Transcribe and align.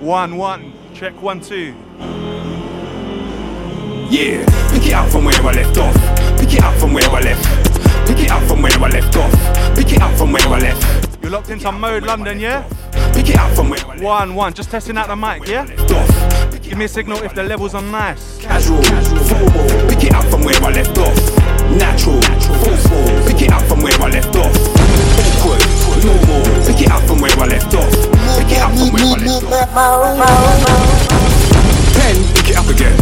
One, 0.00 0.36
one. 0.36 0.72
Check 0.92 1.22
one, 1.22 1.40
two. 1.40 1.74
Yeah, 4.10 4.44
pick 4.70 4.86
it 4.86 4.92
up 4.92 5.10
from 5.10 5.24
where 5.24 5.34
I 5.34 5.52
left 5.52 5.78
off. 5.78 5.94
Pick 6.38 6.52
it 6.52 6.62
up 6.62 6.74
from 6.78 6.92
where 6.92 7.08
I 7.08 7.20
left. 7.20 8.06
Pick 8.06 8.18
it 8.18 8.30
up 8.30 8.42
from 8.46 8.60
where 8.60 8.72
I 8.72 8.88
left 8.88 9.16
off. 9.16 9.32
Pick 9.74 9.92
it 9.92 10.02
up 10.02 10.14
from 10.18 10.32
where 10.32 10.46
I 10.46 10.58
left. 10.58 11.22
You're 11.22 11.30
locked 11.30 11.48
into 11.48 11.72
Mode 11.72 12.02
London, 12.02 12.38
yeah? 12.38 12.68
Pick 13.14 13.30
it 13.30 13.38
up 13.38 13.54
from 13.54 13.68
where 13.70 13.80
One, 14.02 14.34
one. 14.34 14.52
Just 14.54 14.70
testing 14.70 14.96
out 14.96 15.08
the 15.08 15.16
mic, 15.16 15.46
yeah? 15.46 15.66
off. 15.92 16.62
Give 16.62 16.78
me 16.78 16.86
a 16.86 16.88
signal 16.88 17.18
if 17.22 17.34
the 17.34 17.42
levels 17.42 17.74
are 17.74 17.82
nice. 17.82 18.38
Casual, 18.40 18.82
formal. 18.82 19.88
Pick 19.88 20.04
it 20.04 20.14
up 20.14 20.24
from 20.24 20.42
where 20.42 20.56
I 20.62 20.70
left 20.72 20.96
off. 20.98 21.16
Natural, 21.76 22.20
forceful. 22.64 23.04
Pick 23.28 23.42
it 23.42 23.52
up 23.52 23.62
from 23.68 23.82
where 23.82 23.92
I 24.00 24.08
left 24.08 24.34
off. 24.36 24.52
Awkward, 25.20 25.60
normal. 26.02 26.64
Pick 26.66 26.80
it 26.82 26.90
up 26.90 27.02
from 27.02 27.20
where 27.20 27.36
I 27.38 27.46
left 27.46 27.74
off. 27.74 27.92
Pick 28.38 28.56
it 28.56 28.62
up 28.62 28.72
from 28.72 28.92
where 28.92 29.04
I 29.04 29.16
left 29.20 29.44
off. 29.44 30.72
Pen, 31.94 32.16
pick 32.34 32.50
it 32.50 32.56
up 32.56 32.68
again. 32.68 32.96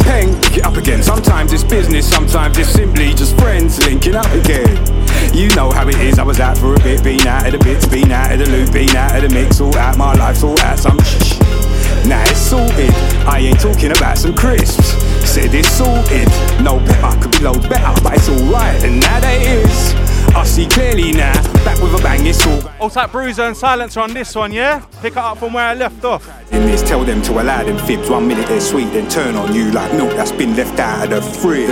Pen, 0.00 0.40
pick 0.42 0.56
it 0.58 0.64
up 0.64 0.76
again. 0.76 1.02
Sometimes 1.02 1.52
it's 1.52 1.64
business, 1.64 2.08
sometimes 2.08 2.56
it's 2.58 2.70
simply 2.70 3.12
just 3.14 3.36
friends 3.38 3.78
linking 3.84 4.14
up 4.14 4.30
again. 4.32 4.89
You 5.32 5.48
know 5.56 5.70
how 5.70 5.88
it 5.88 5.96
is. 5.96 6.18
I 6.18 6.24
was 6.24 6.40
out 6.40 6.58
for 6.58 6.74
a 6.74 6.80
bit, 6.80 7.02
been 7.02 7.26
out 7.26 7.46
of 7.46 7.52
the 7.52 7.58
bits, 7.58 7.86
been 7.86 8.10
out 8.10 8.32
of 8.32 8.38
the 8.40 8.50
loop, 8.50 8.72
been 8.72 8.94
out 8.96 9.16
of 9.16 9.22
the 9.22 9.34
mix, 9.34 9.60
all 9.60 9.76
out 9.76 9.96
my 9.96 10.14
life, 10.14 10.42
all 10.42 10.58
out 10.60 10.78
some 10.78 10.98
shh. 11.00 11.38
Now 12.06 12.22
it's 12.22 12.38
sorted. 12.38 12.90
I 13.26 13.38
ain't 13.40 13.60
talking 13.60 13.90
about 13.90 14.18
some 14.18 14.34
crisps. 14.34 14.92
Said 15.28 15.54
it's 15.54 15.68
sorted. 15.68 16.28
No 16.62 16.78
pepper 16.80 17.22
could 17.22 17.32
be 17.32 17.38
loads 17.40 17.66
better, 17.68 18.00
but 18.02 18.14
it's 18.14 18.28
alright. 18.28 18.82
And 18.82 19.00
now 19.00 19.20
that 19.20 19.42
is, 19.42 19.94
I 20.34 20.44
see 20.44 20.66
clearly 20.66 21.12
now. 21.12 21.34
Back 21.64 21.80
with 21.82 21.98
a 21.98 22.02
bang, 22.02 22.24
it's 22.26 22.46
all. 22.46 22.62
Old 22.80 22.92
type 22.92 23.12
bruiser 23.12 23.42
and 23.42 23.56
silencer 23.56 24.00
on 24.00 24.14
this 24.14 24.34
one, 24.34 24.52
yeah? 24.52 24.84
Pick 25.02 25.12
it 25.12 25.18
up 25.18 25.38
from 25.38 25.52
where 25.52 25.66
I 25.66 25.74
left 25.74 26.04
off. 26.04 26.28
In 26.52 26.66
this, 26.66 26.82
tell 26.82 27.04
them 27.04 27.20
to 27.22 27.32
allow 27.40 27.62
them 27.62 27.78
fibs. 27.86 28.08
One 28.08 28.28
minute 28.28 28.46
they're 28.46 28.60
sweet, 28.60 28.92
then 28.92 29.08
turn 29.08 29.34
on 29.34 29.54
you 29.54 29.70
like 29.72 29.92
milk 29.94 30.10
that's 30.10 30.32
been 30.32 30.56
left 30.56 30.78
out 30.78 31.04
of 31.04 31.10
the 31.10 31.22
fridge. 31.22 31.68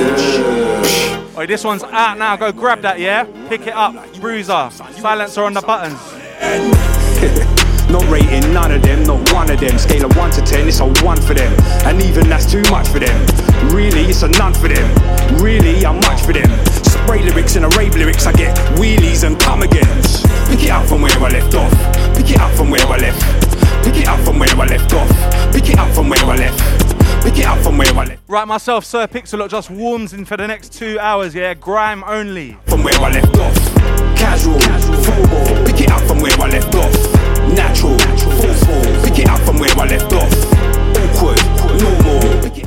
Oh, 1.36 1.46
this 1.46 1.64
one's 1.64 1.84
out 1.84 2.18
now. 2.18 2.36
Go 2.36 2.50
grab 2.52 2.80
that, 2.82 2.98
yeah? 2.98 3.24
Pick 3.48 3.66
it 3.66 3.74
up. 3.74 3.94
Bruiser. 4.20 4.70
Silencer 4.70 5.44
on 5.44 5.54
the 5.54 5.62
buttons. 5.62 5.98
Not 7.90 8.06
rating 8.10 8.52
none 8.52 8.70
of 8.70 8.82
them, 8.82 9.02
not 9.04 9.32
one 9.32 9.50
of 9.50 9.58
them. 9.60 9.78
Scale 9.78 10.04
of 10.04 10.14
1 10.14 10.30
to 10.32 10.42
10, 10.42 10.68
it's 10.68 10.80
a 10.80 10.84
1 10.84 11.22
for 11.22 11.32
them. 11.32 11.50
And 11.86 12.02
even 12.02 12.28
that's 12.28 12.44
too 12.44 12.60
much 12.70 12.86
for 12.88 12.98
them. 12.98 13.26
Really, 13.74 14.02
it's 14.02 14.22
a 14.22 14.28
none 14.28 14.52
for 14.52 14.68
them. 14.68 14.94
Really, 15.42 15.86
I'm 15.86 15.96
much 16.00 16.20
for 16.20 16.34
them. 16.34 16.50
Spray 17.08 17.22
lyrics 17.22 17.56
and 17.56 17.64
a 17.64 17.68
rave 17.68 17.96
lyrics, 17.96 18.26
I 18.26 18.32
get 18.32 18.54
wheelies 18.76 19.26
and 19.26 19.40
come 19.40 19.62
agains. 19.62 20.20
Pick 20.46 20.64
it 20.64 20.68
up 20.68 20.86
from 20.86 21.00
where 21.00 21.18
I 21.18 21.30
left 21.30 21.54
off. 21.54 21.72
Pick 22.14 22.32
it 22.32 22.38
up 22.38 22.52
from 22.52 22.68
where 22.68 22.84
I 22.86 22.98
left. 22.98 23.22
Pick 23.82 23.96
it 23.96 24.08
up 24.08 24.20
from 24.26 24.38
where 24.38 24.50
I 24.50 24.66
left 24.66 24.92
off. 24.92 25.08
Pick 25.50 25.70
it 25.70 25.78
up 25.78 25.90
from 25.94 26.10
where 26.10 26.22
I 26.22 26.36
left. 26.36 27.24
Pick 27.24 27.38
it 27.38 27.46
up 27.46 27.60
from 27.60 27.78
where 27.78 27.90
I 27.94 28.04
left. 28.04 28.22
Right, 28.28 28.46
myself, 28.46 28.84
Sir 28.84 29.06
Pixalot 29.06 29.48
just 29.48 29.70
warms 29.70 30.12
in 30.12 30.26
for 30.26 30.36
the 30.36 30.46
next 30.46 30.74
two 30.74 30.98
hours, 31.00 31.34
yeah? 31.34 31.54
Grime 31.54 32.04
only. 32.04 32.58
From 32.66 32.84
where 32.84 33.00
I 33.00 33.10
left 33.10 33.38
off. 33.38 33.56
Casual, 34.14 34.60
formal. 34.60 35.64
Pick 35.64 35.80
it 35.80 35.90
up 35.90 36.02
from 36.02 36.20
where 36.20 36.38
I 36.38 36.50
left 36.50 36.74
off. 36.74 36.92
Natural, 37.56 37.98
forceful. 38.36 38.82
Pick 39.08 39.20
it 39.20 39.30
up 39.30 39.40
from 39.46 39.56
where 39.56 39.72
I 39.78 39.86
left 39.86 40.12
off. 40.12 40.30
Awkward, 40.92 41.57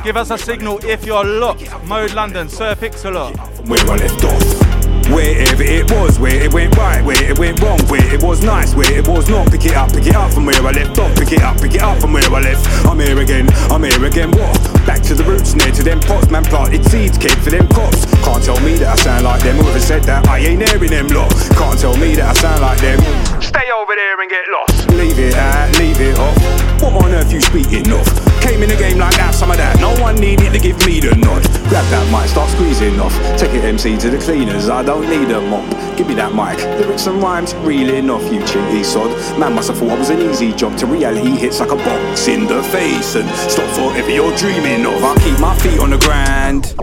Give 0.04 0.18
us 0.18 0.32
a 0.32 0.38
signal 0.38 0.80
if 0.84 1.06
you're 1.06 1.24
locked. 1.24 1.70
Mode 1.86 2.14
London, 2.14 2.50
Sir 2.50 2.76
Pixalot. 2.76 3.38
where 3.68 3.80
I 3.80 3.96
left 3.96 4.24
off. 4.26 4.72
Wherever 5.12 5.64
it 5.64 5.92
was, 5.92 6.20
where 6.20 6.42
it 6.42 6.54
went 6.54 6.76
right, 6.76 7.04
where 7.04 7.22
it 7.24 7.38
went 7.38 7.62
wrong, 7.62 7.80
where 7.88 8.14
it 8.14 8.24
was 8.24 8.42
nice, 8.44 8.74
where 8.74 8.92
it 8.92 9.08
was 9.08 9.30
not. 9.30 9.52
Pick 9.52 9.66
it 9.66 9.76
up, 9.76 9.92
pick 9.92 10.08
it 10.08 10.16
up 10.16 10.32
from 10.34 10.46
where 10.46 10.56
I 10.56 10.72
left 10.72 10.98
off. 11.00 11.16
Pick 11.18 11.34
it 11.34 11.42
up, 11.42 11.62
pick 11.62 11.76
it 11.76 11.82
up 11.82 12.00
from 12.00 12.14
where 12.14 12.24
I 12.24 12.42
left. 12.42 12.86
I'm 12.86 13.00
here 13.00 13.20
again, 13.20 13.48
I'm 13.70 13.84
here 13.84 14.06
again. 14.06 14.32
What? 14.32 14.81
Back 14.86 15.02
to 15.04 15.16
the 15.16 15.24
roots, 15.24 15.54
near 15.56 15.72
to 15.72 15.84
them 15.84 16.00
pots. 16.00 16.30
Man 16.30 16.44
planted 16.44 16.84
seeds, 16.86 17.18
came 17.18 17.38
for 17.42 17.50
them 17.50 17.68
crops. 17.70 18.06
Can't 18.24 18.44
tell 18.44 18.60
me 18.62 18.76
that 18.78 18.88
I 18.88 18.96
sound 18.96 19.24
like 19.24 19.42
them. 19.44 19.58
Whoever 19.58 19.80
said 19.80 20.04
that, 20.04 20.28
I 20.28 20.40
ain't 20.40 20.62
in 20.62 20.90
them 20.90 21.08
lot. 21.08 21.32
Can't 21.58 21.78
tell 21.78 21.96
me 21.98 22.16
that 22.16 22.30
I 22.30 22.34
sound 22.34 22.62
like 22.62 22.80
them. 22.82 23.00
Stay 23.42 23.70
over 23.76 23.94
there 23.96 24.20
and 24.22 24.30
get 24.30 24.46
lost. 24.50 24.90
Leave 24.92 25.20
it 25.20 25.36
out, 25.36 25.78
leave 25.80 26.00
it 26.00 26.18
off. 26.18 26.38
What 26.82 27.04
on 27.04 27.12
earth 27.12 27.32
you 27.32 27.42
speaking 27.42 27.92
of? 27.92 28.06
Came 28.42 28.64
in 28.64 28.70
the 28.70 28.76
game 28.76 28.98
like 28.98 29.16
that, 29.18 29.36
some 29.36 29.52
of 29.52 29.58
that. 29.58 29.80
No 29.80 29.94
one 30.02 30.16
needed 30.16 30.54
to 30.54 30.60
give 30.60 30.78
me 30.86 31.00
the 31.00 31.14
nod. 31.16 31.44
Grab 31.70 31.86
that 31.94 32.06
mic, 32.10 32.30
start 32.30 32.50
squeezing 32.50 33.00
off. 33.00 33.14
Take 33.38 33.54
it 33.54 33.64
MC 33.64 33.98
to 33.98 34.10
the 34.10 34.18
cleaners, 34.18 34.70
I 34.70 34.82
don't 34.82 35.08
need 35.10 35.30
a 35.30 35.42
mop. 35.42 35.68
Give 35.96 36.08
me 36.08 36.16
that 36.16 36.34
mic, 36.34 36.58
lyrics 36.80 37.06
and 37.06 37.22
rhymes, 37.22 37.54
reeling 37.62 38.10
off 38.10 38.24
you 38.34 38.40
cheeky 38.48 38.84
sod. 38.84 39.12
Man 39.38 39.54
must 39.54 39.70
have 39.70 39.78
thought 39.78 39.92
I 39.92 40.00
was 40.00 40.10
an 40.10 40.22
easy 40.22 40.54
job. 40.54 40.78
To 40.80 40.88
reality 40.88 41.38
hits 41.38 41.60
like 41.60 41.72
a 41.72 41.76
box 41.76 42.28
in 42.28 42.48
the 42.48 42.64
face. 42.64 43.16
And 43.16 43.30
stop 43.52 43.70
forever 43.76 44.10
you're 44.10 44.36
dreaming 44.38 44.71
of. 44.80 45.04
I 45.04 45.16
keep 45.20 45.38
my 45.40 45.56
feet 45.60 45.80
on 45.80 45.90
the 45.90 45.98
ground. 45.98 46.74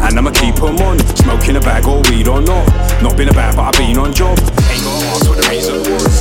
And 0.00 0.18
I'ma 0.18 0.30
keep 0.30 0.56
'em 0.62 0.80
on. 0.88 0.98
Smoking 1.16 1.56
a 1.56 1.60
bag 1.60 1.86
or 1.86 2.00
weed 2.08 2.28
or 2.28 2.40
not. 2.40 2.66
Not 3.02 3.16
been 3.16 3.28
a 3.28 3.32
bad, 3.32 3.56
but 3.56 3.64
I've 3.68 3.78
been 3.78 3.98
on 3.98 4.12
job. 4.14 4.38
Ain't 4.38 4.84
gonna 4.84 5.06
ask 5.12 5.28
what 5.28 5.36
the 5.42 5.48
reason 5.50 5.78
was. 5.92 6.16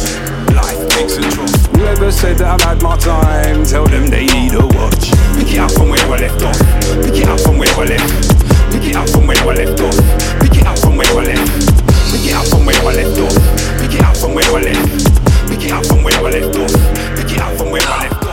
Life 0.51 0.81
takes 0.89 1.15
a 1.17 1.21
drop. 1.21 1.49
Whoever 1.75 2.11
said 2.11 2.37
that 2.39 2.47
I've 2.53 2.61
had 2.61 2.81
my 2.81 2.97
time, 2.97 3.63
tell 3.63 3.85
them 3.85 4.07
they 4.07 4.25
need 4.25 4.53
a 4.53 4.65
watch. 4.77 5.11
Pick 5.37 5.53
it 5.53 5.59
up 5.59 5.71
from 5.71 5.89
where 5.89 6.05
I 6.15 6.17
left 6.25 6.41
off. 6.43 6.59
Pick 7.03 7.17
it 7.21 7.27
up 7.29 7.39
from 7.39 7.57
where 7.59 7.79
I 7.79 7.85
left. 7.85 8.71
Pick 8.71 8.87
it 8.89 8.95
up 8.95 9.07
from 9.09 9.27
where 9.27 9.37
I 9.37 9.53
left 9.55 9.79
off. 9.79 9.97
Pick 10.41 10.57
it 10.59 10.67
up 10.67 10.77
from 10.79 10.97
where 10.97 11.17
I 11.19 11.23
left. 11.23 11.71
Pick 12.11 12.25
it 12.27 12.35
up 12.35 12.45
from 12.47 12.65
where 12.65 12.81
I 12.89 12.93
left 12.99 13.19
off. 13.19 13.35
Pick 13.79 13.93
it 13.95 14.03
up 14.03 14.17
from 14.17 14.33
where 14.35 14.51
I 14.57 14.61
left. 14.67 15.47
Pick 15.47 15.63
it 15.65 15.71
up 15.71 15.85
from 15.85 16.03
where 16.03 16.19
I 16.19 16.29
left 16.35 16.57
off. 16.57 16.73
Pick 17.15 17.31
it 17.31 17.39
up 17.39 17.57
from 17.57 17.71
where 17.71 17.87
I 17.87 18.03
left 18.03 18.24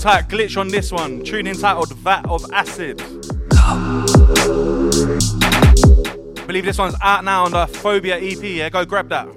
tight, 0.00 0.28
glitch 0.28 0.56
on 0.58 0.68
this 0.68 0.90
one. 0.90 1.22
Tune 1.22 1.46
entitled 1.46 1.92
Vat 1.96 2.24
of 2.26 2.50
Acid. 2.52 2.96
believe 6.46 6.64
this 6.64 6.78
one's 6.78 6.94
out 7.02 7.22
now 7.22 7.44
on 7.44 7.50
the 7.52 7.66
Phobia 7.66 8.16
EP, 8.18 8.42
yeah? 8.42 8.70
Go 8.70 8.86
grab 8.86 9.10
that. 9.10 9.28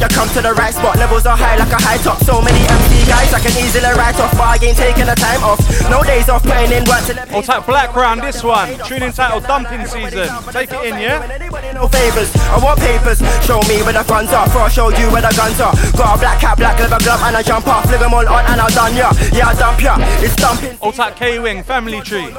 You 0.00 0.08
come 0.08 0.28
to 0.30 0.40
the 0.40 0.54
right 0.54 0.72
spot. 0.72 0.96
Levels 0.96 1.26
are 1.26 1.36
high 1.36 1.56
like 1.56 1.72
a 1.72 1.80
high 1.82 1.98
top. 1.98 2.22
So 2.22 2.40
many 2.40 2.58
MC 2.58 3.06
guys, 3.06 3.34
I 3.34 3.40
can 3.40 3.54
easily 3.58 3.90
write 3.98 4.18
off, 4.18 4.32
but 4.32 4.46
I 4.46 4.56
ain't 4.62 4.76
taking 4.76 5.06
the 5.06 5.14
time 5.18 5.42
off. 5.42 5.58
No 5.90 6.02
days 6.02 6.28
off 6.28 6.42
playing 6.42 6.72
in 6.72 6.84
work 6.86 7.02
till 7.04 7.18
I'll 7.34 7.42
type 7.42 7.66
black 7.66 7.94
round 7.94 8.22
this 8.22 8.42
one. 8.42 8.78
Tune 8.86 9.02
in 9.02 9.12
title 9.12 9.40
Dumping 9.40 9.86
Season. 9.86 10.28
Take 10.54 10.72
it 10.72 10.82
in, 10.86 10.98
yeah? 10.98 11.22
No 11.74 11.88
favors, 11.88 12.30
I 12.50 12.58
want 12.62 12.78
papers. 12.80 13.18
Show 13.44 13.60
me 13.66 13.82
where 13.82 13.96
the 13.96 14.04
funds 14.04 14.32
are, 14.32 14.46
before 14.46 14.66
I 14.66 14.68
show 14.68 14.88
you 14.90 15.10
where 15.10 15.22
the 15.22 15.34
guns 15.34 15.60
are. 15.60 15.74
Got 15.96 16.16
a 16.16 16.18
black 16.18 16.38
hat, 16.40 16.56
black 16.58 16.78
leather 16.78 17.02
glove, 17.02 17.22
and 17.22 17.36
I 17.36 17.42
jump 17.42 17.66
off. 17.66 17.86
Flick 17.86 18.00
them 18.00 18.14
all 18.14 18.26
on, 18.26 18.44
and 18.46 18.60
I'll 18.60 18.70
done 18.70 18.94
ya. 18.94 19.12
Yeah, 19.32 19.48
I 19.50 19.54
dump 19.54 19.82
ya. 19.82 19.96
It's 20.22 20.36
dumping. 20.36 20.78
I'll 20.82 20.92
type 20.92 21.16
K 21.16 21.38
Wing, 21.38 21.62
Family 21.62 22.00
Tree. 22.00 22.30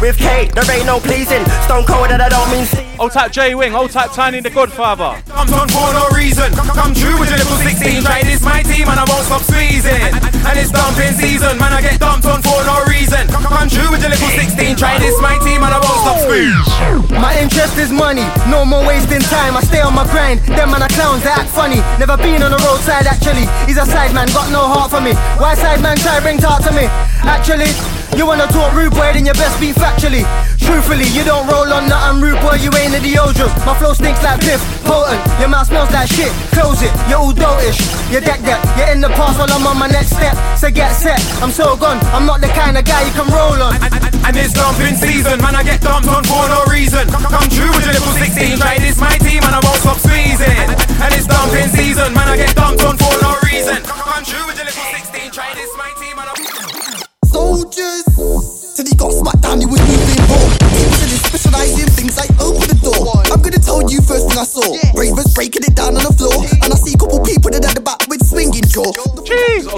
With 0.00 0.18
K, 0.18 0.50
there 0.52 0.68
ain't 0.70 0.86
no 0.86 1.00
pleasing. 1.00 1.44
Stone 1.64 1.84
cold 1.86 2.10
that 2.10 2.20
I 2.20 2.28
don't 2.28 2.50
mean 2.50 2.66
see. 2.94 3.02
I'll 3.02 3.10
type 3.10 3.32
J 3.32 3.54
Wing, 3.54 3.74
I'll 3.74 3.88
type 3.88 4.12
Tiny 4.12 4.40
the 4.40 4.50
Godfather. 4.50 5.22
I'm 5.34 5.52
on 5.54 5.68
for 5.68 5.92
no 5.92 6.08
reason. 6.16 6.52
Come 6.54 6.94
true 6.94 7.18
with 7.18 7.30
a 7.30 7.36
little 7.36 7.56
16. 7.56 8.02
Try 8.02 8.22
this 8.22 8.42
my 8.42 8.62
team 8.62 8.88
and 8.88 8.98
I 8.98 9.04
won't 9.08 9.26
stop 9.26 9.42
squeezing. 9.42 10.14
And 10.44 10.58
it's 10.58 10.70
dumping 10.70 11.14
season, 11.14 11.58
man. 11.58 11.72
I 11.72 11.80
get 11.80 12.00
dumped 12.00 12.26
on 12.26 12.42
for 12.42 12.58
no 12.64 12.84
reason. 12.86 13.26
Come 13.28 13.68
true 13.68 13.90
with 13.90 14.04
a 14.04 14.08
little 14.08 14.28
16. 14.28 14.76
Try 14.76 14.98
this 14.98 15.20
my 15.20 15.38
team 15.44 15.62
and 15.62 15.72
I 15.74 15.78
won't 15.78 16.00
stop 16.02 16.18
squeezing. 16.22 17.20
My 17.20 17.36
interest 17.38 17.78
is 17.78 17.90
money, 17.90 18.26
no 18.50 18.64
more 18.64 18.84
wasting 18.84 19.22
time. 19.30 19.56
I 19.56 19.62
stay 19.62 19.80
on 19.80 19.94
my 19.94 20.04
grind. 20.10 20.40
Them 20.44 20.70
man 20.70 20.82
are 20.82 20.92
clowns, 20.94 21.22
they 21.22 21.30
act 21.30 21.50
funny. 21.50 21.80
Never 21.98 22.16
been 22.16 22.42
on 22.42 22.50
the 22.50 22.60
roadside 22.62 23.06
actually. 23.06 23.46
He's 23.66 23.78
a 23.78 23.86
side 23.86 24.14
man, 24.14 24.28
got 24.28 24.50
no 24.50 24.66
heart 24.66 24.90
for 24.90 25.00
me. 25.00 25.14
Why 25.38 25.54
side 25.54 25.80
man 25.80 25.96
try 25.98 26.20
bring 26.20 26.38
talk 26.38 26.62
to 26.64 26.72
me? 26.72 26.86
Actually. 27.22 27.70
You 28.16 28.26
wanna 28.26 28.46
talk 28.46 28.72
rude 28.74 28.92
boy, 28.92 29.10
then 29.10 29.26
you 29.26 29.32
best 29.32 29.58
be 29.58 29.72
factually. 29.72 30.22
Truthfully, 30.64 31.08
you 31.12 31.24
don't 31.24 31.44
roll 31.46 31.68
on 31.68 31.88
nothing 31.88 32.24
rude 32.24 32.40
boy, 32.40 32.56
you 32.56 32.72
ain't 32.80 32.96
in 32.96 33.02
the 33.02 33.02
Deodorant. 33.04 33.52
My 33.68 33.76
flow 33.76 33.92
stinks 33.92 34.22
like 34.24 34.40
piff, 34.40 34.60
potent. 34.84 35.20
Your 35.38 35.48
mouth 35.48 35.68
smells 35.68 35.92
like 35.92 36.08
shit, 36.08 36.32
close 36.56 36.80
it. 36.80 36.92
You're 37.08 37.20
all 37.20 37.36
dotish, 37.36 37.78
You're 38.10 38.24
deck 38.24 38.40
that. 38.48 38.64
You're 38.76 38.88
in 38.96 39.00
the 39.04 39.12
past 39.12 39.36
while 39.38 39.52
I'm 39.52 39.66
on 39.66 39.76
my 39.76 39.88
next 39.88 40.16
step. 40.16 40.32
So 40.56 40.70
get 40.70 40.96
set, 40.96 41.20
I'm 41.44 41.52
so 41.52 41.76
gone. 41.76 42.00
I'm 42.16 42.24
not 42.24 42.40
the 42.40 42.48
kind 42.48 42.76
of 42.76 42.84
guy 42.84 43.04
you 43.04 43.12
can 43.12 43.28
roll 43.28 43.60
on. 43.60 43.76
And, 44.24 44.36
it's 44.36 44.52
dumping 44.56 44.96
season, 44.96 45.40
man. 45.44 45.54
I 45.54 45.62
get 45.62 45.80
dumped 45.80 46.08
on 46.08 46.24
for 46.24 46.48
no 46.48 46.64
reason. 46.72 47.06
Come 47.12 47.48
true 47.52 47.70
with 47.70 47.84
a 47.84 47.92
little 47.92 48.16
16. 48.16 48.56
Try 48.58 48.78
this 48.80 48.98
my 48.98 49.14
team, 49.20 49.44
and 49.44 49.54
I 49.54 49.60
won't 49.60 49.78
stop 49.84 50.00
squeezing. 50.00 50.48
And 50.48 51.10
it's 51.12 51.28
dumping 51.28 51.68
season, 51.76 52.12
man. 52.16 52.28
I 52.32 52.36
get 52.36 52.56
dumped 52.56 52.82
on 52.82 52.96
for 52.96 53.14
no 53.20 53.36
reason. 53.44 53.84
Come 53.84 54.24
true 54.24 54.53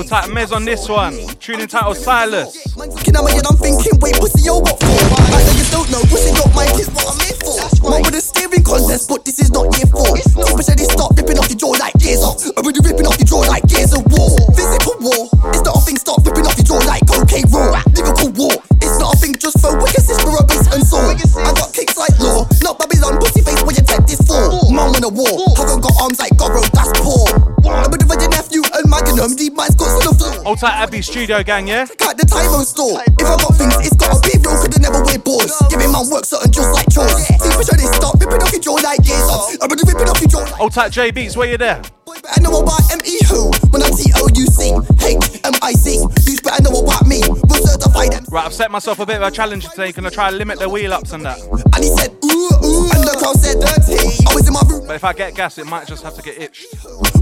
Old 0.06 0.30
Mez 0.30 0.52
on 0.54 0.64
this 0.64 0.88
one. 0.88 1.14
Tune 1.40 1.60
entitled 1.60 1.96
Silas. 1.96 2.76
Looking 2.76 3.16
at 3.16 3.22
my 3.24 3.30
head, 3.30 3.42
I'm 3.46 3.56
thinking, 3.56 3.98
wait, 3.98 4.14
pussy, 4.14 4.46
yo, 4.46 4.58
what 4.62 4.78
for? 4.78 4.86
Like 5.34 5.42
that 5.42 5.56
you 5.58 5.66
don't 5.74 5.90
know, 5.90 6.02
your 6.06 6.50
mind 6.54 6.78
is 6.78 6.86
what 6.94 7.10
I'm 7.10 7.18
here 7.26 7.34
for. 7.42 7.90
Man 7.90 8.02
with 8.06 8.14
a 8.14 8.20
steering 8.20 8.62
contest, 8.62 9.08
but 9.08 9.24
this 9.24 9.38
is 9.42 9.50
not 9.50 9.66
ripping 11.18 11.38
off 11.38 11.50
your 11.50 11.58
jaw 11.58 11.74
like 11.78 11.94
gears 11.98 12.22
off. 12.22 12.38
I'm 12.56 12.62
ripping 12.62 13.06
off 13.06 13.18
your 13.18 13.26
jaw 13.26 13.42
like 13.50 13.66
gears 13.66 13.92
of 13.94 14.06
war. 14.14 14.45
On 30.62 30.68
the 30.68 30.72
floor. 30.72 30.72
Old 30.72 30.72
type 30.72 30.88
Abbey 30.88 31.02
Studio 31.02 31.42
Gang, 31.42 31.68
yeah? 31.68 31.86
Check 31.86 32.02
out 32.02 32.16
the 32.16 32.26
Tyro 32.26 32.62
store. 32.62 33.02
If 33.02 33.26
I 33.26 33.36
got 33.36 33.56
things, 33.56 33.76
it's 33.86 33.96
gotta 33.96 34.20
be 34.24 34.38
real, 34.40 34.56
could 34.62 34.80
never 34.80 35.02
wear 35.04 35.18
boards. 35.18 35.52
Giving 35.70 35.92
man 35.92 36.08
work 36.10 36.24
certain 36.24 36.52
just 36.52 36.72
like 36.72 36.88
chores. 36.90 37.26
See, 37.26 37.50
for 37.50 37.62
sure 37.64 37.76
they 37.76 37.88
start 37.92 38.16
ripping 38.20 38.42
off 38.42 38.52
your 38.52 38.62
jaw 38.62 38.78
like 38.80 39.02
gears 39.04 39.28
off. 39.28 39.52
Uh-huh. 39.52 39.58
I'm 39.62 39.68
gonna 39.68 39.84
ripping 39.86 40.08
off 40.08 40.20
your 40.20 40.30
jaw 40.30 40.44
like 40.44 40.60
Old 40.60 40.72
type 40.72 40.92
J 40.92 41.10
Beats, 41.10 41.36
where 41.36 41.50
you 41.50 41.58
there? 41.58 41.82
Boy, 42.06 42.16
better 42.22 42.40
know 42.40 42.62
about 42.62 42.80
M.E. 42.92 43.18
who 43.26 43.50
When 43.74 43.82
I 43.82 43.90
T-O-U-C 43.90 44.62
H-M-I-C 45.02 45.98
You 45.98 46.38
better 46.38 46.62
know 46.62 46.78
about 46.78 47.04
me 47.04 47.20
We'll 47.26 47.66
certify 47.66 48.06
them 48.06 48.24
Right, 48.30 48.46
I've 48.46 48.54
set 48.54 48.70
myself 48.70 49.00
a 49.00 49.06
bit 49.06 49.16
of 49.16 49.22
a 49.22 49.30
challenge 49.32 49.68
today. 49.68 49.90
Gonna 49.90 50.10
try 50.10 50.30
to 50.30 50.36
limit 50.36 50.60
the 50.60 50.68
wheel 50.68 50.92
ups 50.92 51.12
and 51.12 51.24
that. 51.24 51.36
And 51.40 51.82
he 51.82 51.90
said 51.90 52.14
ooh 52.24 52.50
ooh 52.62 52.86
And 52.94 53.02
the 53.02 53.16
crowd 53.18 53.34
said 53.42 53.58
dirty 53.58 53.98
I 54.24 54.34
was 54.34 54.46
in 54.46 54.54
my 54.54 54.62
room 54.68 54.86
But 54.86 54.94
if 54.94 55.02
I 55.02 55.12
get 55.14 55.34
gas, 55.34 55.58
it 55.58 55.66
might 55.66 55.88
just 55.88 56.04
have 56.04 56.14
to 56.14 56.22
get 56.22 56.38
itched. 56.40 56.66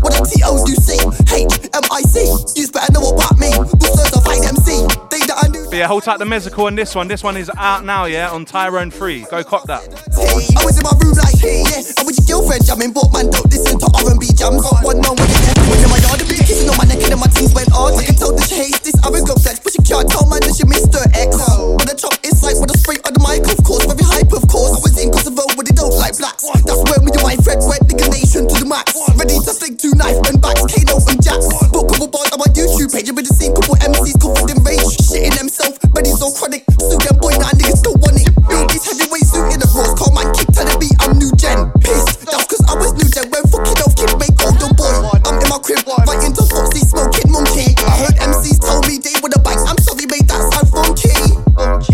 What 0.05 0.13
a 0.13 0.21
T-O-U-C 0.21 1.01
H-M-I-C 1.33 2.17
You 2.61 2.69
better 2.69 2.93
know 2.93 3.17
about 3.17 3.41
me 3.41 3.49
We'll 3.57 3.97
certify 3.97 4.37
them 4.45 4.61
C 4.61 4.85
They 5.09 5.25
that 5.25 5.41
I 5.41 5.49
knew 5.49 5.65
But 5.65 5.81
yeah, 5.81 5.89
hold 5.89 6.05
tight 6.05 6.21
the 6.21 6.29
musical 6.29 6.67
on 6.69 6.77
this 6.77 6.95
one. 6.95 7.09
This 7.09 7.25
one 7.25 7.41
is 7.41 7.51
out 7.57 7.85
now, 7.85 8.05
yeah, 8.05 8.29
on 8.29 8.45
Tyrone 8.45 8.91
3. 8.91 9.25
Go 9.33 9.43
cop 9.43 9.65
that. 9.65 9.89
I 10.13 10.61
was 10.61 10.77
in 10.77 10.85
my 10.85 10.93
room 11.01 11.17
like, 11.17 11.41
yeah, 11.41 11.81
I'm 11.97 12.05
with 12.05 12.21
your 12.21 12.45
girlfriend 12.45 12.69
jamming, 12.69 12.93
but 12.93 13.09
man 13.17 13.33
don't 13.33 13.49
listen 13.49 13.81
to 13.81 13.89
R&B 14.05 14.29
jams. 14.37 14.61
One 14.85 15.01
man 15.01 15.17
with 15.17 15.33
your 15.33 15.65
was 15.73 15.81
in 15.81 15.89
my 15.89 15.99
yard, 16.05 16.21
a 16.21 16.27
bit 16.29 16.45
kissing 16.45 16.69
on 16.69 16.77
my 16.77 16.85
neck 16.85 17.01
and 17.01 17.17
then 17.17 17.21
my 17.25 17.31
teeth 17.33 17.57
went 17.57 17.73
hard. 17.73 17.97
I 17.97 18.05
can 18.05 18.15
tell 18.15 18.37
that 18.37 18.45
she 18.45 18.61
hates 18.61 18.85
this 18.85 18.95
arrogant 19.01 19.41
flex, 19.41 19.57
but 19.65 19.73
she 19.73 19.81
can't 19.81 20.05
tell 20.05 20.29
man 20.29 20.45
that 20.45 20.53
she 20.53 20.69
missed 20.69 20.93
her 20.93 21.07
ex. 21.17 21.33
When 21.41 21.89
the 21.89 21.97
chop 21.97 22.13
is 22.21 22.45
like 22.45 22.61
with 22.61 22.69
a 22.71 22.77
spray 22.77 23.01
on 23.09 23.17
the 23.17 23.23
mic, 23.25 23.49
of 23.49 23.59
course, 23.65 23.89
very 23.89 24.05
hype, 24.05 24.37
of 24.37 24.45
course. 24.53 24.77
I 24.77 24.81
was 24.85 24.95
in 25.01 25.09
Kosovo, 25.09 25.49
but 25.57 25.65
they 25.65 25.75
don't 25.75 25.97
like 25.97 26.15
blacks. 26.21 26.45
That's 26.45 26.83
when 26.93 27.09
we 27.09 27.11
do 27.11 27.25
my 27.25 27.35
Fred 27.41 27.65
wet 27.65 27.83
the 27.89 27.97
nation 28.13 28.45
to 28.47 28.57
the 28.61 28.69
max. 28.69 28.93
Ready 29.17 29.41
to 29.41 29.53
flick 29.55 29.79
two 29.95 29.99
knife 29.99 30.19
and 30.27 30.41
backs, 30.43 30.67
Kano 30.67 30.99
and 30.99 31.23
Jacks. 31.23 31.47
Put 31.71 31.87
couple 31.87 32.09
bars 32.11 32.31
on 32.35 32.39
my 32.43 32.51
YouTube 32.53 32.91
page, 32.91 33.07
you've 33.07 33.17
been 33.17 33.27
seen 33.27 33.55
couple 33.55 33.79
MCs 33.79 34.19
covered 34.19 34.51
in 34.51 34.59
rage, 34.63 34.83
shitting 35.07 35.35
themselves, 35.39 35.79
but 35.95 36.07
he's 36.07 36.19
so 36.19 36.31
chronic. 36.35 36.67
Sue 36.79 36.99
them 36.99 37.17
boy, 37.23 37.35
niggas 37.35 37.79
still 37.79 37.97
want 38.03 38.19
it. 38.19 38.31
Build 38.49 38.71
these 38.71 38.85
heavyweight 38.85 39.27
suit 39.27 39.55
in 39.55 39.59
the 39.63 39.69
rose, 39.75 39.95
call 39.95 40.11
man 40.15 40.29
kick 40.35 40.51
to 40.51 40.63
the 40.67 40.75
beat, 40.83 40.97
I'm 40.99 41.19
new 41.19 41.31
gen. 41.39 41.71
Pissed, 41.79 42.27
that's 42.27 42.47
cause 42.51 42.63
I 42.67 42.75
was 42.75 42.93
new 42.99 43.09
gen 43.09 43.31
when 43.31 43.45
fucking 43.47 43.79
off 43.83 43.95
kid 43.95 44.11
make 44.19 44.35
older 44.43 44.71
boy. 44.75 44.95
I'm 45.27 45.39
in 45.39 45.49
my 45.49 45.59
crib, 45.63 45.87
right 45.87 46.23
into 46.23 46.45
Foxy, 46.51 46.83
smoking 46.83 47.31
monkey. 47.31 47.75
I 47.87 48.09
heard 48.09 48.17
MCs 48.19 48.59
tell 48.61 48.83
me 48.91 48.99
they 48.99 49.15
would 49.23 49.33
have 49.35 49.45
bang. 49.47 49.61
I'm 49.63 49.79
sorry, 49.79 50.07
mate, 50.11 50.27
that 50.27 50.43
sound 50.51 50.69
funky. 50.75 51.15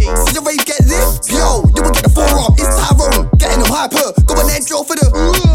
See 0.01 0.33
the 0.33 0.43
rave 0.45 0.65
get 0.65 0.83
this? 0.89 1.29
Yo, 1.29 1.69
you 1.77 1.81
will 1.85 1.95
get 1.95 2.07
the 2.09 2.13
forearm, 2.13 2.57
it's 2.57 2.71
Tyrone. 2.81 3.29
Getting 3.37 3.61
them 3.61 3.71
hyper, 3.71 4.15
go 4.25 4.41
on 4.41 4.49
and 4.49 4.65
draw 4.65 4.83
for 4.83 4.97
the. 4.97 5.07
You 5.11 5.33
the. 5.45 5.50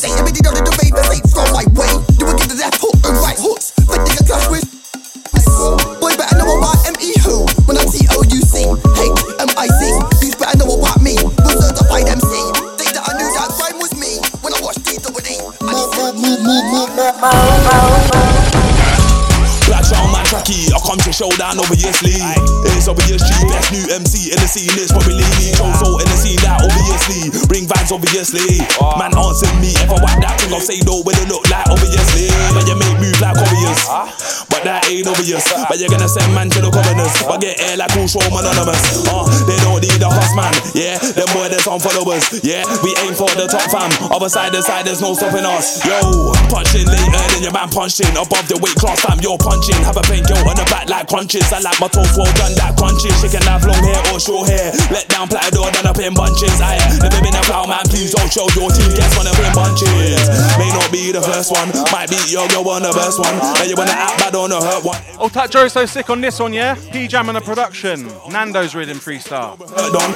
From 0.00 0.16
back 0.16 0.18
in 0.18 0.24
the 0.24 0.32
day, 0.32 0.40
everything 0.40 0.46
on 0.48 0.54
the 0.56 0.72
ain't 1.12 1.28
from 1.28 1.48
my 1.52 1.64
way. 1.76 1.92
You 2.16 2.24
will 2.26 2.38
get 2.38 2.48
the 2.48 2.56
left 2.56 2.80
hook 2.80 2.96
and 3.04 3.16
right 3.20 3.36
hooks, 3.36 3.72
but 3.84 4.00
they 4.00 4.16
get 4.16 4.26
clash 4.26 4.48
with. 4.48 4.64
Boy, 6.00 6.16
better 6.16 6.40
know 6.40 6.56
about 6.56 6.80
M.E. 6.88 7.12
who 7.20 7.44
When 7.68 7.76
I 7.76 7.84
T-O-U-C 7.84 8.64
H-M-I-C 8.64 9.80
You 10.24 10.32
better 10.40 10.56
know 10.56 10.72
about 10.72 11.02
me 11.04 11.12
We'll 11.20 11.60
certify 11.60 12.00
them 12.00 12.16
C 12.16 12.32
They 12.80 12.88
that 12.96 13.04
I 13.04 13.12
knew 13.20 13.28
that 13.28 13.52
crime 13.60 13.76
was 13.76 13.92
me 13.92 14.24
When 14.40 14.56
I 14.56 14.60
watched 14.64 14.88
D-double-D 14.88 15.36
Black 19.68 19.84
sound 19.84 20.12
man 20.16 20.24
tracky, 20.24 20.72
I 20.72 20.80
come 20.80 20.98
to 21.04 21.12
show 21.12 21.28
down 21.36 21.60
obviously. 21.60 22.16
It's 22.16 22.49
obviously 22.88 23.36
best 23.50 23.72
new 23.72 23.84
MC 23.90 24.32
in 24.32 24.38
the 24.40 24.48
scene. 24.48 24.70
It's 24.78 24.92
probably 24.92 25.26
me, 25.40 25.52
so 25.56 25.98
in 25.98 26.06
the 26.08 26.18
scene 26.18 26.40
that 26.46 26.62
obviously 26.64 27.28
bring 27.48 27.64
vibes 27.66 27.92
obviously. 27.92 28.62
Man 28.96 29.12
answer 29.16 29.50
me 29.60 29.74
if 29.76 29.90
I 29.90 29.98
whack 30.00 30.20
that 30.22 30.40
thing, 30.40 30.52
I'll 30.54 30.62
say 30.62 30.80
no 30.86 31.02
when 31.02 31.16
it 31.18 31.28
look 31.28 31.44
like 31.50 31.66
obviously. 31.68 32.30
But 32.54 32.64
you 32.68 32.76
make 32.76 32.96
move 33.00 33.18
like 33.20 33.36
obvious, 33.36 33.80
but 34.48 34.59
that 34.64 34.86
ain't 34.90 35.06
obvious. 35.06 35.44
But 35.68 35.78
you're 35.78 35.90
gonna 35.90 36.08
send 36.08 36.32
man 36.34 36.50
to 36.54 36.60
the 36.60 36.70
governors, 36.70 37.12
but 37.24 37.40
get 37.40 37.60
air 37.60 37.76
like 37.76 37.94
all 37.96 38.06
show 38.06 38.22
anonymous. 38.24 39.06
Uh, 39.08 39.24
they 39.46 39.58
don't 39.64 39.80
need 39.80 40.00
a 40.02 40.10
host 40.10 40.34
man, 40.36 40.52
yeah. 40.76 40.98
Them 41.00 41.28
boy 41.32 41.48
there's 41.48 41.64
some 41.64 41.80
followers, 41.80 42.24
yeah. 42.44 42.64
We 42.84 42.94
aim 43.06 43.14
for 43.16 43.30
the 43.34 43.48
top 43.48 43.66
fam. 43.72 43.90
Other 44.12 44.28
side 44.28 44.52
to 44.52 44.62
side, 44.62 44.86
there's 44.86 45.00
no 45.00 45.14
stopping 45.14 45.46
us. 45.46 45.82
Yo, 45.84 46.32
punching 46.52 46.86
later 46.86 47.24
than 47.34 47.42
your 47.42 47.54
man 47.54 47.68
punching 47.70 48.12
above 48.14 48.46
the 48.46 48.58
weight 48.60 48.76
class 48.76 49.00
fam. 49.00 49.18
You're 49.20 49.38
punching. 49.38 49.78
Have 49.84 49.96
a 49.96 50.04
paint 50.04 50.28
girl 50.28 50.42
on 50.44 50.56
the 50.56 50.66
back 50.68 50.88
like 50.88 51.08
crunches. 51.08 51.48
I 51.52 51.60
like 51.64 51.78
my 51.80 51.88
toast 51.88 52.16
well 52.16 52.30
done 52.36 52.54
that 52.60 52.76
crunchy. 52.76 53.10
She 53.20 53.28
can 53.32 53.42
have 53.48 53.64
long 53.64 53.80
hair 53.80 54.00
or 54.12 54.20
short 54.20 54.48
hair. 54.50 54.72
Let 54.92 55.08
down 55.08 55.28
platter 55.28 55.56
done 55.56 55.86
up 55.86 55.98
in 55.98 56.12
bunches. 56.12 56.60
I 56.60 56.76
never 57.00 57.20
been 57.22 57.36
a 57.36 57.42
plow 57.46 57.66
man. 57.66 57.86
Please 57.88 58.12
don't 58.12 58.30
show 58.30 58.46
your 58.54 58.68
team 58.70 58.90
gets 58.92 59.16
one 59.16 59.26
up 59.26 59.38
in 59.38 59.52
bunches. 59.56 60.28
May 60.58 60.70
not 60.70 60.88
be 60.92 61.12
the 61.12 61.22
first 61.22 61.50
one, 61.50 61.72
might 61.92 62.10
be 62.10 62.18
your 62.28 62.46
girl 62.52 62.68
on 62.70 62.82
the 62.82 62.92
best 62.92 63.18
one. 63.18 63.36
And 63.60 63.66
you 63.66 63.76
wanna 63.76 63.96
act 63.96 64.20
bad 64.20 64.34
on 64.36 64.49
wanna 64.50 64.66
hurt 64.66 64.84
one. 64.84 65.00
Old 65.18 65.32
Tat 65.32 65.50
Joe 65.50 65.68
so 65.68 65.86
sick 65.86 66.10
on 66.10 66.20
this 66.20 66.38
one, 66.38 66.52
yeah? 66.52 66.74
P 66.92 67.06
Jam 67.06 67.28
on 67.28 67.34
the 67.34 67.40
production. 67.40 68.06
Nando's 68.30 68.74
rhythm 68.74 68.98
freestyle. 68.98 69.58
Hurt 69.58 69.94
on, 69.94 70.10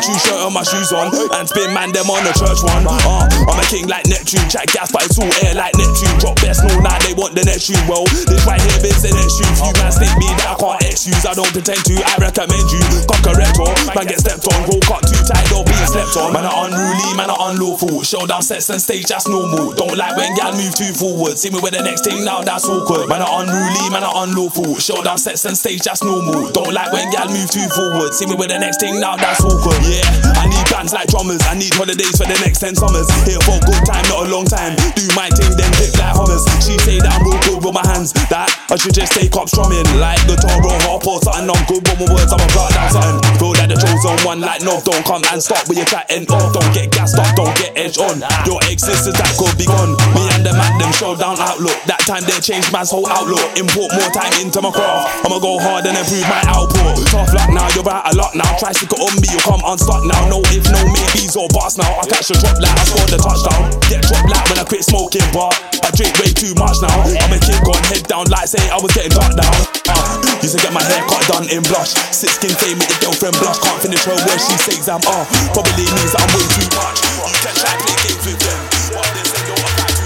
true 0.00 0.18
shirt 0.20 0.40
and 0.44 0.54
my 0.54 0.62
shoes 0.64 0.92
on, 0.92 1.12
and 1.36 1.48
spin 1.48 1.72
man 1.72 1.92
them 1.92 2.08
on 2.08 2.24
the 2.24 2.32
church 2.36 2.60
one. 2.64 2.84
Uh, 2.88 3.28
I'm 3.48 3.60
a 3.60 3.64
king 3.68 3.86
like 3.88 4.08
Neptune, 4.08 4.48
chat 4.48 4.66
gas 4.72 4.90
but 4.92 5.04
it's 5.04 5.18
all 5.20 5.30
air 5.44 5.54
like 5.54 5.76
Neptune. 5.76 6.16
Drop 6.18 6.36
best 6.40 6.64
no 6.64 6.72
now 6.80 6.96
they 7.04 7.14
want 7.14 7.36
the 7.36 7.44
next 7.44 7.68
tune. 7.68 7.80
Well, 7.86 8.04
this 8.08 8.42
right 8.48 8.60
here 8.60 8.90
is 8.90 9.00
the 9.04 9.12
next 9.12 9.38
tune. 9.38 9.54
Few 9.54 9.74
man 9.78 9.92
state 9.92 10.16
me 10.18 10.28
that 10.40 10.52
I 10.52 10.56
can't 10.56 10.80
excuse. 10.82 11.24
I 11.24 11.32
don't 11.36 11.52
pretend 11.52 11.84
to. 11.86 11.94
I 12.02 12.16
recommend 12.18 12.66
you. 12.72 12.82
Cock 13.06 13.24
a 13.28 13.32
rector, 13.36 13.70
man 13.94 14.06
get 14.08 14.20
stepped 14.20 14.44
on. 14.50 14.58
Roll 14.66 14.82
cut 14.84 15.04
too 15.06 15.20
tight, 15.28 15.46
don't 15.52 15.64
being 15.68 15.88
slept 15.88 16.16
on. 16.16 16.32
Man 16.32 16.48
are 16.48 16.66
unruly, 16.66 17.10
man 17.16 17.30
are 17.30 17.52
unlawful. 17.52 18.02
Showdown 18.02 18.42
sets 18.42 18.68
and 18.72 18.80
stage 18.80 19.06
that's 19.06 19.28
normal. 19.28 19.72
Don't 19.76 19.96
like 19.96 20.16
when 20.16 20.34
gal 20.34 20.52
move 20.52 20.74
too 20.74 20.92
forward. 20.96 21.38
See 21.38 21.52
me 21.52 21.60
with 21.62 21.76
the 21.76 21.84
next 21.84 22.04
thing 22.08 22.24
now 22.24 22.42
that's 22.42 22.66
awkward. 22.66 23.06
Man 23.08 23.22
are 23.22 23.44
unruly, 23.44 23.69
man 23.90 24.02
are 24.02 24.24
unlawful. 24.24 24.78
Showdown 24.78 25.18
sets 25.18 25.44
and 25.44 25.56
stage 25.56 25.82
that's 25.82 26.02
normal. 26.02 26.50
Don't 26.50 26.72
like 26.72 26.92
when 26.92 27.10
gal 27.10 27.28
move 27.28 27.50
too 27.50 27.66
forward. 27.70 28.14
See 28.14 28.26
me 28.26 28.34
with 28.34 28.50
the 28.50 28.58
next 28.58 28.80
thing 28.80 28.98
now 28.98 29.16
that's 29.16 29.44
awkward. 29.44 29.80
Yeah, 29.86 30.06
I 30.38 30.48
need 30.48 30.66
bands 30.70 30.92
like 30.92 31.08
drummers. 31.08 31.42
I 31.46 31.54
need 31.54 31.74
holidays 31.74 32.16
for 32.16 32.26
the 32.26 32.38
next 32.42 32.58
ten 32.58 32.74
summers. 32.74 33.06
Here 33.26 33.40
for 33.44 33.58
a 33.58 33.62
good 33.62 33.82
time, 33.86 34.04
not 34.10 34.26
a 34.26 34.28
long 34.30 34.46
time. 34.46 34.74
Do 34.96 35.04
my 35.14 35.30
thing, 35.34 35.54
then 35.54 35.70
dip 35.78 35.94
like 35.98 36.14
hummers. 36.16 36.42
She 36.64 36.74
say 36.82 36.98
that 37.02 37.12
I'm 37.12 37.22
real 37.26 37.40
good 37.46 37.60
with 37.64 37.74
my 37.74 37.84
hands. 37.86 38.12
That 38.32 38.50
I 38.70 38.76
should 38.76 38.94
just 38.94 39.12
take 39.12 39.34
up 39.36 39.46
strumming 39.46 39.86
like 40.00 40.18
guitar 40.26 40.58
or 40.62 40.78
harp 40.86 41.06
or 41.06 41.20
something. 41.22 41.50
I'm 41.50 41.64
good 41.68 41.82
with 41.84 41.98
my 42.00 42.08
words. 42.10 42.32
I'm 42.32 42.40
a 42.40 42.48
block 42.50 42.72
down 42.74 42.90
something. 42.90 43.18
Feel 43.38 43.54
like 43.54 43.70
the 43.70 43.78
chosen 43.78 44.16
one, 44.26 44.40
like 44.40 44.62
no, 44.62 44.80
don't 44.82 45.04
come 45.04 45.22
and 45.30 45.42
stop 45.42 45.68
with 45.68 45.78
your 45.78 45.86
chatting. 45.86 46.26
Oh, 46.30 46.50
don't 46.50 46.72
get 46.74 46.90
gassed 46.90 47.18
up, 47.18 47.28
don't 47.36 47.54
get 47.54 47.76
edge 47.76 47.98
on. 47.98 48.22
Your 48.48 48.58
ex 48.66 48.82
sisters 48.82 49.14
that 49.14 49.30
could 49.36 49.54
be 49.58 49.66
gone. 49.66 49.94
Me 50.16 50.26
and 50.34 50.42
the 50.42 50.52
man 50.56 50.78
them 50.80 50.92
showdown 50.92 51.36
outlook. 51.38 51.76
That 51.86 52.00
time 52.08 52.24
they 52.24 52.38
changed 52.40 52.72
man's 52.72 52.90
whole 52.90 53.06
outlook. 53.08 53.59
Import 53.60 53.92
more 53.92 54.08
time 54.16 54.32
into 54.40 54.56
my 54.64 54.72
craft. 54.72 55.20
I'ma 55.20 55.36
go 55.36 55.60
hard 55.60 55.84
and 55.84 55.92
improve 55.92 56.24
my 56.24 56.40
output. 56.48 56.96
Tough 57.12 57.28
luck 57.36 57.52
now, 57.52 57.68
you're 57.76 57.84
out 57.84 58.08
a 58.08 58.16
lot 58.16 58.32
now. 58.32 58.48
Try 58.56 58.72
stick 58.72 58.88
it 58.88 58.96
on 58.96 59.12
me, 59.20 59.28
you 59.28 59.36
come 59.44 59.60
unstuck 59.68 60.00
now. 60.08 60.32
No 60.32 60.40
if, 60.48 60.64
no 60.72 60.80
maybes 60.88 61.36
or 61.36 61.44
bars 61.52 61.76
now. 61.76 61.92
I 62.00 62.08
catch 62.08 62.32
a 62.32 62.40
drop 62.40 62.56
like 62.56 62.72
I 62.72 62.84
scored 62.88 63.12
the 63.12 63.20
touchdown. 63.20 63.68
Get 63.92 64.00
dropped 64.08 64.32
like 64.32 64.48
when 64.48 64.56
I 64.56 64.64
quit 64.64 64.80
smoking, 64.80 65.28
but 65.36 65.52
I 65.84 65.92
drink 65.92 66.16
way 66.16 66.32
too 66.32 66.56
much 66.56 66.80
now. 66.80 67.04
I'm 67.04 67.36
a 67.36 67.36
kid 67.36 67.60
gone 67.60 67.84
head 67.92 68.08
down 68.08 68.32
like 68.32 68.48
say 68.48 68.64
I 68.72 68.80
was 68.80 68.96
getting 68.96 69.12
dark 69.12 69.36
down. 69.36 69.52
Uh, 69.92 70.24
used 70.40 70.56
to 70.56 70.60
get 70.64 70.72
my 70.72 70.80
hair 70.80 71.04
cut 71.04 71.20
done 71.28 71.44
in 71.52 71.60
blush. 71.68 71.92
Sit 72.16 72.32
skin 72.32 72.56
fame 72.56 72.80
with 72.80 72.88
your 72.88 73.12
girlfriend 73.12 73.36
blush. 73.44 73.60
Can't 73.60 73.76
finish 73.84 74.08
her 74.08 74.16
where 74.24 74.40
she 74.40 74.56
says 74.56 74.88
I'm 74.88 75.04
off. 75.04 75.28
Probably 75.52 75.84
means 75.84 76.16
I'm 76.16 76.28
way 76.32 76.48
too 76.56 76.64
much. 76.80 76.96
You 77.28 77.36
can 77.44 77.54
try 77.60 77.76
play 77.76 77.96
games 78.08 78.24
with 78.24 78.40
them. 78.40 78.60
What 78.96 79.04
they 79.12 79.24
say 79.28 79.44
don't 79.44 79.60
apply 79.60 79.84
to 79.84 80.04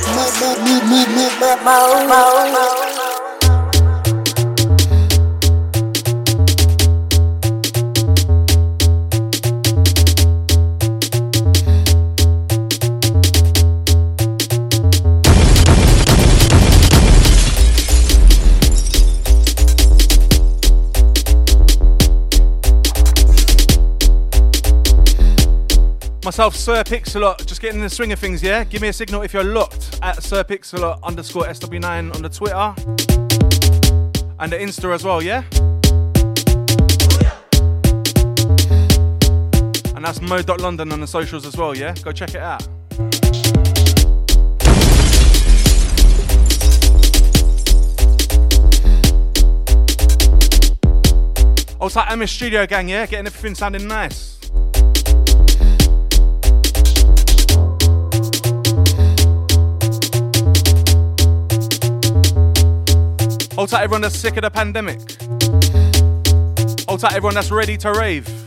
you. 2.91 2.94
Myself, 26.35 26.57
Sir 26.57 26.83
Pixalot, 26.83 27.47
just 27.47 27.61
getting 27.61 27.79
in 27.79 27.85
the 27.85 27.89
swing 27.89 28.11
of 28.11 28.19
things, 28.19 28.43
yeah? 28.43 28.65
Give 28.65 28.83
me 28.83 28.89
a 28.89 28.93
signal 28.93 29.23
if 29.23 29.33
you're 29.33 29.45
locked 29.45 30.01
at 30.03 30.21
Sir 30.21 30.43
Pixalot 30.43 31.01
underscore 31.05 31.45
SW9 31.45 32.13
on 32.13 32.23
the 32.23 32.29
Twitter 32.29 32.75
and 34.41 34.53
the 34.53 34.57
Insta 34.57 34.93
as 34.93 35.05
well, 35.05 35.23
yeah? 35.23 35.45
And 39.95 40.05
that's 40.05 40.21
mo.london 40.21 40.91
on 40.91 41.01
the 41.01 41.07
socials 41.07 41.47
as 41.47 41.57
well, 41.57 41.77
yeah? 41.77 41.95
Go 42.03 42.11
check 42.11 42.31
it 42.31 42.43
out. 42.43 42.67
Oh, 51.79 51.83
also, 51.83 52.03
MS 52.17 52.33
Studio 52.33 52.67
Gang, 52.67 52.89
yeah? 52.89 53.07
Getting 53.07 53.27
everything 53.27 53.55
sounding 53.55 53.87
nice. 53.87 54.34
Oh, 63.55 63.59
Hold 63.59 63.69
tight, 63.69 63.85
everyone 63.85 64.01
that's 64.01 64.19
sick 64.19 64.37
of 64.37 64.43
the 64.43 64.51
pandemic. 64.51 64.99
Oh, 66.89 66.95
Hold 66.95 67.01
tight, 67.01 67.13
everyone 67.13 67.35
that's 67.35 67.53
ready 67.53 67.77
to 67.77 67.93
rave. 67.93 68.44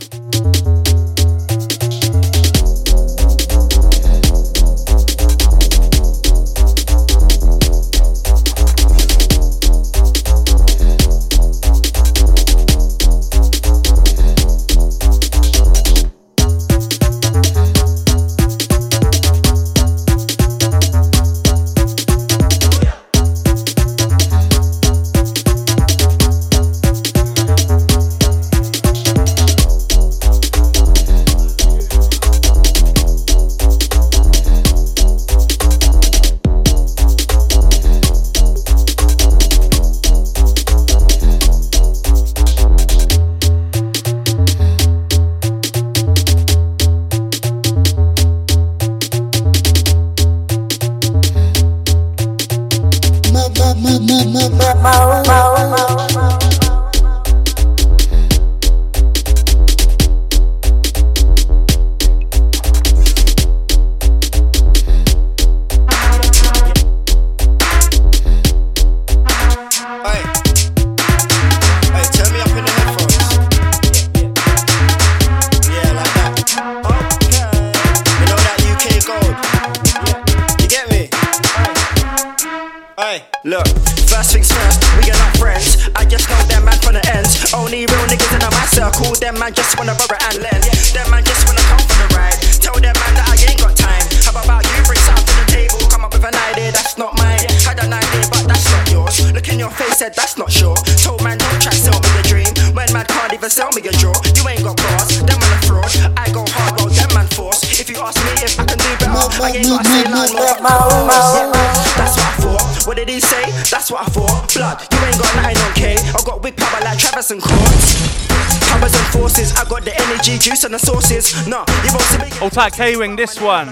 Juice 120.36 120.64
and 120.64 120.74
the 120.74 120.78
sauces. 120.78 121.46
Nah, 121.46 121.64
you 121.84 121.90
won't 121.90 122.02
see 122.02 122.18
me. 122.18 122.30
Old 122.42 122.52
tight 122.52 122.74
K 122.74 122.96
Wing, 122.96 123.16
this 123.16 123.40
one. 123.40 123.68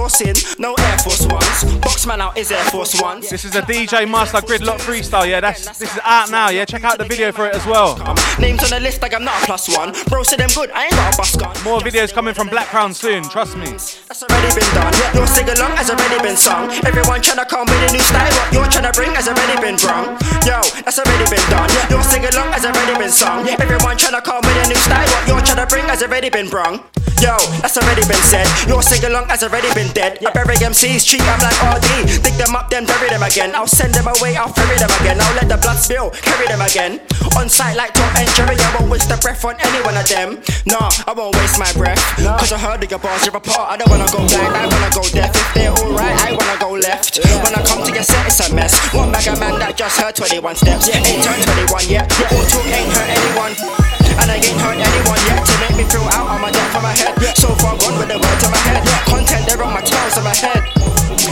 Endorsing, 0.00 0.56
no 0.58 0.72
Air 0.72 0.98
Force 0.98 1.26
Ones. 1.26 1.76
Boxman 1.84 2.20
out 2.20 2.38
is 2.38 2.50
Air 2.50 2.64
Force 2.72 2.98
Ones. 3.02 3.28
This 3.28 3.44
is 3.44 3.54
a 3.54 3.60
DJ 3.60 4.10
Master 4.10 4.38
Gridlock 4.38 4.80
freestyle, 4.80 5.28
yeah. 5.28 5.40
That's 5.40 5.66
this 5.78 5.92
is 5.92 6.00
out 6.04 6.30
now, 6.30 6.48
yeah. 6.48 6.64
Check 6.64 6.84
out 6.84 6.96
the 6.96 7.04
video 7.04 7.30
for 7.32 7.46
it 7.46 7.54
as 7.54 7.66
well. 7.66 8.00
Names 8.38 8.64
on 8.64 8.70
the 8.70 8.80
list 8.80 9.02
like 9.02 9.12
I'm 9.12 9.24
not 9.24 9.42
a 9.42 9.44
plus 9.44 9.68
one. 9.76 9.92
Bro 10.08 10.22
said 10.22 10.40
them 10.40 10.48
good, 10.54 10.70
I 10.70 10.84
ain't 10.84 10.96
got 10.96 11.12
a 11.12 11.16
bus 11.18 11.36
gun. 11.36 11.52
More 11.64 11.80
videos 11.80 12.14
coming 12.14 12.32
from 12.32 12.48
Black 12.48 12.68
Crown 12.68 12.94
soon, 12.94 13.24
trust 13.24 13.58
me. 13.58 13.66
That's 14.08 14.24
already 14.24 14.48
been 14.56 14.72
done. 14.72 14.94
Your 15.12 15.26
sing 15.26 15.50
along 15.50 15.76
has 15.76 15.90
already 15.90 16.22
been 16.24 16.36
sung. 16.36 16.72
Everyone 16.88 17.20
tryna 17.20 17.46
come 17.46 17.68
with 17.68 17.90
a 17.90 17.92
new 17.92 18.00
style. 18.00 18.32
What 18.32 18.52
you're 18.56 18.64
tryna 18.72 18.94
bring 18.96 19.12
has 19.12 19.28
already 19.28 19.60
been 19.60 19.76
brung. 19.76 20.16
Yo, 20.48 20.64
that's 20.80 20.96
already 20.96 21.28
been 21.28 21.44
done. 21.52 21.68
Your 21.92 22.02
sing 22.02 22.24
along 22.24 22.56
has 22.56 22.64
already 22.64 22.96
been 22.96 23.12
sung. 23.12 23.46
Everyone 23.60 24.00
tryna 24.00 24.24
come 24.24 24.40
with 24.48 24.64
a 24.64 24.68
new 24.72 24.80
style. 24.80 25.04
What 25.12 25.28
you're 25.28 25.44
tryna 25.44 25.68
bring 25.68 25.84
has 25.92 26.02
already 26.02 26.30
been 26.30 26.48
brung. 26.48 26.88
Yo, 27.20 27.36
that's 27.60 27.76
already 27.76 28.00
been 28.08 28.24
said. 28.32 28.48
Your 28.66 28.80
sing 28.80 29.04
along 29.04 29.28
has 29.28 29.42
already 29.42 29.68
been 29.74 29.89
dead. 29.92 30.18
I 30.24 30.30
bury 30.32 30.56
MCs, 30.56 31.06
treat 31.06 31.22
I'm 31.22 31.40
like 31.40 31.58
RD. 31.60 32.22
Dig 32.22 32.34
them 32.34 32.54
up, 32.54 32.70
then 32.70 32.86
bury 32.86 33.08
them 33.08 33.22
again. 33.22 33.54
I'll 33.54 33.66
send 33.66 33.94
them 33.94 34.06
away, 34.06 34.36
I'll 34.36 34.52
ferry 34.52 34.76
them 34.78 34.90
again. 35.00 35.18
I'll 35.20 35.34
let 35.36 35.48
the 35.48 35.58
blood 35.58 35.78
spill, 35.78 36.10
carry 36.10 36.46
them 36.46 36.60
again. 36.60 37.00
On 37.36 37.48
sight 37.48 37.76
like 37.76 37.94
Tom 37.94 38.10
and 38.16 38.28
Jerry, 38.34 38.56
I 38.56 38.68
won't 38.78 38.90
waste 38.90 39.08
the 39.08 39.16
breath 39.18 39.44
on 39.44 39.56
any 39.60 39.80
one 39.84 39.96
of 39.96 40.06
them. 40.08 40.42
Nah, 40.66 40.90
I 41.06 41.12
won't 41.12 41.34
waste 41.36 41.58
my 41.58 41.70
breath. 41.74 42.00
Cause 42.38 42.52
I 42.52 42.58
heard 42.58 42.82
of 42.82 42.90
your 42.90 43.00
bars, 43.00 43.24
you're 43.26 43.36
apart. 43.36 43.70
I 43.70 43.76
don't 43.76 43.90
wanna 43.90 44.08
go 44.10 44.22
blind, 44.26 44.54
I 44.54 44.66
wanna 44.66 44.90
go 44.94 45.02
deaf. 45.10 45.34
If 45.34 45.54
they're 45.54 45.74
alright, 45.74 46.16
I 46.24 46.32
wanna 46.32 46.58
go 46.58 46.70
left. 46.74 47.18
When 47.44 47.54
I 47.54 47.62
come 47.62 47.84
to 47.84 47.92
your 47.92 48.04
set, 48.04 48.26
it's 48.26 48.40
a 48.40 48.54
mess. 48.54 48.74
One 48.94 49.12
bag 49.12 49.28
of 49.28 49.38
man 49.40 49.58
that 49.58 49.76
just 49.76 50.00
heard 50.00 50.14
21 50.14 50.56
steps. 50.56 50.88
Ain't 50.94 51.24
turned 51.24 51.42
21 51.42 51.88
yet. 51.88 52.06
All 52.32 52.44
talk 52.46 52.66
ain't 52.66 52.92
hurt 52.92 53.08
anyone. 53.08 53.99
And 54.20 54.28
I 54.30 54.36
ain't 54.36 54.60
hurt 54.60 54.76
anyone 54.76 55.20
yet 55.26 55.40
to 55.44 55.54
make 55.64 55.76
me 55.80 55.84
feel 55.88 56.06
out 56.12 56.28
on 56.28 56.40
my 56.40 56.50
depth 56.50 56.76
of 56.76 56.82
my 56.82 56.92
head. 56.92 57.16
So 57.36 57.48
far 57.60 57.76
gone 57.76 57.96
with 57.98 58.08
the 58.08 58.18
words 58.20 58.42
in 58.44 58.50
my 58.52 58.60
head. 58.68 58.84
Content, 59.08 59.44
they're 59.48 59.62
on 59.62 59.72
my 59.72 59.80
toes 59.80 60.16
in 60.16 60.24
my 60.24 60.34
head. 60.36 60.62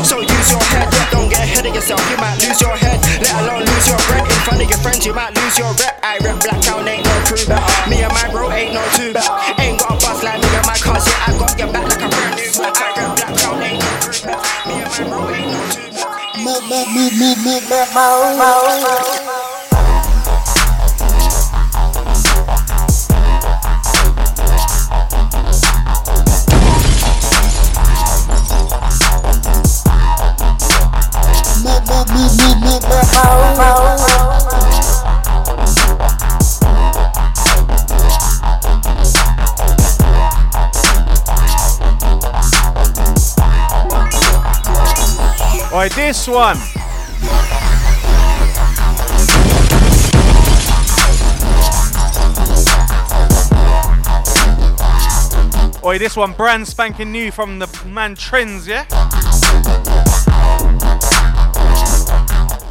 So 0.05 0.21
use 0.21 0.51
your 0.51 0.63
head, 0.73 0.89
don't 1.11 1.29
get 1.29 1.41
ahead 1.43 1.67
of 1.67 1.75
yourself, 1.75 2.01
you 2.11 2.17
might 2.17 2.39
lose 2.41 2.61
your 2.61 2.77
head. 2.77 3.01
Let 3.21 3.35
alone 3.43 3.65
lose 3.67 3.87
your 3.89 3.99
bread 4.07 4.25
in 4.25 4.41
front 4.47 4.63
of 4.63 4.69
your 4.71 4.79
friends, 4.79 5.05
you 5.05 5.15
might 5.15 5.35
lose 5.35 5.59
your 5.59 5.73
rep. 5.75 5.99
I 6.03 6.19
rep 6.19 6.41
Black 6.41 6.61
Town, 6.63 6.87
ain't 6.87 7.05
no 7.05 7.15
crew. 7.27 7.45
better. 7.47 7.91
Me 7.91 8.03
and 8.03 8.13
my 8.13 8.29
bro 8.31 8.51
ain't 8.53 8.75
no 8.75 8.85
two. 8.95 9.13
better. 9.13 9.33
Ain't 9.59 9.81
got 9.81 9.91
a 9.91 9.97
bus 9.99 10.23
like 10.23 10.41
me 10.41 10.49
and 10.49 10.67
my 10.67 10.77
cars, 10.79 11.05
yeah, 11.07 11.29
I 11.29 11.39
got 11.39 11.59
your 11.59 11.73
back 11.73 11.85
like 11.89 12.03
a 12.05 12.09
brand 12.09 12.37
new. 12.37 12.49
I 12.63 12.89
rep 12.97 13.17
Black 13.17 13.35
Town, 13.37 13.63
ain't 13.63 13.81
no 13.81 13.91
crew. 14.01 14.21
better. 14.23 14.69
Me 14.69 14.75
and 14.79 14.91
my 14.93 15.01
bro 15.09 15.29
ain't 15.35 15.51
no 15.51 15.61
two. 15.73 15.89
Alright, 45.71 45.93
this 45.93 46.27
one. 46.27 46.57
Oi, 55.85 55.99
this 55.99 56.17
one 56.17 56.33
brand 56.33 56.67
spanking 56.67 57.13
new 57.13 57.31
from 57.31 57.59
the 57.59 57.83
man 57.87 58.15
Trends, 58.15 58.67
yeah? 58.69 58.85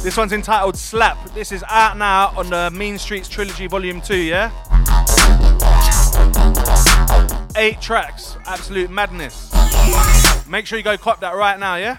This 0.00 0.16
one's 0.16 0.32
entitled 0.32 0.76
Slap. 0.76 1.34
This 1.34 1.50
is 1.50 1.64
out 1.68 1.98
now 1.98 2.32
on 2.36 2.48
the 2.50 2.70
Mean 2.70 2.98
Streets 2.98 3.28
Trilogy 3.28 3.66
Volume 3.66 4.00
2, 4.00 4.16
yeah? 4.16 4.50
Eight 7.56 7.80
tracks, 7.80 8.36
absolute 8.46 8.90
madness. 8.90 9.52
Make 10.48 10.66
sure 10.66 10.78
you 10.78 10.84
go 10.84 10.96
cop 10.96 11.20
that 11.20 11.34
right 11.34 11.58
now, 11.58 11.74
yeah? 11.74 11.98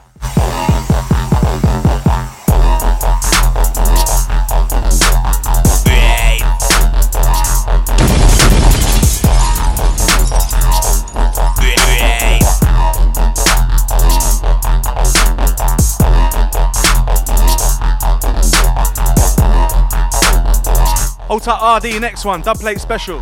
Hold 21.29 21.43
tight 21.43 21.77
RD, 21.77 22.01
next 22.01 22.25
one, 22.25 22.41
dub 22.41 22.57
plate 22.59 22.79
special. 22.79 23.19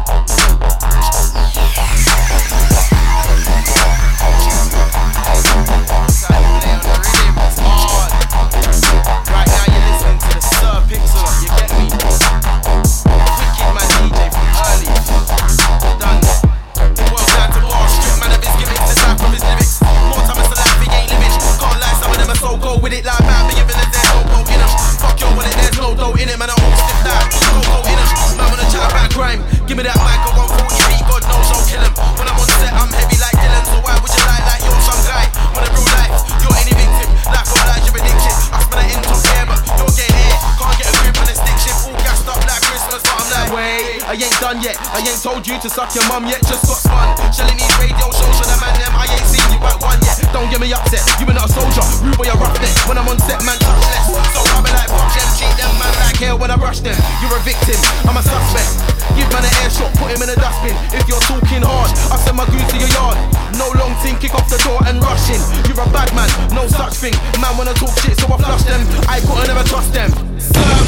Done 44.47 44.63
yet. 44.63 44.79
I 44.95 45.03
ain't 45.03 45.19
told 45.19 45.43
you 45.43 45.59
to 45.59 45.67
suck 45.67 45.91
your 45.91 46.07
mum 46.07 46.23
yet, 46.23 46.39
just 46.47 46.63
got 46.63 46.79
spun. 46.79 47.11
Shelling 47.35 47.59
these 47.59 47.75
radio 47.83 48.07
shows 48.15 48.31
for 48.39 48.47
the 48.47 48.55
man, 48.63 48.71
them, 48.79 48.95
I 48.95 49.03
ain't 49.11 49.27
seen 49.27 49.43
you 49.51 49.59
at 49.59 49.75
one 49.83 49.99
yet. 50.07 50.23
Don't 50.31 50.47
get 50.47 50.63
me 50.63 50.71
upset, 50.71 51.03
you 51.19 51.27
been 51.27 51.35
not 51.35 51.51
a 51.51 51.51
soldier, 51.51 51.83
rude 51.99 52.15
boy, 52.15 52.31
you're 52.31 52.39
roughneck. 52.39 52.71
When 52.87 52.95
I'm 52.95 53.11
on 53.11 53.19
set, 53.19 53.43
man, 53.43 53.59
touch 53.59 53.83
less. 53.91 54.07
So 54.07 54.39
be 54.63 54.71
like, 54.71 54.87
fuck 54.87 55.11
them, 55.11 55.27
treat 55.35 55.51
them, 55.59 55.71
man, 55.75 55.91
like 55.99 56.15
hell 56.23 56.39
when 56.39 56.47
I 56.47 56.55
rush 56.63 56.79
them. 56.79 56.95
You're 57.19 57.35
a 57.35 57.43
victim, 57.43 57.75
I'm 58.07 58.15
a 58.15 58.23
suspect. 58.23 58.71
Give 59.19 59.27
man 59.35 59.43
an 59.43 59.51
air 59.67 59.67
shot, 59.67 59.91
put 59.99 60.15
him 60.15 60.23
in 60.23 60.31
a 60.31 60.37
dustbin. 60.39 60.75
If 60.95 61.03
you're 61.11 61.23
talking 61.27 61.63
hard, 61.67 61.91
I 62.07 62.15
send 62.15 62.39
my 62.39 62.47
goose 62.47 62.63
to 62.71 62.77
your 62.79 62.91
yard. 62.95 63.19
No 63.59 63.67
long 63.75 63.99
thing, 63.99 64.15
kick 64.15 64.31
off 64.31 64.47
the 64.47 64.63
door 64.63 64.79
and 64.87 65.03
rush 65.03 65.27
in. 65.27 65.43
You're 65.67 65.83
a 65.83 65.87
bad 65.91 66.07
man, 66.15 66.31
no 66.55 66.71
such 66.71 66.95
thing. 67.03 67.15
Man 67.43 67.51
wanna 67.59 67.75
talk 67.75 67.91
shit, 67.99 68.15
so 68.15 68.31
I 68.31 68.39
flush 68.39 68.63
them. 68.63 68.79
I 69.11 69.19
couldn't 69.27 69.51
never 69.51 69.67
trust 69.67 69.91
them. 69.91 70.07
Sir, 70.39 70.87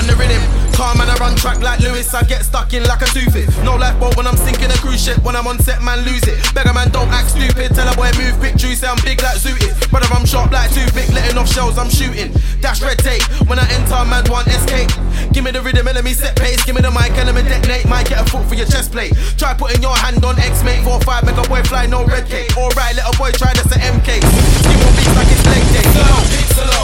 Run 0.00 0.06
the 0.06 0.16
rhythm, 0.16 0.40
calm 0.72 1.00
and 1.02 1.10
I 1.10 1.16
run 1.16 1.36
track 1.36 1.60
like 1.60 1.80
Lewis. 1.80 2.14
I 2.14 2.22
get 2.22 2.42
like 2.78 3.02
a 3.02 3.10
toothy. 3.10 3.50
No 3.66 3.74
lifeboat 3.74 4.16
when 4.16 4.30
I'm 4.30 4.36
sinking 4.36 4.70
a 4.70 4.78
cruise 4.78 5.02
ship. 5.02 5.18
When 5.26 5.34
I'm 5.34 5.46
on 5.50 5.58
set, 5.58 5.82
man, 5.82 6.06
lose 6.06 6.22
it. 6.22 6.38
Beggar 6.54 6.72
man, 6.72 6.90
don't 6.94 7.10
act 7.10 7.34
stupid. 7.34 7.74
Tell 7.74 7.90
a 7.90 7.94
boy 7.98 8.14
move 8.14 8.38
quick, 8.38 8.54
say 8.60 8.86
I'm 8.86 8.94
big 9.02 9.18
like 9.22 9.42
Zooted. 9.42 9.74
Brother, 9.90 10.06
I'm 10.14 10.24
sharp 10.24 10.52
like 10.52 10.70
toothpick, 10.70 11.10
letting 11.10 11.36
off 11.36 11.50
shells, 11.50 11.76
I'm 11.78 11.90
shooting. 11.90 12.30
Dash 12.62 12.80
red 12.80 12.98
tape 12.98 13.26
when 13.50 13.58
I 13.58 13.66
enter, 13.74 13.98
man, 14.06 14.22
one 14.30 14.46
escape. 14.46 14.86
Give 15.34 15.42
me 15.42 15.50
the 15.50 15.60
rhythm 15.62 15.88
and 15.88 15.96
let 15.96 16.04
me 16.04 16.14
set 16.14 16.38
pace. 16.38 16.62
Give 16.64 16.76
me 16.76 16.82
the 16.82 16.94
mic 16.94 17.10
and 17.18 17.26
let 17.26 17.34
me 17.34 17.42
detonate. 17.42 17.88
Might 17.90 18.06
get 18.06 18.22
a 18.22 18.24
foot 18.30 18.46
for 18.46 18.54
your 18.54 18.66
chest 18.66 18.92
plate. 18.92 19.18
Try 19.34 19.54
putting 19.54 19.82
your 19.82 19.96
hand 19.96 20.24
on 20.24 20.38
X, 20.38 20.62
mate. 20.62 20.84
4 20.84 21.00
5, 21.00 21.26
make 21.26 21.38
a 21.38 21.48
boy 21.50 21.62
fly, 21.66 21.86
no 21.86 22.06
red 22.06 22.28
cake. 22.30 22.54
Alright, 22.56 22.94
little 22.94 23.14
boy, 23.18 23.34
try 23.34 23.50
that's 23.50 23.74
an 23.74 23.82
MK. 23.98 24.22
Give 24.22 24.86
on 24.86 24.94
beats 24.94 25.14
like 25.18 25.26
it's 25.26 25.42
leg 25.42 25.64
day. 25.74 26.39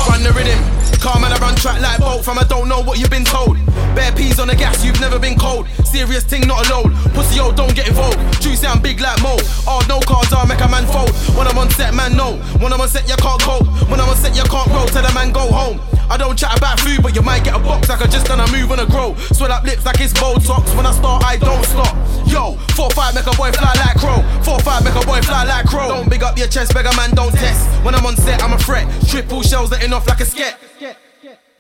Run 0.09 0.23
the 0.23 0.33
rhythm. 0.33 0.59
Calm 1.01 1.25
and 1.25 1.33
I 1.33 1.39
run 1.39 1.55
track 1.57 1.81
like 1.81 2.01
bolt 2.01 2.25
from 2.25 2.39
I 2.39 2.45
don't 2.45 2.69
know 2.69 2.81
what 2.81 2.99
you've 2.99 3.11
been 3.11 3.25
told. 3.25 3.59
Bare 3.95 4.13
peas 4.13 4.41
on 4.41 4.49
the 4.49 4.57
gas, 4.57 4.85
you've 4.85 5.01
never 5.01 5.19
been 5.19 5.39
cold. 5.39 5.69
Serious 5.85 6.25
thing, 6.25 6.47
not 6.47 6.67
alone. 6.69 6.95
Pussy, 7.13 7.37
yo, 7.37 7.53
don't 7.53 7.75
get 7.75 7.89
involved. 7.89 8.19
Juicy, 8.41 8.67
I'm 8.67 8.81
big 8.81 9.01
like 9.01 9.21
Mo. 9.23 9.37
Oh, 9.67 9.85
no 9.89 10.01
cards, 10.01 10.33
I'll 10.33 10.47
make 10.47 10.61
a 10.61 10.69
man 10.69 10.87
fold. 10.87 11.11
When 11.37 11.47
I'm 11.47 11.59
on 11.59 11.71
set, 11.71 11.95
man, 11.95 12.17
no. 12.17 12.37
When 12.61 12.73
I'm 12.73 12.81
on 12.81 12.89
set, 12.89 13.09
you 13.09 13.17
can't 13.17 13.41
cope. 13.41 13.67
When 13.91 14.01
I'm 14.01 14.09
on 14.09 14.17
set, 14.17 14.37
you 14.37 14.43
can't 14.45 14.69
roll. 14.69 14.87
Tell 14.87 15.03
the 15.03 15.13
man, 15.15 15.33
go 15.33 15.51
home. 15.53 15.81
I 16.09 16.17
don't 16.17 16.39
chat 16.39 16.57
about 16.57 16.81
food, 16.81 17.03
but 17.03 17.15
you 17.15 17.23
might 17.23 17.45
get 17.45 17.55
a 17.55 17.59
box 17.59 17.89
like 17.89 18.01
I 18.01 18.07
just 18.07 18.27
done 18.27 18.41
a 18.41 18.47
move 18.53 18.71
on 18.71 18.81
a 18.81 18.87
grow. 18.87 19.15
Swell 19.33 19.53
up 19.53 19.65
lips 19.65 19.85
like 19.85 20.01
it's 20.01 20.13
Botox. 20.13 20.75
When 20.77 20.87
I 20.87 20.93
start, 20.93 21.25
I 21.25 21.37
don't 21.37 21.65
stop. 21.65 21.95
Yo, 22.27 22.55
4-5 22.75 23.15
make 23.15 23.27
a 23.27 23.37
boy 23.37 23.51
fly 23.53 23.73
like 23.75 23.97
crow. 23.99 24.23
4-5 24.43 24.85
make 24.85 24.95
a 24.95 25.07
boy 25.07 25.21
fly 25.23 25.45
like 25.45 25.67
crow. 25.67 25.89
Don't 25.89 26.09
big 26.09 26.23
up 26.23 26.39
your 26.39 26.49
chest, 26.49 26.75
beggar 26.75 26.95
man, 26.97 27.11
don't 27.15 27.33
test. 27.33 27.67
When 27.85 27.95
I'm 27.95 28.07
on 28.07 28.17
set, 28.17 28.43
I'm 28.43 28.53
a 28.53 28.59
threat. 28.59 28.87
Triple 29.09 29.43
shells 29.43 29.71
letting 29.71 29.93
off 29.93 30.07
like 30.07 30.21
a 30.21 30.25
sket. 30.25 30.57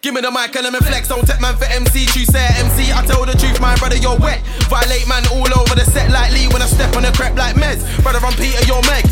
Give 0.02 0.14
me 0.14 0.20
the 0.20 0.30
mic 0.30 0.54
and 0.54 0.62
let 0.62 0.72
me 0.72 0.78
flex. 0.78 1.08
Don't 1.08 1.26
take 1.26 1.40
man 1.40 1.56
for 1.56 1.64
MC. 1.64 2.06
True 2.06 2.24
say 2.24 2.46
MC. 2.62 2.92
I 2.92 3.04
tell 3.06 3.26
the 3.26 3.32
truth, 3.32 3.60
my 3.60 3.74
brother, 3.76 3.96
you're 3.96 4.16
wet. 4.18 4.38
Violate 4.70 5.08
man 5.08 5.26
all 5.34 5.50
over 5.58 5.74
the 5.74 5.84
set 5.84 6.10
like 6.12 6.30
Lee 6.32 6.46
when 6.48 6.62
I 6.62 6.66
step 6.66 6.94
on 6.94 7.02
the 7.02 7.10
crep 7.10 7.34
like 7.34 7.56
Mez. 7.56 7.82
Brother, 8.04 8.20
I'm 8.22 8.32
Peter, 8.34 8.62
you're 8.66 8.82
Meg. 8.86 9.02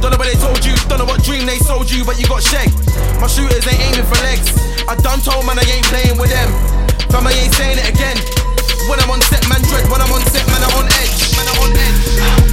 Don't 0.00 0.12
know 0.12 0.16
what 0.16 0.32
they 0.32 0.40
told 0.40 0.64
you, 0.64 0.74
don't 0.88 0.98
know 0.98 1.04
what 1.04 1.22
dream 1.22 1.44
they 1.44 1.58
sold 1.58 1.90
you, 1.90 2.04
but 2.04 2.18
you 2.18 2.26
got 2.26 2.42
shake. 2.42 2.72
My 3.20 3.28
shooters 3.28 3.66
ain't 3.68 3.80
aiming 3.84 4.08
for 4.08 4.16
legs. 4.24 4.48
I 4.88 4.96
done 4.96 5.20
told 5.20 5.44
man 5.44 5.58
I 5.58 5.64
ain't 5.68 5.84
playing 5.92 6.16
with 6.16 6.30
them. 6.32 6.48
Fam, 7.12 7.26
I 7.26 7.32
ain't 7.36 7.52
saying 7.54 7.78
it 7.78 7.88
again. 7.88 8.16
When 8.88 8.98
I'm 8.98 9.10
on 9.10 9.20
set, 9.20 9.46
man 9.48 9.60
dread. 9.68 9.84
When 9.92 10.00
I'm 10.00 10.10
on 10.12 10.24
set, 10.32 10.46
man 10.48 10.64
I'm 10.64 10.72
on 10.80 10.86
edge. 11.04 11.36
Man 11.36 11.46
I'm 11.46 11.60
on 11.62 11.76
edge. 11.76 12.49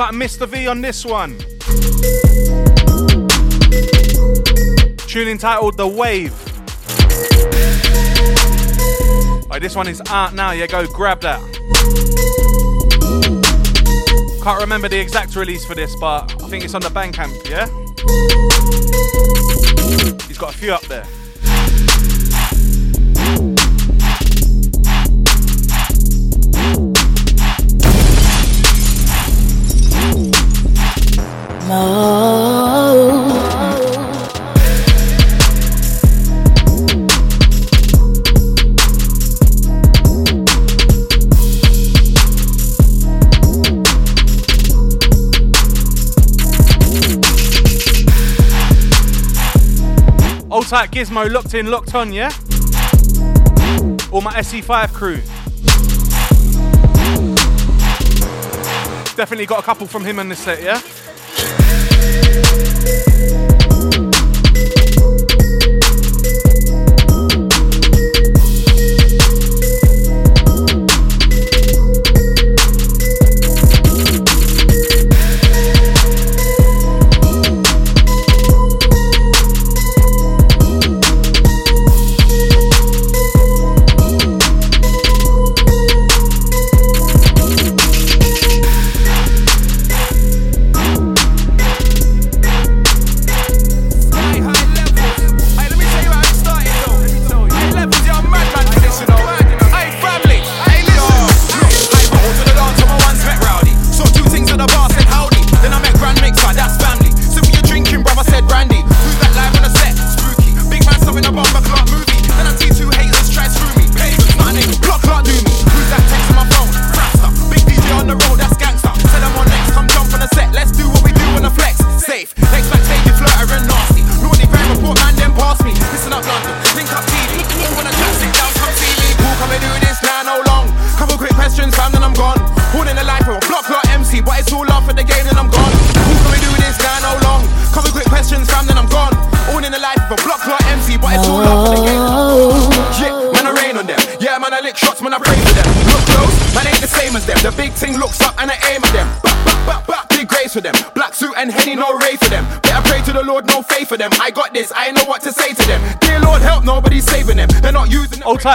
Tight 0.00 0.14
Mr. 0.14 0.48
V 0.48 0.66
on 0.66 0.80
this 0.80 1.04
one. 1.04 1.36
Tune 4.96 5.28
entitled 5.28 5.76
The 5.76 5.86
Wave. 5.86 6.32
Alright, 9.42 9.60
this 9.60 9.76
one 9.76 9.88
is 9.88 10.00
out 10.06 10.32
now. 10.32 10.52
Yeah, 10.52 10.68
go 10.68 10.86
grab 10.86 11.20
that. 11.20 11.38
Can't 14.42 14.60
remember 14.62 14.88
the 14.88 14.98
exact 14.98 15.36
release 15.36 15.66
for 15.66 15.74
this, 15.74 15.94
but 16.00 16.32
I 16.42 16.48
think 16.48 16.64
it's 16.64 16.72
on 16.72 16.80
the 16.80 16.88
Bandcamp, 16.88 17.46
yeah? 17.46 17.66
He's 20.26 20.38
got 20.38 20.54
a 20.54 20.56
few 20.56 20.72
up 20.72 20.80
there. 20.86 21.04
Old 31.70 31.78
tight 50.66 50.90
Gizmo 50.90 51.30
locked 51.30 51.54
in, 51.54 51.70
locked 51.70 51.94
on, 51.94 52.12
yeah? 52.12 52.32
All 54.10 54.20
my 54.22 54.34
SE5 54.40 54.92
crew. 54.92 55.18
Definitely 59.14 59.46
got 59.46 59.60
a 59.60 59.62
couple 59.62 59.86
from 59.86 60.04
him 60.04 60.18
on 60.18 60.28
this 60.28 60.40
set, 60.40 60.64
yeah? 60.64 60.80
Yeah. 62.22 62.69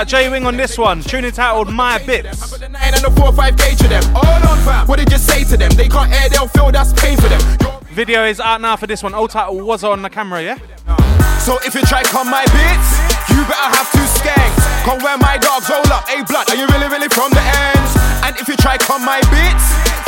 Old 0.06 0.10
J 0.12 0.30
Wing 0.30 0.46
on 0.46 0.56
this 0.56 0.78
one. 0.78 1.02
Tune 1.02 1.26
entitled 1.26 1.74
My 1.74 1.98
Bits. 2.06 2.52
put 2.52 2.60
the 2.60 2.70
nine 2.70 2.94
and 2.94 3.02
the 3.02 3.10
four 3.18 3.34
five 3.34 3.58
gauge 3.58 3.80
to 3.80 3.88
them. 3.88 4.04
Hold 4.14 4.46
on, 4.46 4.58
fam. 4.62 4.86
What 4.86 5.00
did 5.00 5.12
you 5.12 5.18
say 5.18 5.44
to 5.46 5.58
them? 5.58 5.72
They 5.72 5.90
can't 5.90 6.14
air, 6.14 6.30
they'll 6.30 6.48
feel 6.48 6.72
that's 6.72 6.94
pain 6.94 7.18
for 7.18 7.28
them. 7.28 7.42
Video 7.90 8.24
is 8.24 8.40
out 8.40 8.62
now 8.62 8.76
for 8.76 8.86
this 8.86 9.02
one. 9.02 9.16
Old 9.16 9.32
title 9.32 9.66
was 9.66 9.84
on 9.84 10.04
the 10.04 10.10
camera, 10.12 10.44
yeah? 10.44 10.60
So 11.42 11.58
if 11.66 11.74
you 11.74 11.82
try 11.90 12.04
come 12.04 12.30
my 12.30 12.46
bits, 12.54 12.88
you 13.34 13.42
better 13.50 13.70
have 13.74 13.90
two 13.98 14.06
skanks. 14.22 14.62
Come 14.86 15.02
where 15.02 15.18
my 15.18 15.40
dogs 15.42 15.68
roll 15.74 15.82
up, 15.90 16.06
a 16.06 16.22
blood. 16.26 16.54
Are 16.54 16.56
you 16.56 16.68
really, 16.68 16.88
really 16.88 17.10
from 17.10 17.32
the 17.34 17.42
ends? 17.42 17.92
And 18.22 18.38
if 18.38 18.48
you 18.48 18.56
try 18.58 18.78
come 18.78 19.04
my 19.04 19.26
bits, 19.34 19.66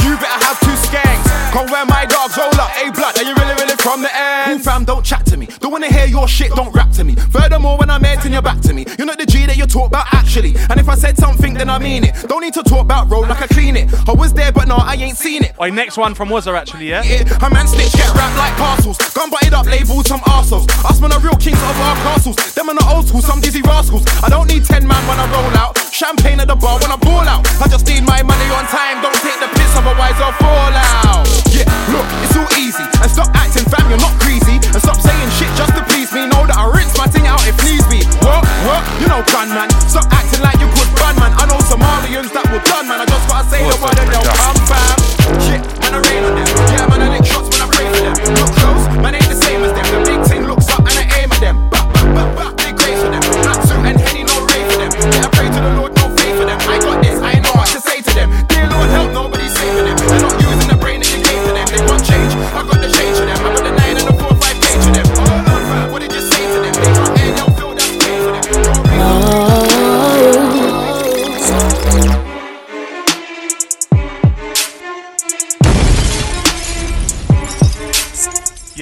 you 0.08 0.16
better 0.16 0.46
have 0.46 0.60
two 0.62 0.76
skanks. 0.88 1.28
Come 1.52 1.68
where 1.68 1.86
my 1.86 2.06
dogs 2.06 2.38
roll 2.38 2.56
up, 2.56 2.72
a 2.80 2.92
blood. 2.92 3.18
Are 3.18 3.24
you 3.24 3.36
really, 3.36 3.56
really 3.56 3.76
from 3.76 4.02
the 4.02 4.12
end? 4.16 4.48
Cool 4.48 4.60
fam, 4.60 4.86
don't 4.86 5.04
chat 5.04 5.26
to 5.28 5.38
me. 5.38 5.48
Don't 5.60 5.72
wanna 5.72 5.92
hear 5.92 6.06
your 6.06 6.28
shit, 6.28 6.52
don't 6.52 6.74
rap 6.74 6.92
to 6.92 7.04
me. 7.04 7.16
Furthermore, 7.16 7.78
when 7.78 7.90
I'm 7.90 8.04
here, 8.04 8.16
turn 8.16 8.32
your 8.32 8.42
back 8.42 8.62
to 8.62 8.74
me. 8.74 8.86
You're 8.98 9.08
not 9.08 9.18
the 9.18 9.26
G 9.26 9.46
that 9.46 9.58
you 9.58 9.66
talk 9.66 9.88
about 9.88 10.06
actually. 10.14 10.56
And 10.70 10.80
if 10.80 10.88
I 10.88 10.96
said 10.96 11.18
something, 11.18 11.54
then 11.54 11.70
I 11.70 11.80
mean 11.80 12.04
it. 12.06 12.14
Don't 12.28 12.42
need 12.42 12.54
to 12.54 12.64
talk 12.64 12.82
about 12.82 13.10
roll 13.10 13.22
like 13.22 13.42
I 13.42 13.48
clean 13.48 13.76
it. 13.76 13.94
I 14.08 14.14
was 14.14 14.34
there, 14.34 14.52
but 14.52 14.68
no, 14.68 14.76
I 14.76 14.96
ain't 14.96 15.18
seen 15.18 15.44
it. 15.44 15.54
Oi, 15.60 15.70
next 15.70 15.98
one 15.98 16.16
from 16.16 16.30
Wazza 16.30 16.58
actually, 16.58 16.90
yeah? 16.90 17.04
it. 17.04 17.32
A 17.44 17.50
man 17.50 17.68
snitch 17.68 17.94
get 17.94 18.14
wrapped 18.16 18.38
like 18.38 18.56
parcels. 18.56 18.98
Gun 19.14 19.30
butted 19.30 19.54
up, 19.54 19.66
labeled 19.66 20.08
some 20.08 20.22
arseholes. 20.22 20.68
Us 20.86 21.02
man 21.02 21.12
are 21.12 21.20
real 21.20 21.36
kings 21.36 21.62
of 21.62 21.80
our 21.80 21.96
castles. 22.08 22.36
Them 22.54 22.70
are 22.70 22.76
the 22.76 22.86
old 22.94 23.08
school, 23.08 23.22
some 23.22 23.42
dizzy 23.42 23.62
rascals. 23.62 24.06
I 24.24 24.30
don't 24.30 24.48
need 24.48 24.64
10 24.64 24.88
man 24.88 25.04
when 25.08 25.20
I 25.20 25.26
roll 25.32 25.58
out. 25.58 25.78
Champagne 25.92 26.40
at 26.40 26.48
the 26.48 26.56
bar 26.56 26.80
when 26.80 26.92
I 26.92 26.98
ball 26.98 27.26
out. 27.26 27.42
I 27.60 27.68
just 27.68 27.88
need 27.88 28.06
my 28.06 28.22
money 28.22 28.50
on 28.54 28.66
time. 28.70 29.02
Don't 29.02 29.18
take 29.26 29.40
the 29.40 29.50
piss, 29.58 29.74
otherwise 29.98 30.22
I'll 30.22 30.38
fall 30.38 30.74
out. 31.02 31.26
Yeah, 31.50 31.66
look, 31.90 32.06
it's 32.22 32.38
all 32.38 32.50
easy. 32.58 32.86
And 33.02 33.10
stop 33.10 33.34
acting 33.34 33.66
fam, 33.66 33.90
you're 33.90 34.00
not 34.00 34.14
greasy. 34.22 34.62
And 34.74 34.82
stop 34.82 35.02
saying 35.02 35.30
shit 35.42 35.50
just 35.58 35.74
to 35.74 35.84
please 35.90 36.14
me. 36.14 36.30
Know 36.30 36.46
that 36.46 36.58
I 36.58 36.70
rinse 36.70 36.94
my 36.98 37.08
thing 37.08 37.26
out 37.26 37.42
if 37.48 37.58
needs 37.66 37.86
be. 37.90 38.06
What? 38.22 38.46
What? 38.70 38.82
You 39.02 39.08
know, 39.10 39.26
gun 39.34 39.50
man. 39.50 39.70
Stop 39.90 40.06
acting 40.14 40.42
like 40.46 40.60
you 40.62 40.70
could 40.70 40.90
ban 41.02 41.18
man. 41.18 41.34
I 41.34 41.50
know 41.50 41.58
Somalians 41.66 42.32
that 42.34 42.46
will 42.54 42.62
done 42.70 42.88
man. 42.88 43.02
I 43.02 43.06
just 43.06 43.26
gotta 43.28 43.50
say 43.50 43.66
the 43.66 43.78
word 43.82 43.98
and 43.98 44.10
they'll 44.14 44.22
come 44.22 44.60
fam. 44.70 44.97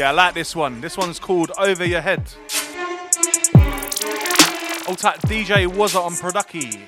I 0.06 0.12
like 0.12 0.36
this 0.36 0.56
one. 0.56 0.82
This 0.82 0.98
one's 0.98 1.18
called 1.18 1.52
Over 1.58 1.84
Your 1.84 2.02
Head. 2.02 2.20
Old 4.88 5.00
type 5.00 5.20
DJ 5.22 5.66
was 5.66 5.96
on 5.96 6.16
Producky. 6.16 6.86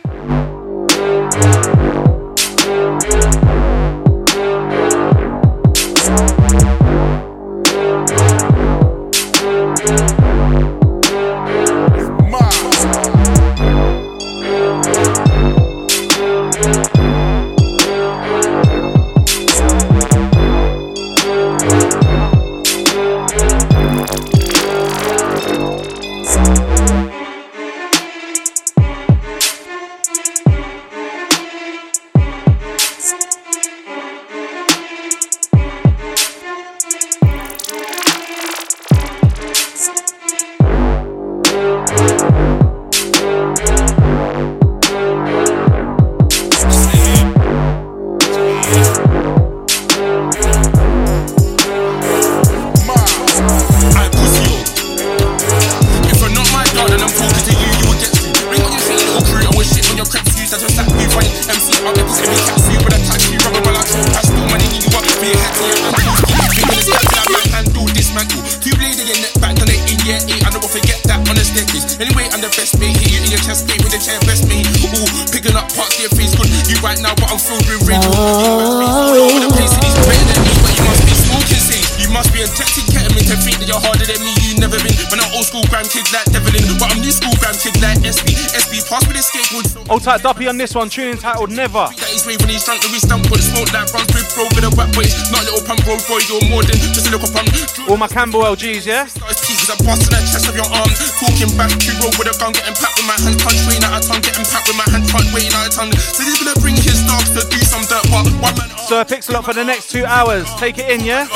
So 90.07 90.15
type 90.15 90.23
Duppy 90.23 90.47
on 90.47 90.55
this 90.55 90.71
one, 90.71 90.87
tune 90.87 91.11
entitled 91.11 91.51
Never. 91.51 91.91
he's 92.07 92.23
waving 92.23 92.47
drunk, 92.47 92.79
with 93.27 93.43
smoke 93.43 93.67
that 93.75 93.91
runs 93.91 94.07
with 94.15 94.63
a 94.63 94.71
wet. 94.79 94.87
Not 95.35 95.43
little 95.43 95.59
pump 95.67 95.83
road 95.83 95.99
boy, 96.07 96.23
you're 96.31 96.47
more 96.47 96.63
than 96.63 96.79
just 96.79 97.03
a 97.03 97.11
little 97.11 97.27
pump. 97.27 97.51
All 97.91 97.99
my 97.99 98.07
Campbell 98.07 98.47
LGs, 98.47 98.87
yeah? 98.87 99.03
Starts 99.03 99.43
peak 99.43 99.59
with 99.59 99.67
a 99.67 99.75
bust 99.83 100.07
in 100.07 100.15
the 100.15 100.23
chest 100.23 100.47
of 100.47 100.55
your 100.55 100.63
arm. 100.71 100.87
Talking 101.19 101.51
back, 101.59 101.75
you 101.83 101.91
roll 101.99 102.15
with 102.15 102.31
a 102.31 102.35
gun, 102.39 102.55
getting 102.55 102.71
packed 102.79 102.95
with 102.95 103.03
my 103.03 103.19
hand 103.19 103.35
punch, 103.35 103.59
waiting 103.67 103.83
out 103.83 103.99
of 103.99 104.07
tongue, 104.07 104.23
getting 104.23 104.47
packed 104.47 104.71
with 104.71 104.79
my 104.79 104.87
hand 104.87 105.03
punch, 105.11 105.27
waiting 105.35 105.51
out 105.51 105.67
of 105.67 105.75
tongue. 105.75 105.91
So 105.91 106.23
he's 106.23 106.39
gonna 106.39 106.55
bring 106.63 106.79
his 106.79 107.03
dogs 107.03 107.35
to 107.35 107.43
do 107.51 107.59
some 107.67 107.83
dirt, 107.91 108.07
but 108.07 108.31
one 108.39 108.55
man 108.55 108.71
up. 108.71 108.87
Sir 108.87 109.03
Pixel 109.03 109.35
up 109.35 109.43
for 109.43 109.51
the 109.59 109.67
next 109.67 109.91
two 109.91 110.07
hours. 110.07 110.47
Take 110.55 110.79
it 110.79 110.87
in, 110.87 111.03
yeah? 111.03 111.27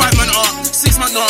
five 0.00 0.16
man 0.16 0.32
up, 0.32 0.64
six 0.64 0.96
man 0.96 1.12
up. 1.12 1.28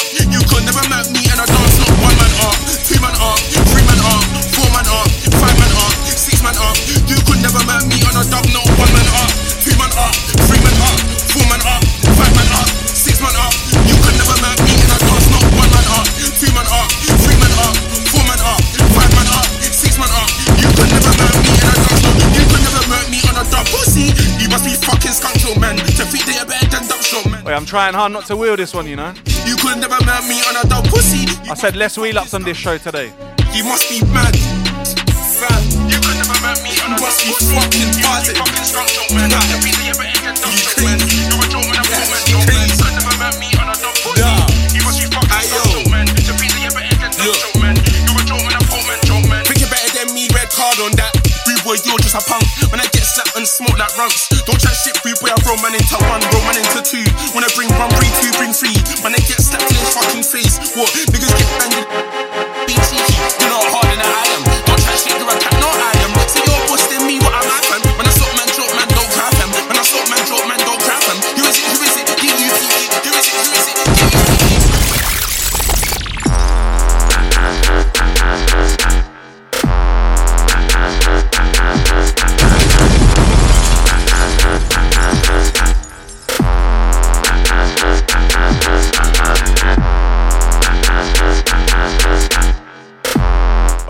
I'm 27.64 27.72
trying 27.72 27.96
hard 27.96 28.12
not 28.12 28.28
to 28.28 28.36
wheel 28.36 28.60
this 28.60 28.76
one, 28.76 28.84
you 28.84 28.92
know? 28.92 29.08
You 29.48 29.56
could 29.56 29.80
never 29.80 29.96
map 30.04 30.28
me 30.28 30.36
on 30.44 30.52
a 30.60 30.68
dub 30.68 30.84
pussy. 30.92 31.24
I 31.48 31.56
said 31.56 31.80
less 31.80 31.96
wheel 31.96 32.20
ups 32.20 32.36
on 32.36 32.44
this 32.44 32.60
show 32.60 32.76
today. 32.76 33.08
You 33.56 33.64
must 33.64 33.88
be 33.88 34.04
mad. 34.12 34.36
Fam. 34.36 35.88
You 35.88 35.96
could 35.96 36.12
never 36.20 36.36
map 36.44 36.60
me 36.60 36.76
on 36.84 36.92
a 36.92 37.00
must 37.00 37.24
be 37.24 37.32
fucking 37.32 38.04
buzzing. 38.04 38.36
Fucking 38.36 38.68
strong 38.68 38.84
show 38.84 39.08
man. 39.16 39.32
Nah. 39.32 39.40
You 39.48 39.64
beat 39.64 39.80
the 39.80 39.96
ever 39.96 40.04
end 40.04 40.36
dub 40.44 40.52
man. 40.84 41.00
You're 41.08 41.40
a 41.40 41.48
joke 41.48 41.64
man, 41.64 41.80
a 41.80 41.88
fool 41.88 42.04
man, 42.04 42.20
joke 42.28 42.44
man. 42.52 42.68
You 42.68 42.76
could 42.84 42.92
never 43.00 43.16
map 43.16 43.34
me 43.40 43.48
on 43.56 43.72
a 43.72 43.76
dub 43.80 43.96
pussy. 43.96 44.28
You 44.76 44.84
must 44.84 45.00
be 45.00 45.08
fucking 45.08 45.32
strong 45.48 45.64
show 45.64 45.88
man. 45.88 46.04
You 46.20 46.36
beat 46.36 46.52
the 46.52 46.68
ever 46.68 46.84
end 46.84 47.00
dub 47.00 47.16
man. 47.64 47.80
You're 48.04 48.20
a 48.20 48.28
joke 48.28 48.44
man, 48.44 48.60
a 48.60 48.68
fool 48.68 48.84
man, 48.84 49.00
joke 49.08 49.24
man. 49.24 49.40
Think 49.48 49.64
you're 49.64 49.72
better 49.72 50.04
than 50.04 50.12
me, 50.12 50.28
red 50.36 50.52
card 50.52 50.84
on 50.84 50.92
that. 51.00 51.16
Rude 51.48 51.64
boy, 51.64 51.80
you're 51.80 52.00
just 52.04 52.12
a 52.12 52.20
punk. 52.28 52.44
When 52.68 52.80
I 52.80 52.88
get 52.92 53.08
slapped 53.08 53.36
and 53.36 53.48
smoke 53.48 53.76
like 53.80 53.92
runks. 53.96 54.28
Don't 54.48 54.60
chat 54.60 54.76
shit, 54.76 54.96
rude 55.04 55.16
boy, 55.20 55.32
I 55.32 55.36
roll 55.44 55.60
man 55.60 55.76
into 55.76 55.96
one, 56.08 56.20
roll 56.32 56.44
man 56.44 56.56
into 56.56 56.80
two. 56.84 57.04
Wanna 57.36 57.52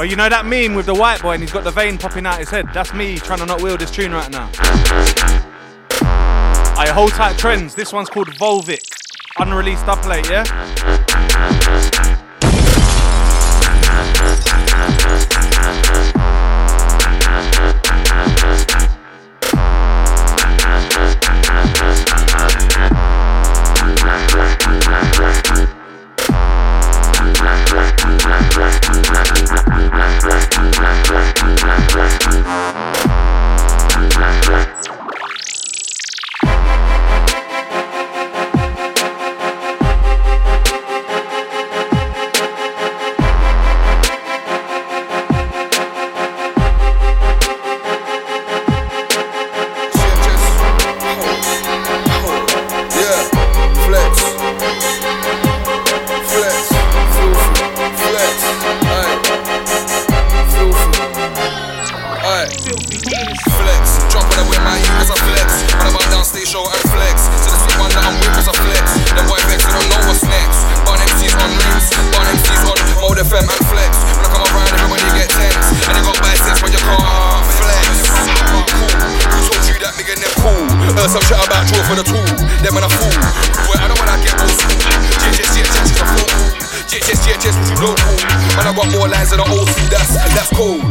Oh, 0.05 0.07
you 0.07 0.17
know 0.17 0.29
that 0.29 0.45
meme 0.45 0.75
with 0.75 0.85
the 0.85 0.93
white 0.93 1.23
boy 1.23 1.33
and 1.33 1.43
he's 1.43 1.51
got 1.51 1.65
the 1.65 1.71
vein 1.71 1.97
popping 1.97 2.27
out 2.27 2.39
his 2.39 2.51
head? 2.51 2.69
That's 2.75 2.93
me 2.93 3.17
trying 3.17 3.39
to 3.39 3.47
not 3.47 3.63
wheel 3.63 3.79
this 3.79 3.91
tune 3.91 4.13
right 4.13 4.31
now. 4.31 4.51
I 6.77 6.91
hold 6.93 7.13
tight 7.13 7.39
trends. 7.39 7.75
This 7.75 7.91
one's 7.91 8.11
called 8.11 8.29
Volvic. 8.33 8.87
Unreleased 9.39 9.87
upplate, 9.87 10.29
yeah? 10.29 10.45
Yeah, 10.45 11.54
man 81.95 82.05
tool, 82.05 82.27
fool. 82.91 83.15
I 84.11 84.19
get 84.19 84.35
old 84.43 84.51
school. 84.51 84.83
A 85.15 85.31
fool. 86.11 86.55
What 86.91 87.43
you 87.45 87.77
know. 87.79 87.95
Man, 88.59 88.67
I 88.67 88.73
more 88.91 89.09
lines 89.09 89.31
than 89.31 89.41
old 89.41 89.69
school, 89.69 89.89
that's, 89.91 90.15
that's 90.35 90.51
cold. 90.55 90.83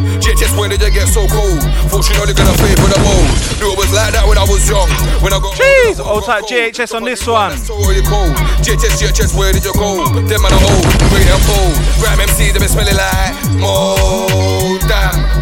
Where 0.53 0.69
did 0.69 0.79
they 0.79 0.91
get 0.91 1.07
so 1.07 1.25
cold? 1.27 1.59
Folks, 1.89 2.09
you 2.09 2.15
know 2.15 2.25
they're 2.25 2.37
gonna 2.37 2.55
fade 2.61 2.77
with 2.79 2.93
a 2.93 2.99
bowl. 3.01 3.25
Knew 3.57 3.73
it 3.73 3.77
was 3.77 3.91
like 3.91 4.13
that 4.13 4.23
when 4.27 4.37
I 4.37 4.45
was 4.45 4.63
young. 4.69 4.87
When 5.19 5.33
I 5.33 5.39
got 5.39 5.57
Jeez, 5.57 5.99
old 5.99 6.25
type 6.25 6.45
JHS 6.45 6.93
on 6.93 7.03
this 7.03 7.25
one. 7.25 7.57
So 7.57 7.73
cold. 8.05 8.35
JHS, 8.61 9.01
JHS, 9.01 9.35
where 9.35 9.51
did 9.51 9.65
you 9.65 9.73
go? 9.73 10.05
Them 10.13 10.45
man 10.45 10.53
are 10.53 10.63
old, 10.63 10.85
great 11.09 11.25
and 11.25 11.43
bold. 11.49 11.75
Grab 11.99 12.19
MCs, 12.19 12.53
they 12.53 12.59
been 12.59 12.69
smelling 12.69 12.95
like 12.95 13.33
mold. 13.57 14.82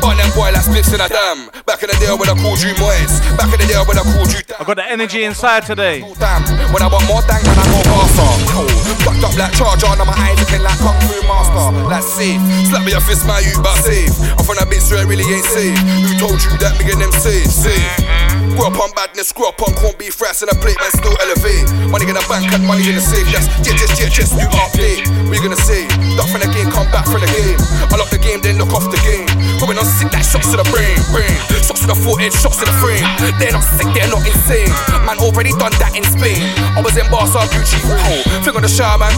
Damn, 0.02 0.10
but 0.10 0.18
them 0.18 0.32
boy 0.34 0.50
like 0.50 0.66
spliffs 0.66 0.94
in 0.94 1.02
a 1.02 1.08
dam. 1.08 1.50
Back 1.66 1.84
in 1.84 1.90
the 1.90 1.98
day 2.02 2.10
when 2.10 2.26
I 2.26 2.34
called 2.34 2.62
you 2.62 2.74
moist. 2.82 3.22
Back 3.38 3.54
in 3.54 3.60
the 3.62 3.68
day 3.70 3.78
when 3.86 3.98
I 3.98 4.04
called 4.04 4.34
you. 4.34 4.42
I 4.58 4.64
got 4.66 4.78
the 4.78 4.86
energy 4.86 5.24
inside 5.24 5.66
today. 5.66 6.02
Damn, 6.18 6.42
when 6.74 6.82
I 6.82 6.90
want 6.90 7.06
more 7.06 7.22
thank, 7.22 7.46
man, 7.46 7.58
I 7.58 7.66
go 7.70 7.80
faster. 7.86 8.66
Fucked 9.06 9.24
up 9.24 9.38
like 9.38 9.54
charger, 9.54 9.94
now 9.94 10.06
my 10.06 10.18
eyes 10.18 10.40
looking 10.42 10.66
like 10.66 10.78
Kung 10.82 10.98
Fu 11.06 11.22
Master. 11.30 11.70
Like 11.86 12.04
safe, 12.04 12.42
slap 12.70 12.86
me 12.86 12.94
a 12.94 13.02
fist, 13.02 13.26
my 13.28 13.40
you, 13.40 13.54
but 13.62 13.78
safe. 13.86 14.14
I'm 14.38 14.44
from 14.46 14.58
that 14.58 14.68
bitch 14.74 14.90
where 14.90 15.06
it 15.06 15.08
really 15.08 15.26
ain't 15.30 15.46
safe. 15.46 15.78
Who 15.78 16.18
told 16.18 16.42
you 16.42 16.58
that 16.66 16.78
me 16.82 16.90
and 16.92 17.02
them 17.02 17.14
safe? 17.14 17.46
Safe. 17.46 18.21
Grew 18.56 18.68
up 18.68 18.78
on 18.78 18.92
badness, 18.92 19.32
grew 19.32 19.48
up 19.48 19.62
on 19.64 19.74
corned 19.74 19.98
beef 19.98 20.20
rice 20.22 20.42
and 20.42 20.52
a 20.52 20.56
plate, 20.60 20.78
man, 20.78 20.92
still 20.92 21.16
elevate. 21.24 21.66
Money 21.90 22.06
in 22.06 22.14
the 22.14 22.26
bank 22.28 22.52
and 22.52 22.64
money 22.68 22.84
in 22.88 22.96
the 22.96 23.02
safe. 23.02 23.26
That's 23.32 23.48
jet, 23.64 23.80
jet, 23.80 23.92
jet, 23.96 24.12
jet, 24.12 24.30
new 24.36 24.46
update. 24.60 25.08
What 25.28 25.40
you 25.40 25.44
gonna 25.44 25.58
say? 25.58 25.88
Duck 26.20 26.28
from 26.30 26.44
the 26.44 26.52
game, 26.52 26.70
come 26.70 26.86
back 26.92 27.08
from 27.08 27.24
the 27.24 27.32
game. 27.32 27.58
I 27.90 27.96
lock 27.96 28.12
the 28.12 28.20
game, 28.20 28.44
then 28.44 28.60
look 28.60 28.76
off 28.76 28.92
the 28.92 29.00
game. 29.08 29.26
Going 29.58 29.80
on 29.80 29.88
sick 29.88 30.12
like 30.12 30.28
shots 30.28 30.52
to 30.52 30.58
the 30.60 30.68
brain, 30.70 31.00
brain. 31.16 31.32
Shots 31.64 31.82
to 31.86 31.88
the 31.88 31.96
forehead, 31.96 32.36
shots 32.36 32.60
to 32.60 32.66
the 32.68 32.76
frame. 32.84 33.06
They're 33.40 33.56
not 33.56 33.64
sick, 33.64 33.88
they're 33.96 34.12
not 34.12 34.22
insane. 34.28 34.70
Man, 35.08 35.18
already 35.24 35.56
done 35.56 35.74
that 35.80 35.96
in 35.96 36.04
Spain. 36.04 36.44
I 36.76 36.84
was 36.84 36.98
in 37.00 37.08
Barca, 37.08 37.48
Gucci, 37.50 37.80
oh. 37.88 38.22
Fling 38.44 38.60
on 38.60 38.64
the 38.66 38.72
shaman, 38.72 39.14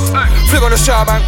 fling 0.53 0.63
on 0.63 0.71
the 0.71 0.79
shaman. 0.79 1.19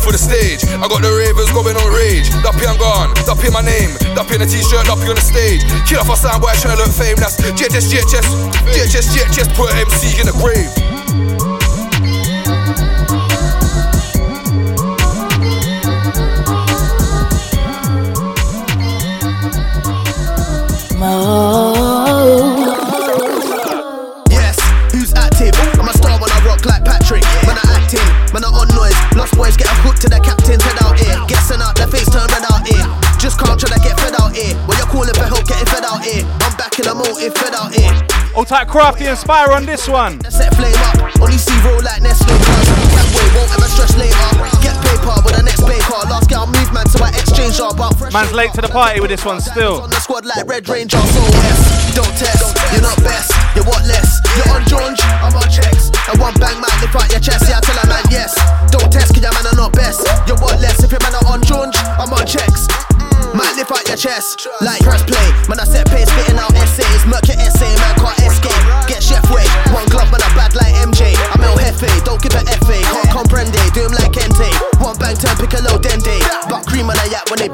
For 0.00 0.16
the 0.16 0.22
stage, 0.22 0.64
I 0.80 0.88
got 0.88 1.04
the 1.04 1.12
ravers 1.12 1.52
going 1.52 1.76
on 1.76 1.88
rage. 1.92 2.32
Duppy 2.40 2.64
and 2.64 2.78
gone, 2.80 3.12
Duppy 3.28 3.52
my 3.52 3.60
name. 3.60 3.92
Duppy 4.16 4.40
in 4.40 4.42
a 4.42 4.48
t-shirt, 4.48 4.88
Duppy 4.88 5.12
on 5.12 5.16
the 5.18 5.20
stage. 5.20 5.60
Kill 5.84 6.00
off 6.00 6.08
a 6.08 6.16
soundboy, 6.16 6.56
trying 6.56 6.72
to 6.72 6.80
look 6.80 6.88
fame. 6.88 7.20
That's 7.20 7.36
JHS, 7.40 7.88
JHS, 7.90 8.26
JHS, 8.68 9.06
JHS, 9.16 9.48
put 9.56 9.74
MC 9.74 10.20
in 10.20 10.26
the 10.26 10.32
grave. 10.32 10.68
Yes, 24.30 24.60
who's 24.92 25.12
active? 25.14 25.56
I'm 25.80 25.88
a 25.88 25.92
star 25.94 26.20
when 26.20 26.30
I 26.30 26.44
rock 26.44 26.64
like 26.66 26.84
Patrick. 26.84 27.22
Man, 27.46 27.56
I 27.56 27.80
acting, 27.80 28.04
man, 28.32 28.44
I 28.44 28.48
on 28.48 28.68
noise. 28.76 28.94
Lost 29.16 29.34
boys 29.36 29.56
get 29.56 29.66
a 29.66 29.74
hook 29.80 29.96
to 29.96 30.08
the 30.08 30.20
captain's 30.20 30.62
head 30.62 30.82
out 30.84 30.98
here. 30.98 31.16
Sent 31.40 31.62
out, 31.62 31.74
their 31.74 31.88
face 31.88 32.08
turn 32.08 32.28
red 32.30 32.44
out 32.52 32.66
here. 32.68 32.84
Just 33.18 33.40
can't 33.40 33.58
try 33.58 33.70
to 33.70 33.80
get 33.80 33.98
fed 33.98 34.14
out 34.20 34.36
here. 34.36 34.54
Calling 35.00 35.16
for 35.16 35.32
help, 35.32 35.48
getting 35.48 35.64
fed 35.64 35.80
out 35.88 36.04
here. 36.04 36.28
I'm 36.44 36.52
back 36.60 36.76
in 36.76 36.84
the 36.84 36.92
motive, 36.92 37.32
fed 37.32 37.56
out 37.56 37.72
here. 37.72 37.88
Old 38.36 38.52
type 38.52 38.68
crafty 38.68 39.08
inspire 39.08 39.48
on 39.48 39.64
this 39.64 39.88
one. 39.88 40.20
Set 40.28 40.52
flame 40.60 40.76
up, 40.92 41.00
only 41.24 41.40
see 41.40 41.56
roll 41.64 41.80
like 41.80 42.04
Nestle 42.04 42.28
way 42.28 43.24
won't 43.32 43.48
ever 43.48 43.64
stress 43.64 43.96
later. 43.96 44.28
Get 44.60 44.76
paper 44.84 45.16
with 45.24 45.40
the 45.40 45.44
next 45.48 45.64
paper. 45.64 45.96
Last 46.04 46.28
girl 46.28 46.44
man 46.52 46.84
so 46.92 47.00
I 47.00 47.16
exchange 47.16 47.56
her 47.64 47.72
But 47.72 47.96
fresh 47.96 48.12
Man's 48.12 48.36
late 48.36 48.52
to 48.52 48.60
the 48.60 48.68
party 48.68 49.00
with 49.00 49.08
this 49.08 49.24
one 49.24 49.40
still. 49.40 49.80
on 49.80 49.88
the 49.88 49.96
squad 50.04 50.28
like 50.28 50.44
Red 50.44 50.68
Ranger 50.68 51.00
So 51.00 51.24
yes, 51.48 51.96
don't 51.96 52.12
test, 52.20 52.52
you're 52.76 52.84
not 52.84 53.00
best. 53.00 53.32
You're 53.56 53.64
what 53.64 53.80
less, 53.88 54.20
you're 54.36 54.52
on 54.52 54.68
Jones, 54.68 55.00
I'm 55.00 55.32
on 55.32 55.48
checks. 55.48 55.88
And 56.12 56.20
one 56.20 56.36
bang 56.36 56.60
man 56.60 56.76
lift 56.84 56.92
out 56.92 57.08
your 57.08 57.24
chest. 57.24 57.48
Yeah 57.48 57.56
I 57.56 57.64
tell 57.64 57.80
a 57.80 57.88
man 57.88 58.04
yes, 58.12 58.36
don't 58.68 58.92
test 58.92 59.16
cause 59.16 59.24
your 59.24 59.32
man 59.32 59.48
are 59.48 59.56
not 59.56 59.72
best. 59.72 60.04
You're 60.28 60.36
what 60.44 60.60
less, 60.60 60.84
if 60.84 60.92
your 60.92 61.00
man 61.00 61.16
are 61.16 61.32
on 61.32 61.40
Jones, 61.40 61.72
I'm 61.96 62.12
on 62.12 62.28
checks 62.28 62.68
might 63.40 63.56
lift 63.56 63.72
out 63.72 63.88
your 63.88 63.96
chest, 63.96 64.44
like 64.60 64.84
press 64.84 65.00
play. 65.08 65.28
Man, 65.48 65.56
I 65.56 65.64
set 65.64 65.88
pace, 65.88 66.12
spitting 66.12 66.36
out 66.36 66.52
essays. 66.52 67.02
Merc 67.08 67.24
your 67.24 67.40
essay, 67.40 67.72
man, 67.80 67.96
can't 67.96 68.20
escape. 68.20 68.62
Get 68.84 69.00
chef 69.00 69.24
way. 69.32 69.48
One 69.72 69.88
glove, 69.88 70.12
man, 70.12 70.20
I 70.20 70.28
bad 70.36 70.52
like 70.52 70.76
MJ. 70.76 71.16
I'm 71.32 71.40
El 71.40 71.56
Jefe, 71.56 71.88
don't 72.04 72.20
give 72.20 72.36
a 72.36 72.44
FA. 72.44 72.76
Can't 72.76 73.08
comprende, 73.08 73.60
do 73.72 73.88
him 73.88 73.96
like 73.96 74.12
Kente. 74.12 74.52
One 74.84 74.96
bang 75.00 75.16
turn, 75.16 75.32
pick 75.40 75.56
a 75.56 75.64
low 75.64 75.80
dende. 75.80 76.20
But 76.52 76.68
cream 76.68 76.92
on 76.92 77.00
a 77.00 77.06
yak 77.08 77.24
when 77.32 77.40
they. 77.40 77.48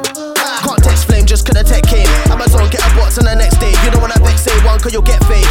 Can't 0.66 0.82
text 0.82 1.06
flame 1.06 1.26
just 1.26 1.46
cause 1.46 1.54
the 1.54 1.62
tech 1.62 1.86
came. 1.86 2.08
Amazon, 2.26 2.66
get 2.70 2.82
a 2.82 2.90
box 2.98 3.18
on 3.18 3.24
the 3.24 3.34
next 3.36 3.62
day. 3.62 3.70
You 3.86 3.90
don't 3.94 4.02
wanna 4.02 4.18
vex, 4.18 4.42
say 4.42 4.56
one 4.66 4.80
cause 4.80 4.92
you'll 4.92 5.06
get 5.06 5.22
fade. 5.30 5.46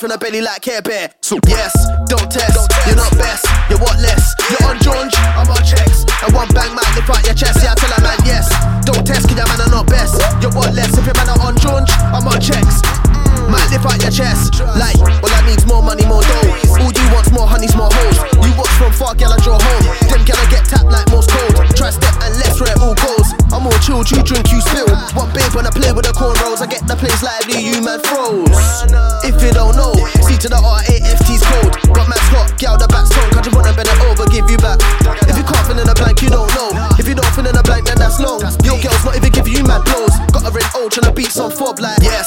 In 0.00 0.08
the 0.08 0.16
belly 0.16 0.40
like 0.40 0.64
Care 0.64 0.80
Bear. 0.80 1.12
So, 1.20 1.36
yes, 1.44 1.76
don't 2.08 2.24
test. 2.32 2.72
You're 2.88 2.96
not 2.96 3.12
best, 3.20 3.44
you're 3.68 3.76
what 3.84 4.00
less. 4.00 4.32
You're 4.48 4.64
on 4.64 4.80
Jones, 4.80 5.12
I'm 5.36 5.44
on 5.44 5.60
checks. 5.60 6.08
And 6.24 6.32
one 6.32 6.48
bang 6.56 6.72
might 6.72 6.88
lift 6.96 7.12
out 7.12 7.20
your 7.20 7.36
chest. 7.36 7.60
Yeah, 7.60 7.72
I 7.72 7.74
tell 7.76 7.92
a 7.92 8.00
man 8.00 8.16
yes. 8.24 8.48
Don't 8.88 9.04
test, 9.04 9.28
cause 9.28 9.36
your 9.36 9.44
man 9.44 9.60
are 9.60 9.68
not 9.68 9.84
best. 9.92 10.16
You're 10.40 10.56
what 10.56 10.72
less. 10.72 10.96
If 10.96 11.04
your 11.04 11.12
man 11.20 11.28
are 11.28 11.44
on 11.44 11.52
Jones, 11.60 11.92
I'm 12.16 12.24
on 12.24 12.40
checks. 12.40 12.80
Might 13.52 13.68
lift 13.68 13.84
out 13.84 14.00
your 14.00 14.08
chest. 14.08 14.64
Like, 14.72 14.96
all 15.20 15.28
I 15.36 15.44
need's 15.44 15.68
more 15.68 15.84
money, 15.84 16.08
more 16.08 16.24
dough. 16.24 16.48
All 16.80 16.88
you 16.88 17.06
want's 17.12 17.28
more 17.36 17.44
honeys, 17.44 17.76
more 17.76 17.92
hoes. 17.92 18.16
You 18.40 18.56
watch 18.56 18.72
from 18.80 18.96
far, 18.96 19.12
gal, 19.12 19.36
I 19.36 19.38
draw 19.44 19.60
home. 19.60 19.84
Them 20.08 20.24
gal, 20.24 20.40
I 20.40 20.48
get 20.48 20.64
tapped 20.64 20.88
like 20.88 21.12
most 21.12 21.28
cold. 21.28 21.60
Try 21.76 21.92
step 21.92 22.16
and 22.24 22.32
left 22.40 22.56
where 22.56 22.72
it 22.72 22.80
all 22.80 22.96
goes. 22.96 23.36
I'm 23.52 23.68
all 23.68 23.80
chilled, 23.84 24.08
you 24.08 24.24
drink, 24.24 24.48
you 24.48 24.64
spill. 24.64 24.88
One 25.12 25.28
babe 25.36 25.52
when 25.52 25.68
I 25.68 25.72
play 25.76 25.92
with. 25.92 26.08
I 26.08 26.09
get 27.30 27.46
the 27.46 27.52
place 27.52 27.62
you 27.62 27.82
man 27.82 28.00
froze. 28.02 28.82
If 29.22 29.42
you 29.42 29.52
don't 29.52 29.76
know, 29.76 29.94
C 30.26 30.36
to 30.38 30.48
the 30.48 30.58
R, 30.58 30.80
AFT's 30.90 31.42
code. 31.46 31.74
Got 31.94 32.08
man's 32.10 32.28
hot, 32.32 32.58
gal, 32.58 32.76
the 32.76 32.88
back's 32.88 33.12
cold. 33.14 33.30
Cause 33.32 33.46
you 33.46 33.52
wanna 33.54 33.74
it 33.76 33.88
over, 34.06 34.26
give 34.30 34.48
you 34.50 34.58
back. 34.58 34.80
If 35.28 35.36
you 35.36 35.44
can't 35.44 35.64
fill 35.66 35.78
in 35.78 35.88
a 35.88 35.94
blank, 35.94 36.22
you 36.22 36.30
don't 36.30 36.50
know. 36.54 36.70
If 36.98 37.06
you 37.06 37.14
don't 37.14 37.30
fill 37.34 37.46
in 37.46 37.56
a 37.56 37.62
blank, 37.62 37.86
then 37.86 37.98
that's 37.98 38.18
low. 38.20 38.40
Your 38.66 38.78
girl's 38.80 39.04
not 39.04 39.16
even 39.16 39.30
giving 39.32 39.54
you 39.54 39.64
mad 39.64 39.84
blows. 39.86 40.14
Got 40.32 40.48
a 40.48 40.50
red 40.50 40.66
O, 40.74 40.88
tryna 40.88 41.14
beat 41.14 41.30
some 41.30 41.50
fob 41.50 41.78
like, 41.78 41.98
yes, 42.02 42.19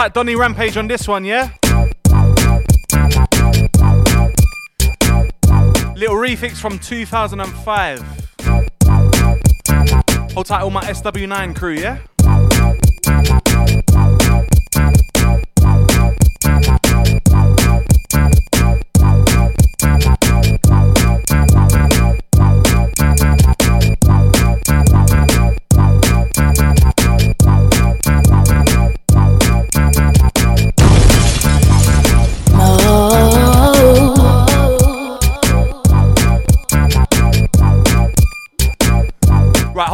Type 0.00 0.14
Donny 0.14 0.34
Rampage 0.34 0.78
on 0.78 0.88
this 0.88 1.06
one, 1.06 1.26
yeah? 1.26 1.50
Little 5.94 6.16
refix 6.16 6.56
from 6.56 6.78
2005. 6.78 8.00
Hold 10.32 10.46
tight, 10.46 10.62
all 10.62 10.70
my 10.70 10.82
SW9 10.84 11.54
crew, 11.54 11.74
yeah? 11.74 11.98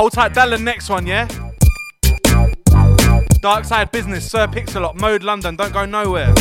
Hold 0.07 0.13
tight, 0.13 0.35
Dallin, 0.35 0.63
next 0.63 0.89
one, 0.89 1.05
yeah? 1.05 1.27
Dark 3.41 3.65
Side 3.65 3.91
Business, 3.91 4.31
Sir 4.31 4.47
Pixalot, 4.47 4.95
Mode 5.01 5.25
London, 5.25 5.57
don't 5.57 5.73
go 5.73 5.85
nowhere. 5.85 6.33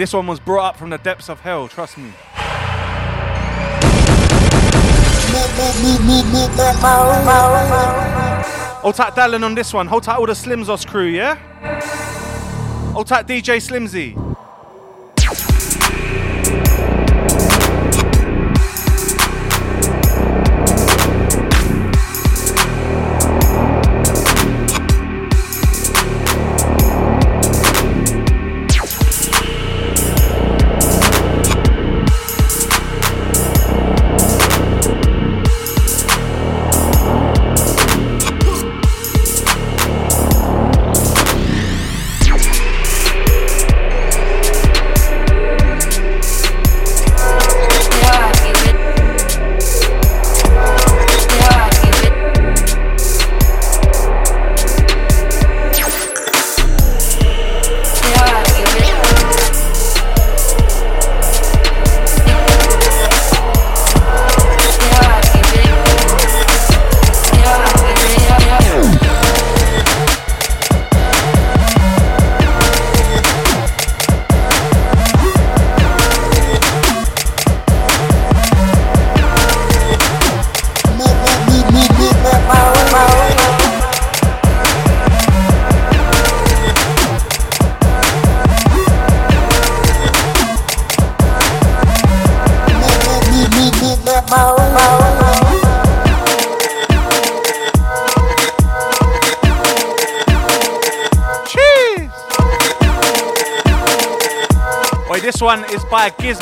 This 0.00 0.14
one 0.14 0.26
was 0.26 0.40
brought 0.40 0.64
up 0.64 0.76
from 0.78 0.88
the 0.88 0.96
depths 0.96 1.28
of 1.28 1.40
hell, 1.40 1.68
trust 1.68 1.98
me. 1.98 2.10
Hold 8.80 8.94
tight 8.94 9.14
Dallin 9.14 9.44
on 9.44 9.54
this 9.54 9.74
one. 9.74 9.86
Hold 9.86 10.04
tight 10.04 10.16
all 10.16 10.24
the 10.24 10.32
Slimzos 10.32 10.86
crew, 10.86 11.04
yeah? 11.04 11.34
Hold 12.94 13.08
tight 13.08 13.26
DJ 13.26 13.60
Slimzee. 13.60 14.29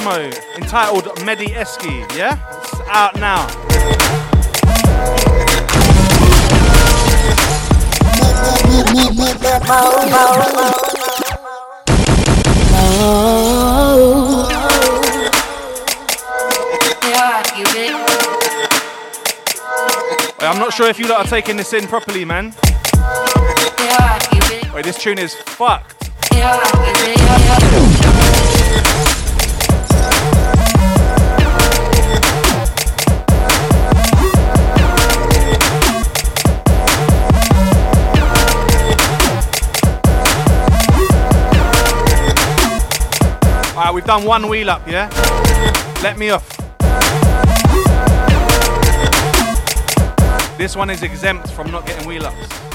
Gizmo, 0.08 0.56
entitled 0.56 1.24
Medi 1.24 1.54
Eski, 1.54 2.04
yeah? 2.16 2.38
It's 2.62 2.80
out 2.88 3.16
now. 3.16 3.46
I'm 20.40 20.58
not 20.58 20.72
sure 20.72 20.88
if 20.88 20.98
you 20.98 21.06
lot 21.06 21.20
are 21.20 21.28
taking 21.28 21.56
this 21.56 21.72
in 21.72 21.86
properly, 21.86 22.24
man. 22.24 22.54
Wait, 24.74 24.84
this 24.84 24.98
tune 25.02 25.18
is 25.18 25.34
fucked. 25.34 26.10
We've 43.98 44.06
done 44.06 44.24
one 44.24 44.48
wheel 44.48 44.70
up, 44.70 44.86
yeah? 44.86 45.08
Let 46.04 46.18
me 46.18 46.30
off. 46.30 46.46
This 50.56 50.76
one 50.76 50.88
is 50.88 51.02
exempt 51.02 51.50
from 51.50 51.72
not 51.72 51.84
getting 51.84 52.06
wheel 52.06 52.24
ups. 52.24 52.67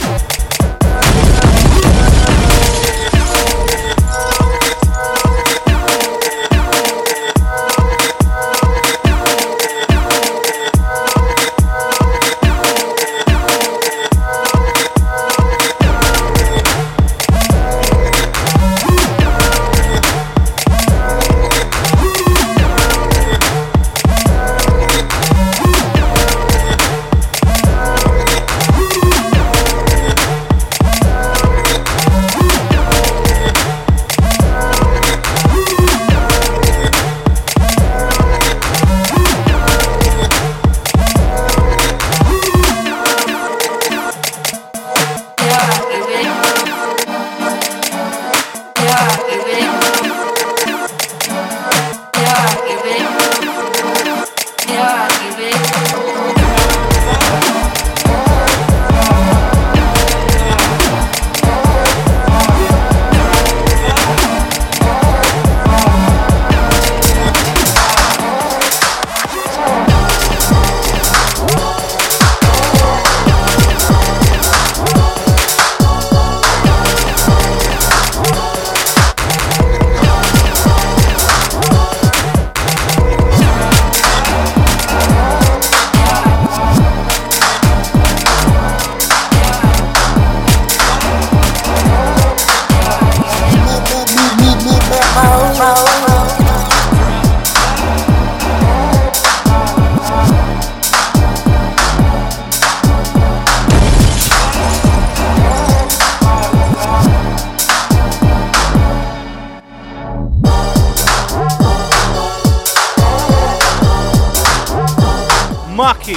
Marky. 115.83 116.13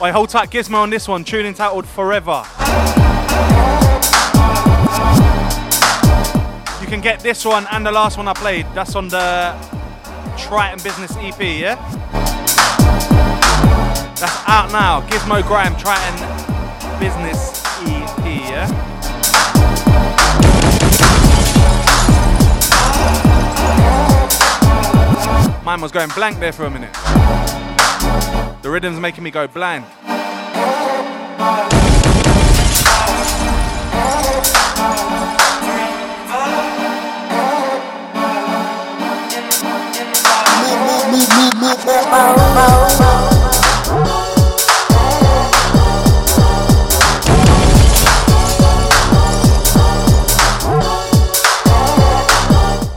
Wait, 0.00 0.10
hold 0.10 0.30
tight, 0.30 0.48
Gizmo 0.50 0.76
on 0.76 0.88
this 0.88 1.06
one. 1.06 1.22
Tune 1.22 1.44
entitled 1.44 1.86
Forever. 1.86 2.44
You 6.80 6.86
can 6.86 7.02
get 7.02 7.20
this 7.20 7.44
one 7.44 7.66
and 7.70 7.84
the 7.84 7.92
last 7.92 8.16
one 8.16 8.26
I 8.26 8.32
played. 8.32 8.64
That's 8.74 8.96
on 8.96 9.08
the 9.08 9.54
Triton 10.38 10.82
Business 10.82 11.14
EP, 11.18 11.38
yeah? 11.38 11.74
That's 14.18 14.48
out 14.48 14.72
now. 14.72 15.02
Gizmo 15.08 15.46
Grime, 15.46 15.76
Triton 15.76 16.98
Business 16.98 17.62
EP, 17.82 18.24
yeah? 18.48 18.97
Mine 25.68 25.82
was 25.82 25.92
going 25.92 26.08
blank 26.14 26.40
there 26.40 26.50
for 26.50 26.64
a 26.64 26.70
minute. 26.70 26.94
The 28.62 28.70
rhythm's 28.70 28.98
making 28.98 29.22
me 29.22 29.30
go 29.30 29.46
blind. 29.46 29.84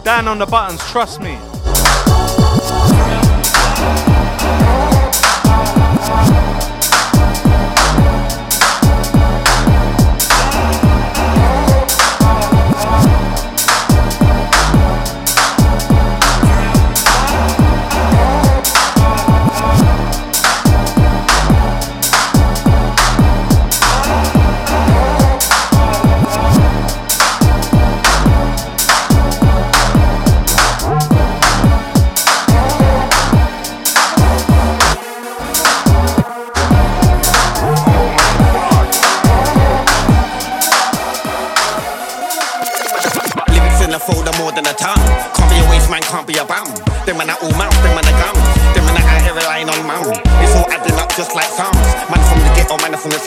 Dan 0.06 0.30
on 0.30 0.40
the 0.40 0.46
buttons, 0.50 0.80
trust 0.90 1.20
me. 1.20 1.38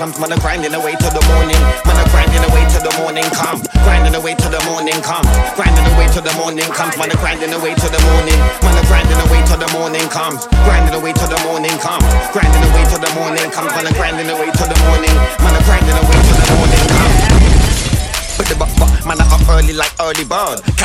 Slums. 0.05 0.19
Man 0.21 0.33
are 0.33 0.41
grinding 0.41 0.75
away 0.75 0.95
till 1.01 1.11
the 1.11 1.25
morning. 1.33 1.61
Man 1.85 1.97
are 1.97 2.09
grinding 2.13 2.45
away 2.45 2.65
till 2.69 2.85
the 2.85 2.93
morning 3.01 3.25
come. 3.33 3.61
Grinding 3.85 4.15
away 4.15 4.35
till 4.35 4.51
the 4.51 4.63
morning 4.69 5.01
come. 5.01 5.25
Grinding 5.57 5.87
away 5.93 6.07
till 6.13 6.23
the 6.23 6.35
morning 6.37 6.69
comes. 6.73 6.97
Man 6.97 7.11
are 7.11 7.21
grinding 7.21 7.53
away 7.53 7.75
till 7.75 7.91
the 7.91 8.03
morning. 8.13 8.39
Man 8.63 8.75
are 8.77 8.87
grinding 8.87 9.21
away 9.25 9.41
till 9.49 9.59
the 9.59 9.71
morning 9.73 10.07
comes. 10.09 10.47
Grinding 10.65 10.95
away 10.95 11.13
till 11.13 11.29
the 11.29 11.41
morning 11.49 11.77
comes. 11.81 12.05
Grinding 12.33 12.65
away 12.69 12.85
till 12.89 13.01
the 13.01 13.13
morning 13.15 13.49
comes. 13.51 13.71
Man 13.73 13.87
are 13.87 13.97
grinding 13.97 14.29
away 14.29 14.51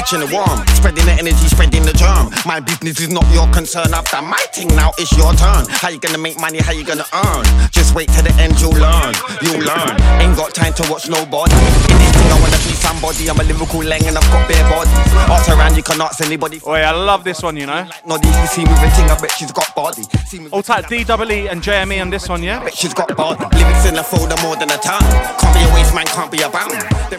catching 0.09 0.25
the 0.25 0.35
worm, 0.35 0.65
spreading 0.73 1.05
the 1.05 1.13
energy, 1.13 1.45
spreading 1.45 1.83
the 1.83 1.93
germ. 1.93 2.33
My 2.45 2.59
business 2.59 2.99
is 2.99 3.09
not 3.09 3.25
your 3.33 3.45
concern. 3.53 3.93
I've 3.93 4.05
done 4.05 4.25
my 4.25 4.41
thing, 4.53 4.67
now 4.69 4.91
it's 4.97 5.11
your 5.13 5.33
turn. 5.33 5.65
How 5.69 5.89
you 5.89 5.99
gonna 5.99 6.17
make 6.17 6.39
money? 6.39 6.57
How 6.59 6.71
you 6.71 6.83
gonna 6.83 7.05
earn? 7.13 7.45
Just 7.69 7.93
wait 7.93 8.09
till 8.09 8.23
the 8.23 8.33
end, 8.41 8.59
you'll 8.59 8.73
learn. 8.73 9.13
You'll 9.41 9.61
learn. 9.61 9.93
Ain't 10.17 10.35
got 10.35 10.53
time 10.55 10.73
to 10.73 10.83
watch 10.89 11.09
nobody. 11.09 11.53
In 11.53 11.97
this 12.01 12.13
thing, 12.17 12.31
I 12.31 12.37
wanna 12.41 12.57
be 12.65 12.73
somebody. 12.73 13.29
I'm 13.29 13.39
a 13.39 13.43
lyrical 13.43 13.83
lang 13.83 14.05
and 14.07 14.17
I've 14.17 14.25
got 14.33 14.49
bare 14.49 14.65
body. 14.69 14.89
Ask 15.29 15.49
around, 15.49 15.77
you 15.77 15.83
can 15.83 16.01
ask 16.01 16.21
anybody. 16.21 16.59
Oh 16.65 16.73
yeah, 16.73 16.91
I 16.91 16.95
love 16.95 17.23
this 17.23 17.43
one, 17.43 17.57
you 17.57 17.67
know. 17.67 17.85
Noddy, 18.05 18.27
you 18.27 18.47
see 18.47 18.65
me 18.65 18.71
with 18.71 18.89
a 18.89 18.91
thing, 18.97 19.09
I 19.09 19.19
bet 19.19 19.31
she's 19.31 19.51
got 19.51 19.69
body. 19.75 20.03
All 20.51 20.63
tight 20.63 20.85
DWE 20.85 21.51
and 21.51 21.61
JME 21.61 22.01
on 22.01 22.09
this 22.09 22.27
one, 22.27 22.41
yeah? 22.41 22.63
bet 22.63 22.73
she's 22.73 22.93
got 22.93 23.15
body. 23.15 23.45
Lyrics 23.55 23.85
in 23.85 23.93
the 23.93 24.03
folder 24.03 24.37
more 24.41 24.55
than 24.55 24.71
a 24.71 24.77
ton. 24.77 25.01
Can't 25.37 25.53
be 25.53 25.61
a 25.61 25.73
waste 25.73 25.93
man, 25.93 26.05
can't 26.07 26.31
be 26.31 26.41
a 26.41 26.49
bum. 26.49 26.71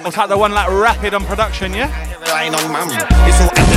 All 0.04 0.12
tight 0.12 0.28
the 0.28 0.38
one 0.38 0.52
like 0.52 0.68
Rapid 0.70 1.14
on 1.14 1.24
production, 1.24 1.72
yeah? 1.72 1.90
Relying 2.30 2.54
on 2.54 2.72
mum. 2.72 2.88
It's 3.26 3.40
all 3.40 3.69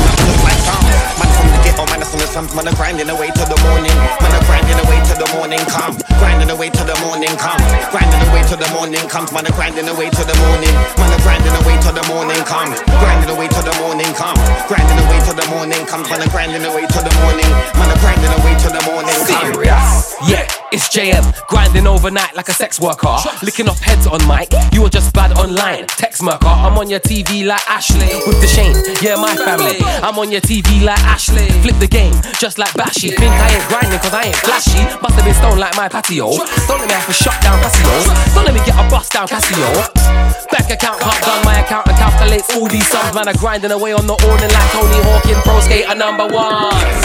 Oh 1.75 1.85
man 1.89 2.01
from 2.05 2.19
the 2.19 2.27
ghetto, 2.33 2.55
man 2.55 2.67
are 2.67 2.75
grinding 2.75 3.09
away 3.09 3.29
till 3.33 3.45
the 3.45 3.57
morning. 3.65 3.93
Man 4.21 4.31
are 4.33 4.45
grinding 4.45 4.77
away 4.85 4.99
till 5.05 5.17
the 5.17 5.29
morning 5.33 5.61
come. 5.69 5.93
Grinding 6.17 6.49
away 6.49 6.69
till 6.69 6.85
the 6.85 6.97
morning 7.01 7.33
come. 7.37 7.61
Grinding 7.93 8.21
away 8.29 8.41
till 8.45 8.57
the 8.57 8.69
morning 8.73 9.05
comes. 9.09 9.31
Man 9.31 9.45
are 9.45 9.53
grinding 9.53 9.87
away 9.89 10.09
till 10.09 10.25
the 10.25 10.35
morning. 10.45 10.73
Man 10.97 11.11
are 11.13 11.21
grinding 11.21 11.55
away 11.61 11.77
till 11.81 11.93
the 11.93 12.05
morning 12.09 12.41
comes. 12.45 12.77
Grinding 13.01 13.29
away 13.29 13.47
till 13.49 13.65
the 13.65 13.75
morning 13.81 14.13
comes. 14.13 14.39
Grinding 14.67 14.99
away 15.05 15.19
till 15.25 15.35
the 15.35 15.45
morning 15.49 15.85
comes. 15.85 16.09
Man 16.09 16.21
are 16.21 16.31
grinding 16.31 16.65
away 16.65 16.85
till 16.89 17.03
the 17.05 17.13
morning. 17.21 17.49
Man 17.77 17.89
are 17.89 17.99
grinding 18.01 18.33
away 18.41 18.53
till 18.57 18.73
the 18.73 18.83
morning 18.89 19.17
comes. 19.29 20.13
Yeah, 20.23 20.47
it's 20.71 20.87
JM, 20.87 21.25
grinding 21.47 21.85
overnight 21.85 22.35
like 22.35 22.47
a 22.47 22.53
sex 22.53 22.79
worker. 22.79 23.17
Licking 23.43 23.67
off 23.67 23.79
heads 23.79 24.07
on 24.07 24.25
mic, 24.25 24.47
you 24.71 24.85
are 24.85 24.89
just 24.89 25.13
bad 25.13 25.37
online. 25.37 25.85
Text 25.87 26.23
murker, 26.23 26.47
I'm 26.47 26.77
on 26.77 26.89
your 26.89 27.01
TV 27.01 27.45
like 27.45 27.61
Ashley. 27.67 28.07
With 28.25 28.39
the 28.39 28.47
Shane, 28.47 28.75
yeah, 29.01 29.15
my 29.19 29.35
family. 29.35 29.83
I'm 30.01 30.17
on 30.17 30.31
your 30.31 30.39
TV 30.39 30.81
like 30.83 30.99
Ashley. 31.03 31.49
Flip 31.63 31.79
the 31.79 31.87
game, 31.87 32.11
just 32.43 32.59
like 32.59 32.75
Bashy. 32.75 33.15
Think 33.15 33.31
I 33.31 33.47
ain't 33.55 33.63
grinding 33.69 33.97
cause 33.99 34.13
I 34.13 34.23
ain't 34.23 34.35
flashy. 34.35 34.83
Must 34.99 35.15
have 35.15 35.23
been 35.23 35.33
stoned 35.33 35.61
like 35.61 35.73
my 35.77 35.87
patio. 35.87 36.35
Don't 36.67 36.75
let 36.75 36.87
me 36.89 36.93
have 36.93 37.07
to 37.07 37.13
shut 37.13 37.39
down 37.39 37.55
Casio. 37.63 38.35
Don't 38.35 38.43
let 38.43 38.53
me 38.53 38.59
get 38.67 38.75
a 38.75 38.83
bust 38.91 39.13
down 39.13 39.29
Casio. 39.29 39.71
Bank 40.51 40.69
account 40.69 40.99
can't 40.99 41.45
my 41.45 41.63
account 41.63 41.87
and 41.87 41.95
calculates 41.95 42.53
all 42.53 42.67
these 42.67 42.85
sums. 42.87 43.15
Man, 43.15 43.29
are 43.29 43.37
grinding 43.39 43.71
away 43.71 43.93
on 43.93 44.07
the 44.07 44.13
awning 44.13 44.51
like 44.51 44.71
Tony 44.75 44.99
Hawking, 45.07 45.39
pro 45.47 45.61
skater 45.61 45.95
number 45.95 46.27
one. 46.27 47.02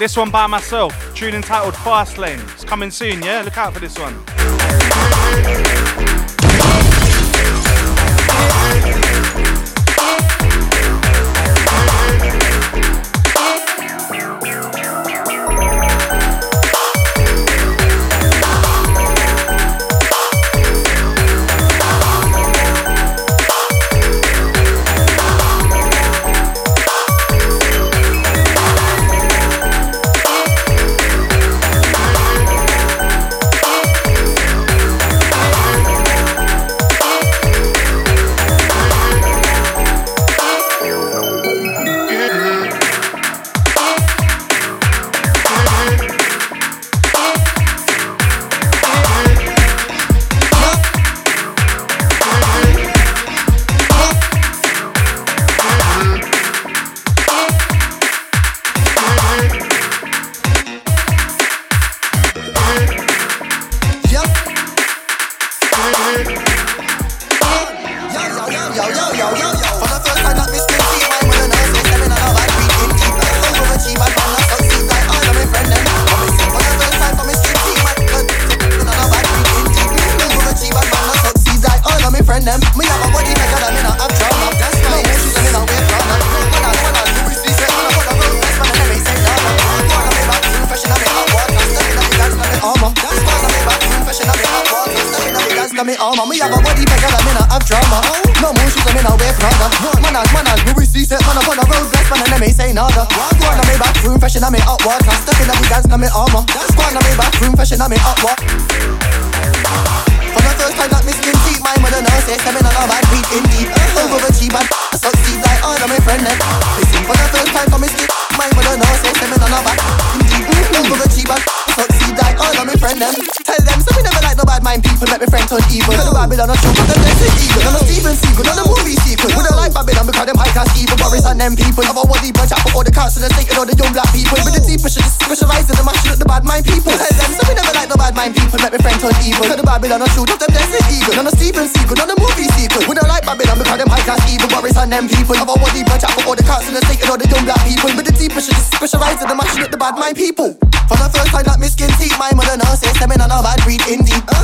This 0.00 0.16
one 0.16 0.30
by 0.30 0.46
myself. 0.46 1.14
Tune 1.14 1.34
entitled 1.34 1.76
Fast 1.76 2.16
Lane. 2.16 2.40
It's 2.54 2.64
coming 2.64 2.90
soon, 2.90 3.22
yeah? 3.22 3.42
Look 3.42 3.58
out 3.58 3.74
for 3.74 3.80
this 3.80 3.98
one. 3.98 4.14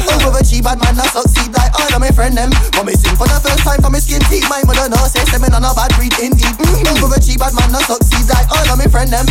Indeed 0.07 0.27
Overachieve 0.27 0.63
bad 0.63 0.79
man 0.83 0.97
not 0.97 1.11
succeed 1.11 1.53
like 1.55 1.75
all 1.75 1.91
of 1.95 2.01
my 2.01 2.11
friend 2.11 2.37
them. 2.37 2.51
But 2.73 2.87
me 2.87 2.95
sing 2.95 3.17
for 3.17 3.27
the 3.27 3.39
first 3.43 3.63
time 3.67 3.83
for 3.83 3.91
me 3.91 3.99
skin 3.99 4.23
teeth. 4.31 4.47
My 4.49 4.63
mother 4.67 4.89
knows 4.89 5.13
say 5.13 5.25
Seven 5.27 5.53
on 5.55 5.65
a 5.65 5.75
bad 5.75 5.91
breed 5.99 6.15
indeed. 6.23 6.55
Mm. 6.63 7.03
Overachieve 7.03 7.39
bad 7.39 7.55
man 7.55 7.73
not 7.73 7.83
succeed 7.83 8.29
like 8.31 8.47
all 8.51 8.67
of 8.71 8.79
my 8.79 8.87
friend 8.87 9.11
them 9.11 9.27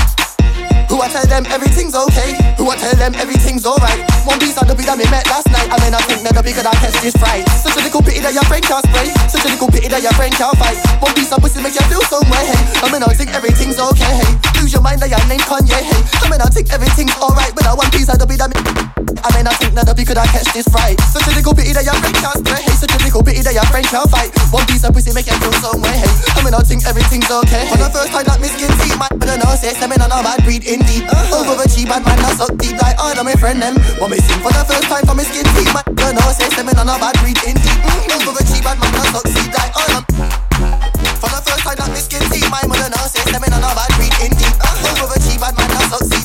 who 0.96 1.04
I 1.04 1.12
tell 1.12 1.28
them 1.28 1.44
everything's 1.52 1.92
okay? 1.92 2.40
Who 2.56 2.72
I 2.72 2.80
tell 2.80 2.96
them 2.96 3.12
everything's 3.20 3.68
alright? 3.68 4.00
One 4.24 4.40
piece 4.40 4.56
of 4.56 4.64
the 4.64 4.76
beat 4.80 4.88
that 4.88 4.96
me 4.96 5.04
met 5.12 5.28
last 5.28 5.52
night, 5.52 5.68
I 5.68 5.76
mean 5.84 5.92
I 5.92 6.00
think 6.08 6.24
that 6.24 6.32
the 6.32 6.40
bigger 6.40 6.64
that 6.64 6.72
catch 6.80 6.96
this 7.04 7.12
fright. 7.20 7.44
Such 7.60 7.76
a 7.76 7.84
little 7.84 8.00
pity 8.00 8.24
that 8.24 8.32
your 8.32 8.48
friend 8.48 8.64
can't 8.64 8.80
spray, 8.88 9.12
such 9.28 9.44
a 9.44 9.52
little 9.52 9.68
pity 9.68 9.92
that 9.92 10.00
your 10.00 10.16
friend 10.16 10.32
can't 10.32 10.56
fight. 10.56 10.80
One 11.04 11.12
piece 11.12 11.36
of 11.36 11.44
pussy 11.44 11.60
make 11.60 11.76
you 11.76 11.84
feel 11.92 12.00
some 12.08 12.24
way, 12.32 12.48
hey. 12.48 12.64
I 12.80 12.88
mean 12.88 13.04
I 13.04 13.12
think 13.12 13.36
everything's 13.36 13.76
okay, 13.76 14.08
hey. 14.24 14.32
Lose 14.56 14.72
your 14.72 14.80
mind 14.80 15.04
that 15.04 15.12
your 15.12 15.20
name 15.28 15.44
Kanye, 15.44 15.84
hey. 15.84 16.00
I 16.24 16.32
mean 16.32 16.40
I 16.40 16.48
think 16.48 16.72
everything's 16.72 17.12
alright, 17.20 17.52
but 17.52 17.68
that 17.68 17.76
one 17.76 17.92
piece 17.92 18.08
of 18.08 18.16
the 18.16 18.24
beat 18.24 18.40
that 18.40 18.48
me. 18.48 18.56
I 19.20 19.28
mean 19.36 19.52
I 19.52 19.54
think 19.60 19.76
that 19.76 19.92
the 19.92 19.94
bigger 19.94 20.16
that 20.16 20.32
catch 20.32 20.48
this 20.56 20.68
fright. 20.72 20.96
Such 21.12 21.28
a 21.28 21.36
little 21.36 21.52
pity 21.52 21.76
that 21.76 21.84
your 21.84 21.98
friend 22.00 22.16
can't 22.24 22.40
spray, 22.40 22.64
hey. 22.64 22.76
Such 22.80 22.96
a 22.96 23.00
little 23.04 23.20
pity 23.20 23.44
that 23.44 23.52
your 23.52 23.68
friend 23.68 23.84
can't 23.84 24.08
fight. 24.08 24.32
One 24.56 24.64
piece 24.64 24.88
of 24.88 24.96
pussy 24.96 25.12
make 25.12 25.28
you 25.28 25.36
feel 25.44 25.52
some 25.60 25.84
way, 25.84 25.92
hey. 25.92 26.14
I 26.32 26.40
mean 26.40 26.56
I 26.56 26.64
think 26.64 26.88
everything's 26.88 27.28
okay. 27.28 27.68
For 27.68 27.84
the 27.84 27.92
first 27.92 28.16
time 28.16 28.24
that 28.32 28.40
me 28.40 28.48
skin 28.48 28.72
teeth, 28.80 28.96
my 28.96 29.12
brother 29.12 29.36
knows 29.44 29.60
say 29.60 29.76
seven 29.76 30.00
on 30.00 30.08
a 30.16 30.24
bad 30.24 30.40
breed 30.48 30.64
Uh-huh. 30.86 31.26
indeed. 31.26 31.50
Overachieve 31.50 31.90
bad 31.90 32.04
man, 32.06 32.20
I 32.20 32.34
suck 32.36 32.54
deep 32.58 32.78
like 32.82 32.98
all 33.00 33.18
of 33.18 33.26
my 33.26 33.36
friend 33.36 33.62
them. 33.62 33.76
Want 34.00 34.12
me 34.14 34.20
sing 34.22 34.40
for 34.42 34.52
the 34.54 34.64
first 34.66 34.88
time 34.88 35.06
for 35.06 35.16
me 35.16 35.24
skin 35.24 35.46
teeth, 35.58 35.74
my 35.74 35.82
brother 35.84 36.14
knows 36.14 36.38
say 36.38 36.50
seven 36.54 36.78
on 36.78 36.90
a 36.90 36.96
bad 37.00 37.16
breed 37.22 37.38
indeed. 37.46 37.80
Mm-hmm. 37.82 38.30
Overachieve 38.30 38.64
bad 38.64 38.78
man, 38.80 38.94
I 38.94 39.06
succeed 39.14 39.52
like 39.54 39.74
all 39.74 39.94
of. 39.98 40.04
For 41.22 41.30
the 41.30 41.42
first 41.42 41.64
time 41.66 41.78
that 41.82 41.90
me 41.92 42.02
skin 42.02 42.24
teeth, 42.30 42.50
my 42.50 42.62
mother 42.68 42.90
knows 42.90 43.12
say 43.12 43.24
seven 43.32 43.52
on 43.54 43.64
a 43.66 43.72
bad 43.74 43.92
breed 43.98 44.14
indeed. 44.22 44.56
Uh-huh. 44.62 45.04
Overachieve 45.06 45.42
bad 45.42 45.54
man, 45.58 45.70
I 45.74 45.82
succeed 45.90 46.25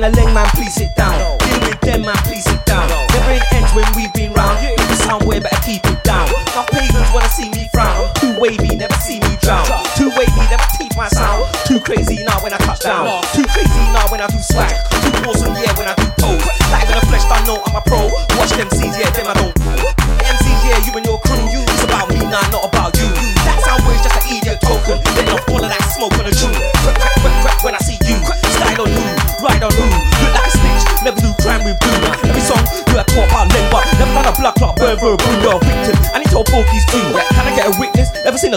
been 0.00 0.12
a 0.12 0.14
leng 0.14 0.34
man, 0.34 0.46
please 0.48 0.74
sit 0.74 0.94
down. 0.94 1.05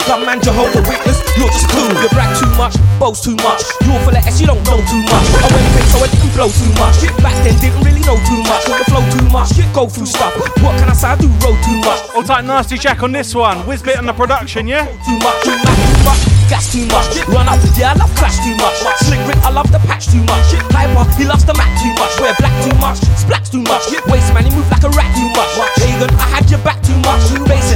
A 0.10 0.18
gunman 0.18 0.42
Jehovah 0.42 0.82
Witness. 0.90 1.22
You're 1.38 1.54
just 1.54 1.70
cool. 1.70 1.86
You 2.02 2.10
brag 2.10 2.34
too 2.34 2.50
much, 2.58 2.74
boast 2.98 3.24
too 3.24 3.38
much. 3.46 3.62
You're 3.86 4.02
full 4.02 4.18
of 4.18 4.26
S, 4.26 4.42
you 4.42 4.48
don't 4.50 4.58
know 4.66 4.82
too 4.90 5.04
much. 5.06 5.28
I 5.38 5.46
went 5.54 5.70
quick, 5.70 5.86
so 5.86 6.02
I 6.02 6.10
didn't 6.10 6.34
blow 6.34 6.50
too 6.50 6.74
much. 6.82 6.98
Back 7.22 7.38
then, 7.46 7.54
didn't 7.62 7.86
really 7.86 8.02
know 8.02 8.18
too 8.26 8.42
much. 8.50 8.66
The 8.66 8.90
flow 8.90 9.06
too 9.14 9.30
much, 9.30 9.54
go 9.70 9.86
through 9.86 10.10
stuff. 10.10 10.34
What 10.66 10.82
can 10.82 10.90
I 10.90 10.98
say? 10.98 11.14
I 11.14 11.16
do 11.16 11.30
roll 11.46 11.54
too 11.62 11.78
much. 11.86 12.02
All 12.18 12.24
tight, 12.26 12.42
nasty 12.42 12.82
Jack 12.82 13.04
on 13.04 13.12
this 13.12 13.36
one. 13.36 13.62
Whizbit 13.70 14.00
on 14.02 14.08
the 14.08 14.14
production, 14.14 14.66
yeah? 14.66 14.90
Too 15.06 15.14
much, 15.22 15.46
too 15.46 15.54
much, 15.62 15.78
too 15.78 16.02
much. 16.02 16.22
Gas 16.50 16.74
too 16.74 16.90
much. 16.90 17.06
Run 17.30 17.46
up, 17.46 17.62
yeah, 17.78 17.94
I 17.94 18.02
love 18.02 18.10
clash 18.18 18.42
too 18.42 18.58
much. 18.58 18.82
Slick 19.06 19.22
Rick, 19.30 19.38
I 19.46 19.54
love 19.54 19.70
the 19.70 19.78
patch 19.86 20.10
too 20.10 20.26
much. 20.26 20.50
Hyper, 20.74 21.06
he 21.22 21.30
loves 21.30 21.46
the 21.46 21.54
mat 21.54 21.70
too 21.78 21.94
much. 22.02 22.10
Wear 22.18 22.34
black 22.42 22.58
too 22.66 22.74
much. 22.82 22.98
Splats 23.14 23.54
too 23.54 23.62
much. 23.62 23.86
Waste 24.10 24.34
man, 24.34 24.50
he 24.50 24.52
move 24.58 24.66
like 24.74 24.82
a 24.82 24.90
rat 24.98 25.06
too 25.14 25.30
much. 25.38 25.54
Pagan, 25.78 26.10
I 26.18 26.26
had 26.34 26.50
your 26.50 26.58
back 26.66 26.82
too 26.82 26.98
much. 27.06 27.22
Face 27.46 27.69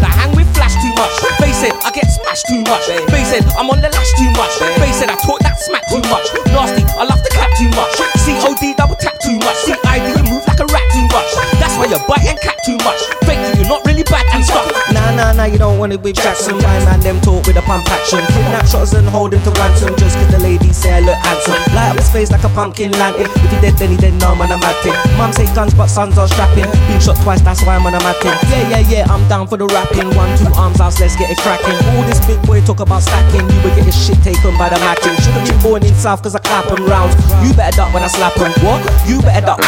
it, 1.63 1.73
I 1.83 1.91
get 1.91 2.07
smashed 2.11 2.47
too 2.47 2.61
much. 2.67 2.85
Face 3.09 3.31
it, 3.31 3.43
I'm 3.55 3.69
on 3.71 3.79
the 3.79 3.89
lash 3.89 4.11
too 4.19 4.29
much. 4.35 4.51
Face 4.79 4.99
it, 5.01 5.09
I 5.09 5.15
talk 5.15 5.39
that 5.47 5.59
smack 5.59 5.87
too 5.87 6.03
much. 6.11 6.27
Nasty, 6.51 6.83
I 6.99 7.07
love 7.07 7.23
the 7.23 7.31
clap 7.31 7.51
too 7.55 7.71
much. 7.71 7.95
COD 8.27 8.75
double 8.75 8.95
tap 8.95 9.17
too 9.19 9.39
much. 9.39 9.57
CID, 9.63 9.79
you 10.19 10.23
move 10.27 10.43
like 10.47 10.59
a 10.59 10.67
rat 10.67 10.87
too 10.91 11.07
much. 11.09 11.29
That's 11.59 11.75
why 11.79 11.87
you 11.87 11.99
bite 12.07 12.27
and 12.27 12.39
cat 12.39 12.59
too 12.67 12.77
much. 12.83 12.99
Fake 13.23 13.39
you, 13.39 13.63
you're 13.63 13.71
not 13.71 13.85
really 13.87 14.03
bad 14.03 14.27
and 14.35 14.43
stuff. 14.43 14.67
Nah, 15.03 15.11
nah, 15.11 15.31
nah, 15.33 15.43
you 15.43 15.59
don't 15.59 15.75
it 15.91 15.99
with 15.99 16.15
Jackson. 16.15 16.55
My 16.63 16.79
man, 16.87 16.99
them 17.01 17.19
talk 17.19 17.45
with 17.45 17.59
a 17.59 17.61
pump 17.67 17.83
action. 17.91 18.23
Kidnap 18.31 18.65
shots 18.65 18.93
and 18.93 19.03
hold 19.03 19.33
him 19.33 19.43
to 19.43 19.51
ransom. 19.59 19.91
Just 19.99 20.15
cause 20.15 20.31
the 20.31 20.39
ladies 20.39 20.77
say 20.77 20.95
I 20.95 20.99
look 21.03 21.19
handsome. 21.19 21.59
Light 21.75 21.91
up 21.91 21.97
his 21.99 22.09
face 22.09 22.31
like 22.31 22.43
a 22.47 22.49
pumpkin 22.55 22.91
lantern. 22.95 23.27
If 23.27 23.51
he 23.51 23.59
dead, 23.59 23.75
then 23.75 23.91
he 23.91 23.97
dead, 23.97 24.15
no 24.23 24.33
man, 24.33 24.55
I'm 24.55 24.63
acting. 24.63 24.95
Mom 25.19 25.33
say 25.35 25.43
guns, 25.53 25.73
but 25.73 25.87
sons 25.87 26.17
are 26.17 26.27
strapping. 26.27 26.71
Been 26.87 27.01
shot 27.03 27.19
twice, 27.19 27.41
that's 27.41 27.61
why 27.67 27.75
I'm 27.75 27.85
on 27.85 27.93
a 27.93 27.99
acting. 27.99 28.31
Yeah, 28.47 28.79
yeah, 28.79 28.83
yeah, 28.87 29.11
I'm 29.11 29.27
down 29.27 29.47
for 29.47 29.57
the 29.57 29.67
rapping. 29.67 30.07
One, 30.15 30.31
two 30.39 30.47
arms 30.55 30.79
out, 30.79 30.95
let's 30.99 31.19
get 31.19 31.29
it 31.29 31.37
cracking. 31.43 31.75
All 31.93 32.03
this 32.07 32.23
big 32.25 32.39
boy 32.47 32.63
talk 32.63 32.79
about 32.79 33.03
stacking. 33.03 33.43
You 33.43 33.59
will 33.59 33.75
get 33.75 33.83
your 33.83 33.91
shit 33.91 34.23
taken 34.23 34.55
by 34.55 34.69
the 34.69 34.79
macking. 34.87 35.19
Should've 35.19 35.43
been 35.43 35.59
born 35.59 35.83
in 35.83 35.93
South 35.99 36.23
cause 36.23 36.33
I 36.33 36.39
clap 36.39 36.71
'em 36.71 36.87
round. 36.87 37.11
You 37.43 37.51
better 37.53 37.75
duck 37.75 37.93
when 37.93 38.03
I 38.03 38.07
slap 38.07 38.39
'em. 38.39 38.55
What? 38.63 38.79
You 39.03 39.19
better 39.21 39.45
duck 39.45 39.59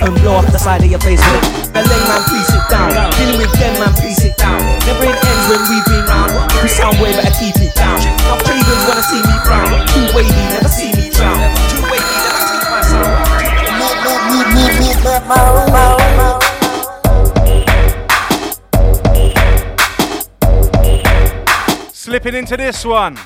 and 0.00 0.14
blow 0.22 0.38
off 0.38 0.46
the 0.52 0.58
side 0.58 0.84
of 0.84 0.90
your 0.90 1.00
face. 1.00 1.20
The 1.74 1.82
lane 1.82 2.06
man, 2.06 2.22
please 2.30 2.46
sit 2.46 2.62
down. 2.70 2.94
Dealing 3.18 3.38
with 3.42 3.52
them 3.58 3.74
man, 3.82 3.92
please 3.98 4.22
sit 4.22 4.36
down. 4.38 4.62
Never 4.86 5.04
in 5.04 5.16
ends 5.16 5.46
when 5.48 5.62
we 5.70 5.80
been 5.88 6.04
round. 6.04 6.32
We 6.62 6.68
sound 6.68 7.00
way 7.00 7.12
better, 7.12 7.32
keep 7.40 7.56
it 7.56 7.74
down. 7.74 7.98
Now 8.28 8.36
pagans 8.44 8.84
wanna 8.86 9.02
see 9.02 9.22
me. 9.24 9.34
Too 9.88 10.06
never 10.52 10.68
see 10.68 10.92
me 10.92 11.08
drown. 11.10 11.40
Too 11.70 11.80
never 11.88 12.40
my 12.68 12.80
sound. 12.84 13.34
Slipping 21.92 22.34
into 22.34 22.56
this 22.56 22.84
one. 22.84 23.16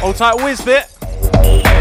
Hold 0.00 0.16
tight, 0.16 0.36
Wizbit. 0.36 1.79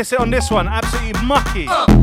Dex 0.00 0.14
on 0.14 0.30
this 0.30 0.50
one. 0.50 0.66
Absolutely 0.66 1.12
mucky. 1.26 1.66
Slipping 1.66 1.99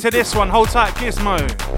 into 0.00 0.10
this 0.10 0.34
one, 0.34 0.48
hold 0.48 0.70
tight, 0.70 0.94
Gizmo. 0.94 1.69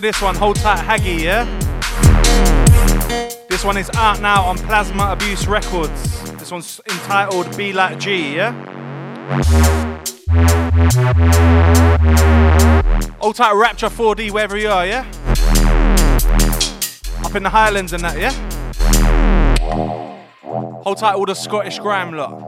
Into 0.00 0.08
this 0.08 0.22
one. 0.22 0.34
Hold 0.36 0.56
tight, 0.56 0.78
Haggy, 0.78 1.20
yeah? 1.20 1.44
This 3.48 3.64
one 3.64 3.76
is 3.76 3.90
out 3.94 4.20
now 4.20 4.44
on 4.44 4.56
Plasma 4.56 5.10
Abuse 5.12 5.46
Records. 5.46 6.22
This 6.32 6.50
one's 6.50 6.80
entitled 6.90 7.56
Be 7.56 7.72
Like 7.72 7.98
G, 7.98 8.36
yeah? 8.36 8.52
Hold 13.18 13.36
tight, 13.36 13.52
Rapture 13.54 13.88
4D, 13.88 14.30
wherever 14.30 14.56
you 14.56 14.70
are, 14.70 14.86
yeah? 14.86 15.04
Up 17.24 17.34
in 17.34 17.42
the 17.42 17.50
Highlands 17.50 17.92
and 17.92 18.02
that, 18.02 18.18
yeah? 18.18 18.32
Hold 20.82 20.98
tight, 20.98 21.14
all 21.14 21.26
the 21.26 21.34
Scottish 21.34 21.78
grime 21.78 22.14
lot. 22.14 22.40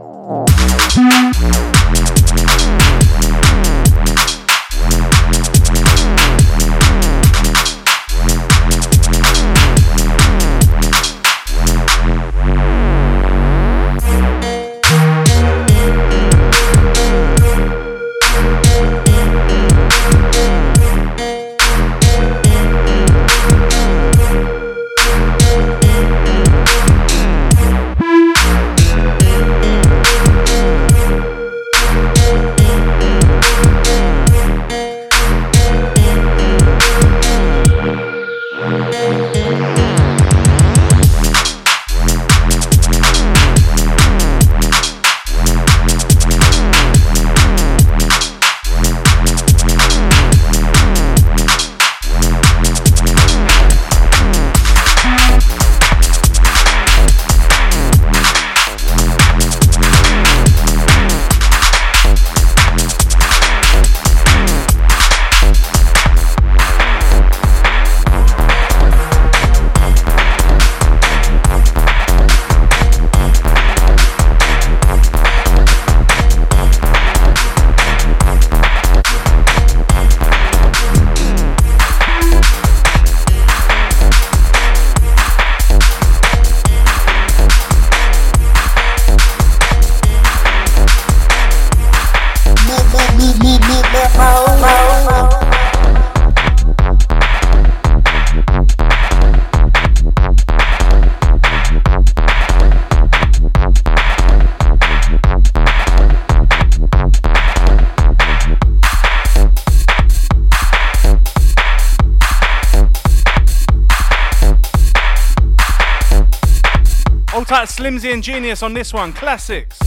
Tight 117.63 117.69
Slimzee 117.69 118.11
and 118.11 118.21
Genius 118.21 118.61
on 118.61 118.73
this 118.73 118.93
one, 118.93 119.13
classics. 119.13 119.79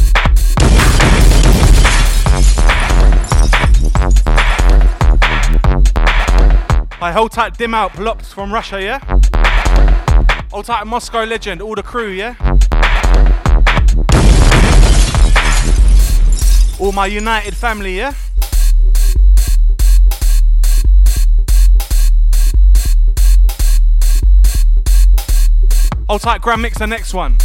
I 7.02 7.12
hold 7.12 7.32
tight 7.32 7.58
dim 7.58 7.74
out 7.74 7.94
blocked 7.94 8.24
from 8.24 8.50
Russia, 8.50 8.80
yeah? 8.80 8.98
Hold 10.52 10.64
tight 10.64 10.86
Moscow 10.86 11.24
legend, 11.24 11.60
all 11.60 11.74
the 11.74 11.82
crew, 11.82 12.08
yeah? 12.08 12.34
All 16.80 16.92
my 16.92 17.04
united 17.04 17.54
family, 17.54 17.98
yeah? 17.98 18.14
Hold 26.08 26.22
tight 26.22 26.40
Grand 26.40 26.62
Mix 26.62 26.78
the 26.78 26.86
next 26.86 27.12
one. 27.12 27.36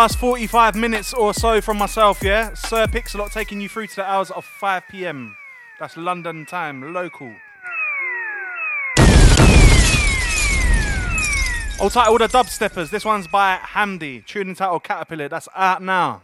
last 0.00 0.18
45 0.18 0.76
minutes 0.76 1.12
or 1.12 1.34
so 1.34 1.60
from 1.60 1.76
myself, 1.76 2.22
yeah? 2.22 2.54
Sir 2.54 2.86
Pixalot 2.86 3.30
taking 3.30 3.60
you 3.60 3.68
through 3.68 3.86
to 3.88 3.96
the 3.96 4.10
hours 4.10 4.30
of 4.30 4.46
5 4.46 4.84
pm. 4.88 5.36
That's 5.78 5.94
London 5.94 6.46
time, 6.46 6.94
local. 6.94 7.30
All 11.78 11.90
title, 11.90 12.12
all 12.12 12.18
the 12.18 12.28
dubsteppers. 12.28 12.88
This 12.88 13.04
one's 13.04 13.26
by 13.26 13.58
Hamdi. 13.58 14.24
Tune 14.24 14.54
title 14.54 14.80
Caterpillar. 14.80 15.28
That's 15.28 15.50
out 15.54 15.82
now. 15.82 16.22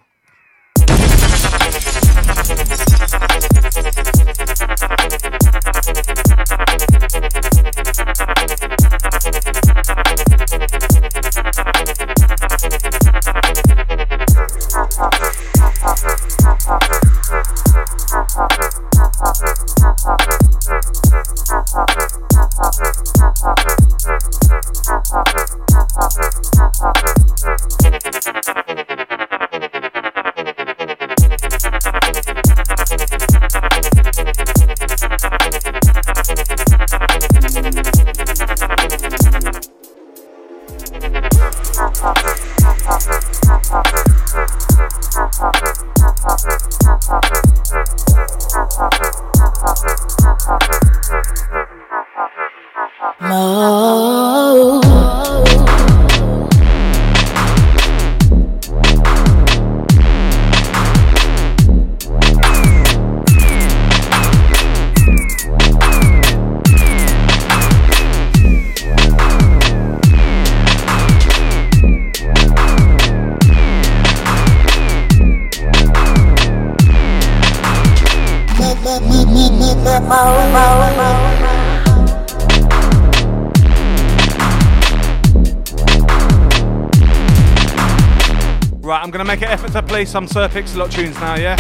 Some 90.16 90.26
Sir 90.26 90.48
Pixalot 90.48 90.86
of 90.86 90.90
tunes 90.92 91.14
now, 91.16 91.36
yeah? 91.36 91.56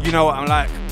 You 0.00 0.12
know 0.12 0.26
what 0.26 0.36
I'm 0.36 0.46
like. 0.46 0.83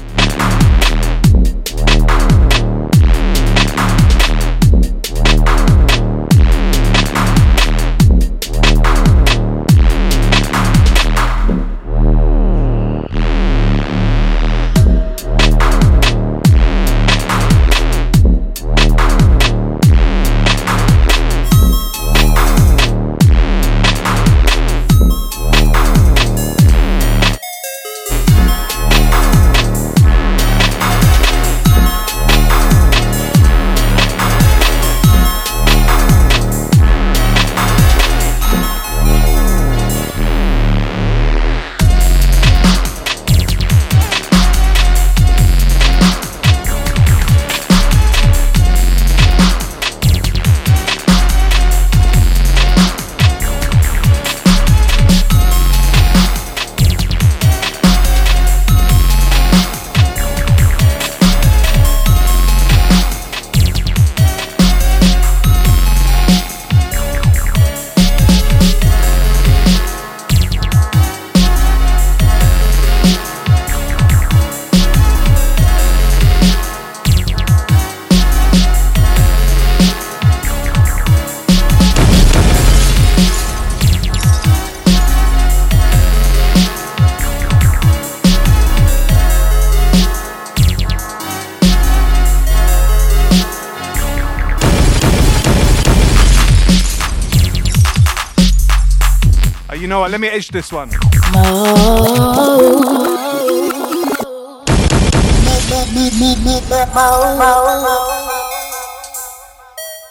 Me 100.22 100.28
edge 100.28 100.48
this 100.48 100.72
one. 100.72 100.88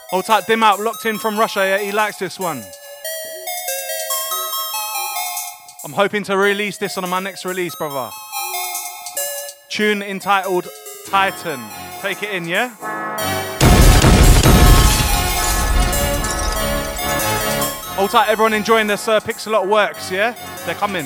Hold 0.09 0.25
dim 0.47 0.63
out, 0.63 0.79
locked 0.81 1.05
in 1.05 1.17
from 1.17 1.39
Russia. 1.39 1.61
Yeah, 1.61 1.77
he 1.77 1.93
likes 1.93 2.17
this 2.17 2.37
one. 2.37 2.61
I'm 5.85 5.93
hoping 5.93 6.23
to 6.25 6.37
release 6.37 6.77
this 6.77 6.97
on 6.97 7.09
my 7.09 7.21
next 7.21 7.45
release, 7.45 7.73
brother. 7.77 8.11
Tune 9.69 10.01
entitled 10.03 10.67
Titan. 11.07 11.61
Take 12.01 12.21
it 12.21 12.31
in, 12.31 12.47
yeah? 12.49 12.90
Hold 18.01 18.09
tight, 18.09 18.29
everyone 18.29 18.53
enjoying 18.53 18.87
this 18.87 19.07
uh, 19.07 19.19
Pixalot 19.19 19.67
works, 19.67 20.09
yeah? 20.09 20.33
They're 20.65 20.73
coming. 20.73 21.05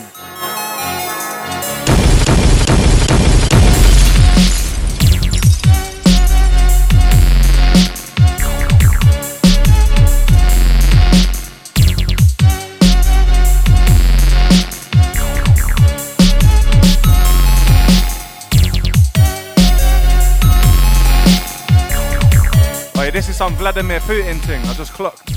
Oh 22.96 23.12
this 23.12 23.28
is 23.28 23.36
some 23.36 23.54
Vladimir 23.58 24.00
Putin 24.00 24.40
thing. 24.40 24.64
I 24.64 24.74
just 24.76 24.94
clocked. 24.94 25.35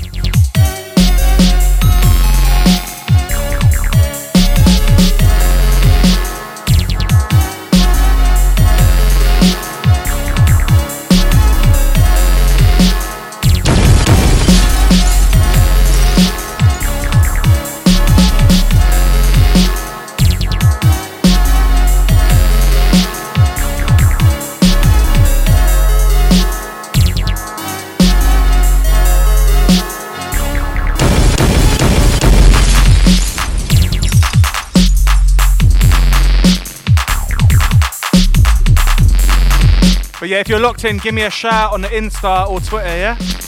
Yeah, 40.29 40.37
if 40.37 40.47
you're 40.47 40.59
locked 40.59 40.85
in, 40.85 40.97
give 40.97 41.15
me 41.15 41.23
a 41.23 41.29
shout 41.31 41.73
on 41.73 41.81
the 41.81 41.87
Insta 41.87 42.47
or 42.47 42.59
Twitter, 42.59 42.85
yeah? 42.85 43.38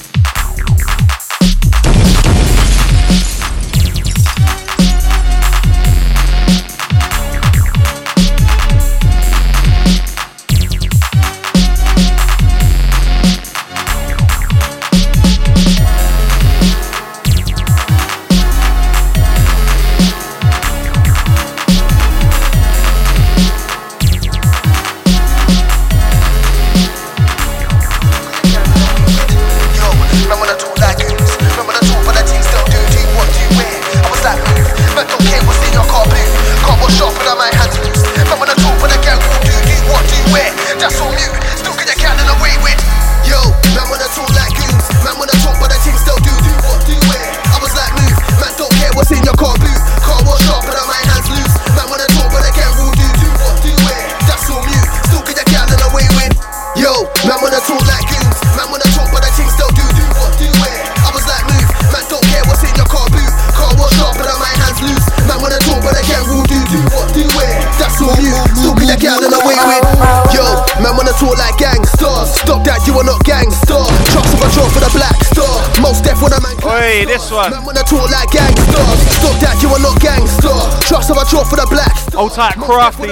Tight 82.34 82.56
crafty 82.56 83.10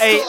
eight 0.00 0.22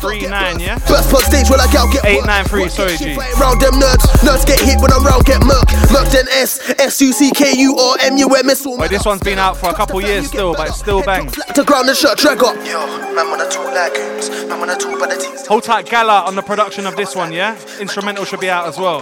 three 0.00 0.26
nine, 0.26 0.58
yeah. 0.58 0.78
First 0.78 1.14
on 1.14 1.22
stage 1.22 1.48
when 1.48 1.60
I 1.60 1.70
gal 1.72 1.90
get 1.92 2.04
eight 2.04 2.24
nine 2.26 2.44
three. 2.44 2.68
Sorry, 2.68 2.96
G. 2.96 3.16
Round 3.40 3.60
them 3.60 3.74
nerds, 3.74 4.04
nerds 4.26 4.46
get 4.46 4.60
hit 4.60 4.80
when 4.80 4.92
I'm 4.92 5.04
round, 5.04 5.24
get 5.24 5.40
murk. 5.44 5.64
Murk 5.92 6.08
then 6.10 6.26
S 6.30 6.58
S 6.78 7.00
U 7.00 7.12
C 7.12 7.30
K 7.30 7.54
U 7.56 7.76
R 7.76 7.96
M 8.00 8.16
U 8.16 8.28
M 8.34 8.50
S. 8.50 8.66
Wait, 8.66 8.90
this 8.90 9.04
one's 9.04 9.22
been 9.22 9.38
out 9.38 9.56
for 9.56 9.70
a 9.70 9.74
couple 9.74 10.00
years 10.00 10.26
still, 10.26 10.54
but 10.54 10.68
it's 10.68 10.78
still 10.78 11.02
bang. 11.02 11.30
To 11.30 11.64
ground 11.64 11.88
and 11.88 11.96
shut 11.96 12.18
drag 12.18 12.42
up. 12.42 12.56
Yo, 12.66 12.86
man 13.14 13.28
wanna 13.30 13.48
talk 13.48 13.72
like 13.72 13.94
goons. 13.94 14.30
Man 14.48 14.58
talk 14.78 14.96
about 14.96 15.10
the 15.10 15.16
things. 15.16 15.46
Hold 15.46 15.64
tight, 15.64 15.86
Gala 15.86 16.22
on 16.22 16.34
the 16.34 16.42
production 16.42 16.86
of 16.86 16.96
this 16.96 17.14
one, 17.14 17.32
yeah. 17.32 17.56
Instrumental 17.80 18.24
should 18.24 18.40
be 18.40 18.50
out 18.50 18.66
as 18.66 18.78
well. 18.78 19.00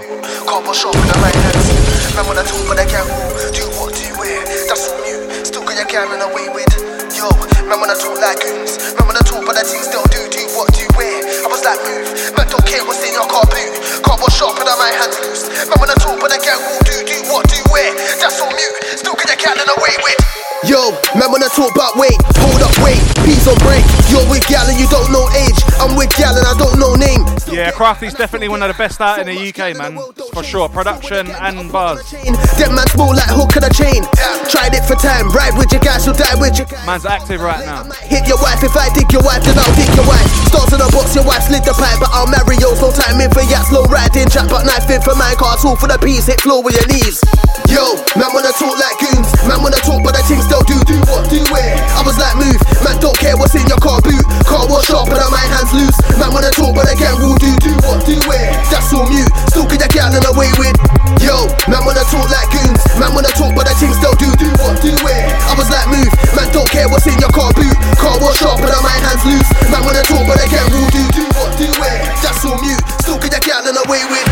Yo, 7.71 7.79
man 7.79 7.87
wanna 7.87 7.95
talk 8.03 8.19
like 8.19 8.43
goons. 8.43 8.83
Man 8.99 9.07
wanna 9.07 9.23
talk 9.23 9.47
about 9.47 9.55
the 9.55 9.63
things 9.63 9.87
they'll 9.95 10.03
do, 10.11 10.27
do 10.27 10.43
what 10.59 10.75
do 10.75 10.83
where. 10.99 11.23
I 11.23 11.47
was 11.47 11.63
like 11.63 11.79
move. 11.87 12.11
Man 12.35 12.51
don't 12.51 12.67
care 12.67 12.83
what's 12.83 12.99
in 13.07 13.15
your 13.15 13.31
car 13.31 13.47
boot. 13.47 13.71
Cardboard 14.03 14.35
shop 14.35 14.59
and 14.59 14.67
my 14.67 14.91
hands 14.91 15.15
loose. 15.23 15.47
Man 15.71 15.79
wanna 15.79 15.95
talk 16.03 16.19
about 16.19 16.35
the 16.35 16.43
gang 16.43 16.59
will 16.59 16.83
do, 16.83 16.99
do 17.07 17.15
what 17.31 17.47
do 17.47 17.63
where. 17.71 17.95
That's 18.19 18.43
all 18.43 18.51
mute. 18.51 18.75
Still 18.99 19.15
got 19.15 19.31
your 19.31 19.39
gang 19.39 19.55
run 19.55 19.71
away 19.71 19.95
with. 20.03 20.19
Yo, 20.67 20.91
man, 21.15 21.31
when 21.31 21.47
I 21.47 21.49
talk 21.55 21.71
about 21.71 21.95
weight, 21.95 22.19
hold 22.43 22.61
up, 22.61 22.75
wait, 22.83 23.01
peace 23.25 23.47
on 23.47 23.57
break. 23.63 23.81
You're 24.11 24.27
with 24.27 24.45
gal 24.51 24.67
and 24.67 24.77
you 24.77 24.91
don't 24.91 25.09
know 25.15 25.25
age. 25.33 25.57
I'm 25.79 25.95
with 25.95 26.11
gal 26.19 26.35
and 26.35 26.45
I 26.45 26.53
don't 26.59 26.75
know 26.77 26.99
name. 26.99 27.23
Yeah, 27.49 27.71
Crafty's 27.71 28.13
definitely 28.13 28.51
one 28.51 28.61
of 28.61 28.69
the 28.69 28.77
best 28.77 29.01
out 29.01 29.23
in 29.23 29.31
the 29.31 29.39
UK, 29.39 29.79
man. 29.79 29.97
For 30.33 30.47
sure, 30.47 30.69
production 30.69 31.27
and 31.43 31.73
buzz. 31.73 32.07
Them 32.15 32.79
man 32.79 32.87
small 32.95 33.11
like 33.11 33.35
hook 33.35 33.51
and 33.59 33.67
a 33.67 33.73
chain. 33.75 34.07
Tried 34.47 34.79
it 34.79 34.87
for 34.87 34.95
time, 34.95 35.27
ride 35.35 35.59
with 35.59 35.75
your 35.75 35.83
guys, 35.83 36.07
you'll 36.07 36.15
die 36.15 36.39
with 36.39 36.55
your 36.55 36.71
Man's 36.87 37.03
active 37.03 37.43
right 37.43 37.59
now. 37.67 37.83
Hit 38.07 38.31
your 38.31 38.39
wife, 38.39 38.63
if 38.63 38.75
I 38.79 38.95
dig 38.95 39.11
your 39.11 39.27
wife, 39.27 39.43
then 39.43 39.59
I'll 39.59 39.75
dig 39.75 39.91
your 39.99 40.07
wife. 40.07 40.23
Stars 40.47 40.71
in 40.71 40.79
a 40.79 40.87
box, 40.95 41.19
your 41.19 41.27
wife 41.27 41.51
slid 41.51 41.67
the 41.67 41.75
pipe, 41.75 41.99
but 41.99 42.15
I'll 42.15 42.31
marry 42.31 42.55
yours. 42.63 42.79
No 42.79 42.95
time 42.95 43.19
in 43.19 43.31
for 43.35 43.43
yachts, 43.43 43.75
slow 43.75 43.83
riding, 43.91 44.31
jack, 44.31 44.47
but 44.47 44.63
knife 44.63 44.87
in 44.87 45.03
for 45.03 45.19
mine, 45.19 45.35
car 45.35 45.59
tool 45.59 45.75
for 45.75 45.91
the 45.91 45.99
piece, 45.99 46.31
hit 46.31 46.39
floor 46.39 46.63
with 46.63 46.79
your 46.79 46.87
knees. 46.87 47.19
Yo, 47.67 47.99
man 48.15 48.31
wanna 48.31 48.55
talk 48.55 48.75
like 48.79 48.99
goons, 49.03 49.31
man 49.51 49.59
wanna 49.67 49.83
talk, 49.83 49.99
but 50.07 50.15
the 50.15 50.23
things 50.31 50.47
they'll 50.47 50.63
do, 50.67 50.79
do 50.87 50.99
what, 51.11 51.27
do 51.27 51.43
where. 51.51 51.75
I 51.99 52.07
was 52.07 52.19
like, 52.23 52.39
move, 52.39 52.59
man 52.87 53.03
don't 53.03 53.19
care 53.19 53.35
what's 53.35 53.59
in 53.59 53.67
your 53.67 53.83
car 53.83 53.99
boot. 53.99 54.23
Car 54.47 54.67
wash 54.71 54.95
up, 54.95 55.11
but 55.11 55.19
I'm 55.19 55.31
my 55.35 55.43
hands 55.43 55.75
loose. 55.75 55.99
Man 56.23 56.31
wanna 56.31 56.55
talk, 56.55 56.71
but 56.75 56.87
again 56.87 57.19
will 57.19 57.39
do, 57.39 57.51
do 57.59 57.75
what, 57.83 58.07
do 58.07 58.15
where. 58.31 58.55
That's 58.71 58.95
all 58.95 59.11
mute, 59.11 59.31
still 59.51 59.67
get 59.67 59.83
your 59.83 59.91
gal 59.91 60.20
and 60.21 60.37
away 60.37 60.53
with. 60.61 60.77
Yo, 61.21 61.49
man 61.69 61.85
wanna 61.85 62.05
talk 62.13 62.29
like 62.29 62.49
goons, 62.53 62.81
man 63.01 63.13
wanna 63.17 63.33
talk, 63.33 63.53
but 63.57 63.65
the 63.65 63.75
things 63.81 63.97
they'll 64.01 64.17
do, 64.21 64.29
do 64.37 64.49
what, 64.61 64.77
do 64.81 64.93
where. 65.05 65.25
I 65.49 65.57
was 65.57 65.69
like, 65.73 65.89
move, 65.89 66.13
man 66.37 66.49
don't 66.53 66.69
care 66.69 66.89
what's 66.89 67.07
in 67.09 67.17
your 67.19 67.33
car 67.33 67.53
boot. 67.57 67.73
Car 67.97 68.21
wash 68.21 68.43
up, 68.45 68.61
but 68.61 68.73
I'm 68.73 68.85
my 68.85 68.97
hands 69.01 69.25
loose. 69.25 69.49
Man 69.73 69.85
wanna 69.85 70.05
talk, 70.05 70.25
but 70.29 70.39
again 70.45 70.67
will 70.73 70.89
do, 70.93 71.03
do 71.17 71.25
what, 71.37 71.57
do 71.57 71.69
where. 71.81 71.99
That's 72.21 72.45
all 72.45 72.61
mute, 72.61 72.81
still 73.01 73.19
get 73.19 73.33
your 73.33 73.41
gal 73.41 73.65
and 73.65 73.79
away 73.89 74.05
with. 74.09 74.27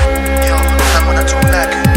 Yo, 0.44 0.56
man 0.56 1.02
wanna 1.08 1.24
talk 1.24 1.44
like 1.48 1.72
goons. 1.72 1.87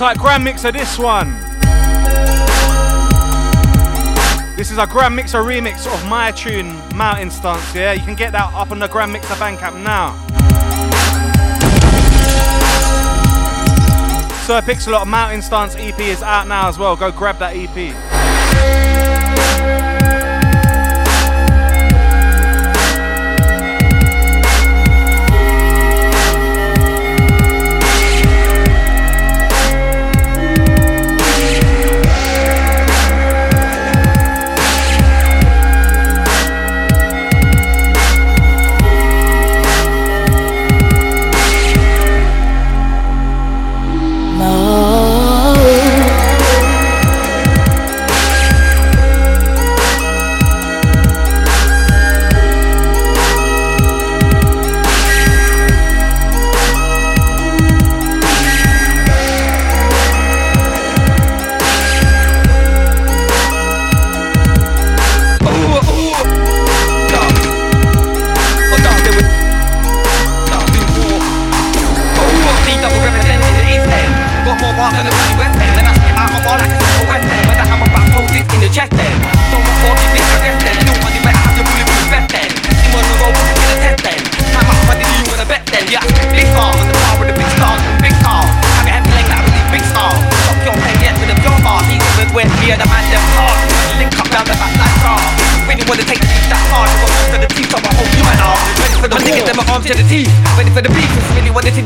Tight, 0.00 0.16
Grand 0.16 0.42
Mixer, 0.42 0.72
this 0.72 0.98
one. 0.98 1.38
This 4.56 4.70
is 4.70 4.78
a 4.78 4.86
Grand 4.86 5.14
Mixer 5.14 5.42
remix 5.42 5.86
of 5.86 6.08
my 6.08 6.30
tune, 6.30 6.68
Mountain 6.96 7.30
Stance, 7.30 7.74
yeah? 7.74 7.92
You 7.92 8.00
can 8.00 8.14
get 8.14 8.32
that 8.32 8.50
up 8.54 8.70
on 8.70 8.78
the 8.78 8.88
Grand 8.88 9.12
Mixer 9.12 9.34
Bandcamp 9.34 9.82
now. 9.82 10.16
Sir 14.46 14.62
Pixalot 14.62 15.06
Mountain 15.06 15.42
Stance 15.42 15.76
EP 15.76 16.00
is 16.00 16.22
out 16.22 16.48
now 16.48 16.70
as 16.70 16.78
well. 16.78 16.96
Go 16.96 17.12
grab 17.12 17.38
that 17.38 17.54
EP. 17.54 19.09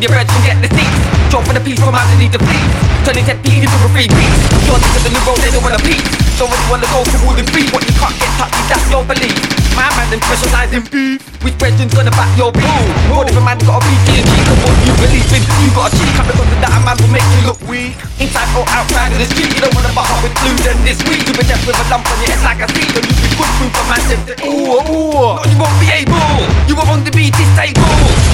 Your 0.04 0.10
bread, 0.10 0.30
you 0.30 0.42
get 0.44 0.60
the 0.60 0.68
teeth. 0.68 1.30
Draw 1.30 1.42
for 1.42 1.54
the 1.54 1.60
piece 1.60 1.80
from 1.80 1.94
underneath 1.94 2.32
the 2.32 2.38
fleece. 2.38 2.93
Turning 3.04 3.28
that 3.28 3.36
beat 3.44 3.60
into 3.60 3.78
a 3.84 3.88
free 3.92 4.08
piece. 4.08 4.40
You're 4.64 4.80
to 4.80 5.00
the 5.04 5.12
new 5.12 5.20
road, 5.28 5.36
they 5.44 5.52
don't 5.52 5.60
wanna 5.60 5.76
peace. 5.84 6.00
Don't 6.40 6.48
really 6.48 6.68
wanna 6.72 6.88
go 6.88 7.04
all 7.04 7.36
the 7.36 7.44
free. 7.52 7.68
What 7.68 7.84
you 7.84 7.92
can't 8.00 8.16
get 8.16 8.32
touched, 8.40 8.56
that's 8.64 8.88
your 8.88 9.04
belief. 9.04 9.36
My 9.76 9.92
man 9.92 10.08
them 10.08 10.24
specialize 10.24 10.72
in 10.72 10.82
beef. 10.88 11.20
Which 11.44 11.52
question's 11.60 11.92
gonna 11.92 12.10
back 12.16 12.32
your 12.40 12.48
beef? 12.48 12.64
What 13.12 13.28
if 13.28 13.36
a 13.36 13.42
man 13.44 13.60
got 13.62 13.78
a 13.78 13.80
beef 13.84 14.02
and 14.08 14.24
cheek 14.24 14.48
what 14.64 14.76
you 14.88 14.94
believe 14.96 15.30
in? 15.36 15.42
You 15.44 15.68
got 15.76 15.92
a 15.92 16.00
cheek 16.00 16.10
coming 16.16 16.32
from 16.32 16.48
the 16.48 16.56
that 16.64 16.72
a 16.72 16.80
man 16.80 16.96
will 16.96 17.12
make 17.12 17.28
you 17.28 17.40
look 17.44 17.60
weak. 17.68 17.92
Inside 18.16 18.48
or 18.56 18.64
outside 18.72 19.12
of 19.12 19.20
the 19.20 19.28
street, 19.28 19.52
you 19.52 19.60
don't 19.60 19.74
wanna 19.76 19.92
up 19.92 20.08
with 20.24 20.34
blues 20.40 20.64
and 20.64 20.80
this 20.82 20.98
week. 21.04 21.28
You 21.28 21.36
been 21.36 21.44
left 21.44 21.62
with 21.68 21.76
a 21.76 21.84
lump 21.92 22.08
on 22.08 22.16
your 22.24 22.32
head 22.32 22.40
like 22.40 22.64
a 22.64 22.66
seed. 22.72 22.88
And 22.88 23.04
you 23.04 23.14
be 23.20 23.28
good 23.36 23.52
food 23.60 23.72
for 23.76 23.84
man 23.84 24.00
to. 24.00 24.16
Ooh, 24.48 24.80
ooh. 24.80 25.38
No, 25.38 25.44
you 25.44 25.56
won't 25.60 25.76
be 25.76 25.92
able. 25.92 26.40
You 26.64 26.74
were 26.74 26.88
on 26.88 27.04
the 27.04 27.12
beat, 27.12 27.36
this 27.36 27.50
table. 27.52 27.84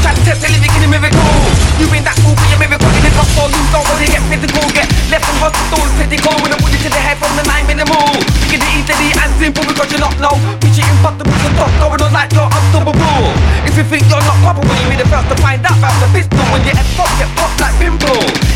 Try 0.06 0.14
to 0.14 0.22
test 0.22 0.47
living 0.47 0.72
in 0.72 0.86
a 0.86 0.88
miracle. 0.88 1.34
You've 1.76 1.90
been 1.90 2.05
that 2.06 2.16
fool 2.22 2.32
for 2.32 2.47
your 2.48 2.60
miracle. 2.62 2.88
In 2.97 3.02
the 3.02 3.12
gospel, 3.12 3.51
you 3.51 3.64
don't 3.74 3.84
wanna 3.84 4.09
get 4.09 4.22
physical. 4.28 4.60
Get 4.74 4.89
left 5.09 5.24
from 5.24 5.39
hospital, 5.41 5.81
critical. 5.97 6.35
When 6.45 6.53
I 6.53 6.59
put 6.61 6.73
it 6.74 6.81
to 6.85 6.91
the 6.93 7.01
head 7.01 7.16
from 7.16 7.32
the 7.37 7.45
nine 7.49 7.65
minimal. 7.65 8.12
Get 8.53 8.61
it 8.61 8.70
easily 8.77 9.11
and 9.16 9.31
simple 9.41 9.65
because 9.65 9.89
you 9.93 9.99
not 9.99 10.16
know. 10.20 10.35
Which 10.61 10.77
you 10.77 10.85
impossible 10.85 11.32
to 11.32 11.49
stop 11.57 11.73
going 11.81 12.03
on 12.03 12.12
like 12.12 12.32
you're 12.32 12.51
unstoppable. 12.51 13.24
If 13.65 13.74
you 13.77 13.85
think 13.85 14.05
you're 14.11 14.24
not 14.24 14.39
probable, 14.45 14.74
you 14.77 14.87
be 14.93 14.97
the 15.01 15.09
first 15.09 15.28
to 15.32 15.37
find 15.41 15.65
out 15.65 15.78
about 15.78 15.97
the 16.03 16.09
pistol. 16.12 16.45
When 16.53 16.61
your 16.66 16.77
head 16.77 16.89
top 16.99 17.11
get 17.16 17.31
popped 17.37 17.59
like 17.61 17.77
pimple. 17.81 18.51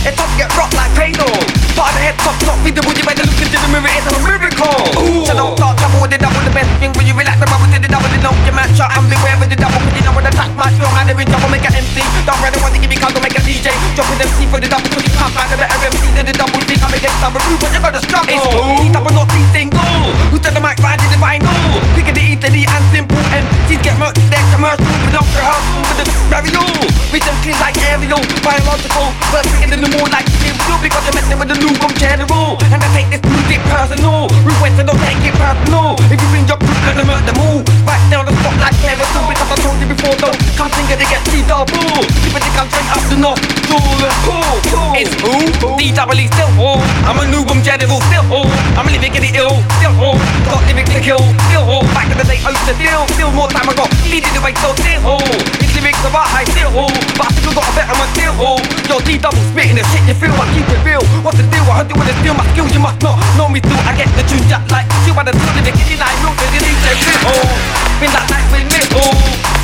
D-double-E 46.05 46.29
still, 46.37 46.53
oh. 46.61 46.77
I'm 47.09 47.17
a 47.17 47.25
new 47.33 47.41
room 47.49 47.65
general 47.65 47.97
still, 48.13 48.29
oh. 48.29 48.45
I'm 48.77 48.85
living 48.93 49.09
getting 49.09 49.33
ill, 49.41 49.57
still, 49.81 49.97
oh. 50.05 50.21
Got 50.45 50.61
lyrics 50.69 50.93
to 50.93 51.01
kill, 51.01 51.25
still, 51.49 51.65
oh. 51.65 51.81
Back 51.97 52.13
in 52.13 52.21
the 52.21 52.29
day, 52.29 52.45
I 52.45 52.53
used 52.53 52.69
to 52.69 52.77
deal, 52.77 53.09
still 53.17 53.33
more 53.33 53.49
time 53.49 53.65
I 53.65 53.73
got. 53.73 53.89
Leading 54.13 54.29
the 54.37 54.45
way, 54.45 54.53
so 54.61 54.77
still, 54.77 55.01
oh. 55.01 55.25
These 55.65 55.73
lyrics 55.81 55.97
are 56.05 56.13
about 56.13 56.29
high 56.29 56.45
still, 56.53 56.69
oh. 56.77 56.93
But 57.17 57.33
I 57.33 57.41
still 57.41 57.57
got 57.57 57.65
a 57.65 57.73
better 57.73 57.97
one 57.97 58.11
still, 58.13 58.37
oh. 58.37 58.61
Yo, 58.85 59.01
D-double 59.01 59.41
spitting 59.49 59.81
the 59.81 59.85
shit 59.89 60.05
you 60.05 60.13
feel, 60.21 60.37
I 60.37 60.45
keep 60.53 60.69
it 60.69 60.81
real. 60.85 61.01
What's 61.25 61.41
the 61.41 61.49
deal? 61.49 61.65
I 61.73 61.89
you 61.89 61.97
with 61.97 62.05
the 62.05 62.15
steal 62.21 62.37
my 62.37 62.45
skills, 62.53 62.69
you 62.77 62.85
must 62.85 63.01
not 63.01 63.17
know 63.41 63.49
me 63.49 63.65
through. 63.65 63.81
I 63.89 63.97
get 63.97 64.13
the 64.13 64.29
tune 64.29 64.45
just 64.45 64.69
like 64.69 64.85
you 65.09 65.17
by 65.17 65.25
the 65.25 65.33
deal, 65.33 65.57
the 65.57 65.73
kitty 65.73 65.97
like 65.97 66.21
milk, 66.21 66.37
the 66.37 66.53
DJ 66.53 66.85
oh. 67.33 67.49
Been 67.97 68.13
that 68.13 68.29
night 68.29 68.45
with 68.53 68.69
me, 68.69 68.81
oh. 68.93 69.09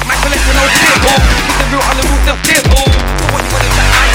My 0.09 0.17
collection, 0.25 0.57
no 0.57 0.65
shit, 0.73 1.05
oh. 1.05 1.21
Keep 1.21 1.57
the 1.61 1.67
real 1.69 1.85
on 1.85 1.97
the 2.01 2.05
roof, 2.09 2.21
still, 2.49 2.65
oh. 2.81 2.89
So 2.89 3.25
what 3.29 3.45
you 3.45 3.53
wanna 3.53 3.69
chat, 3.77 3.93
I 3.93 4.09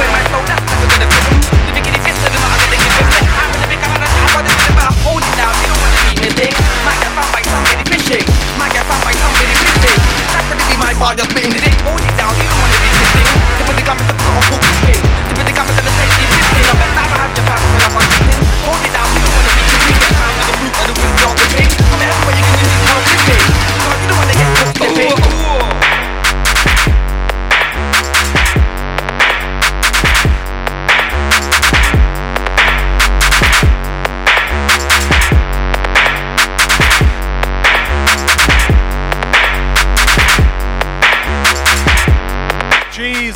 When 0.00 0.08
my 0.16 0.22
flow, 0.32 0.40
that's 0.48 0.64
never 0.64 0.88
gonna 0.96 1.08
fit. 1.12 1.57
Spitting 10.98 11.52
the. 11.52 11.70
Hold 11.86 12.00
it 12.00 12.16
down, 12.18 12.34
you 12.34 12.42
don't 12.42 12.58
wanna 12.58 12.78
be 12.82 12.90
missing. 12.98 13.28
Typically, 13.58 13.84
I'm 13.86 13.98
the 13.98 14.14
top 14.18 14.52
of 14.52 14.60
the 14.60 14.66
spin. 14.82 15.07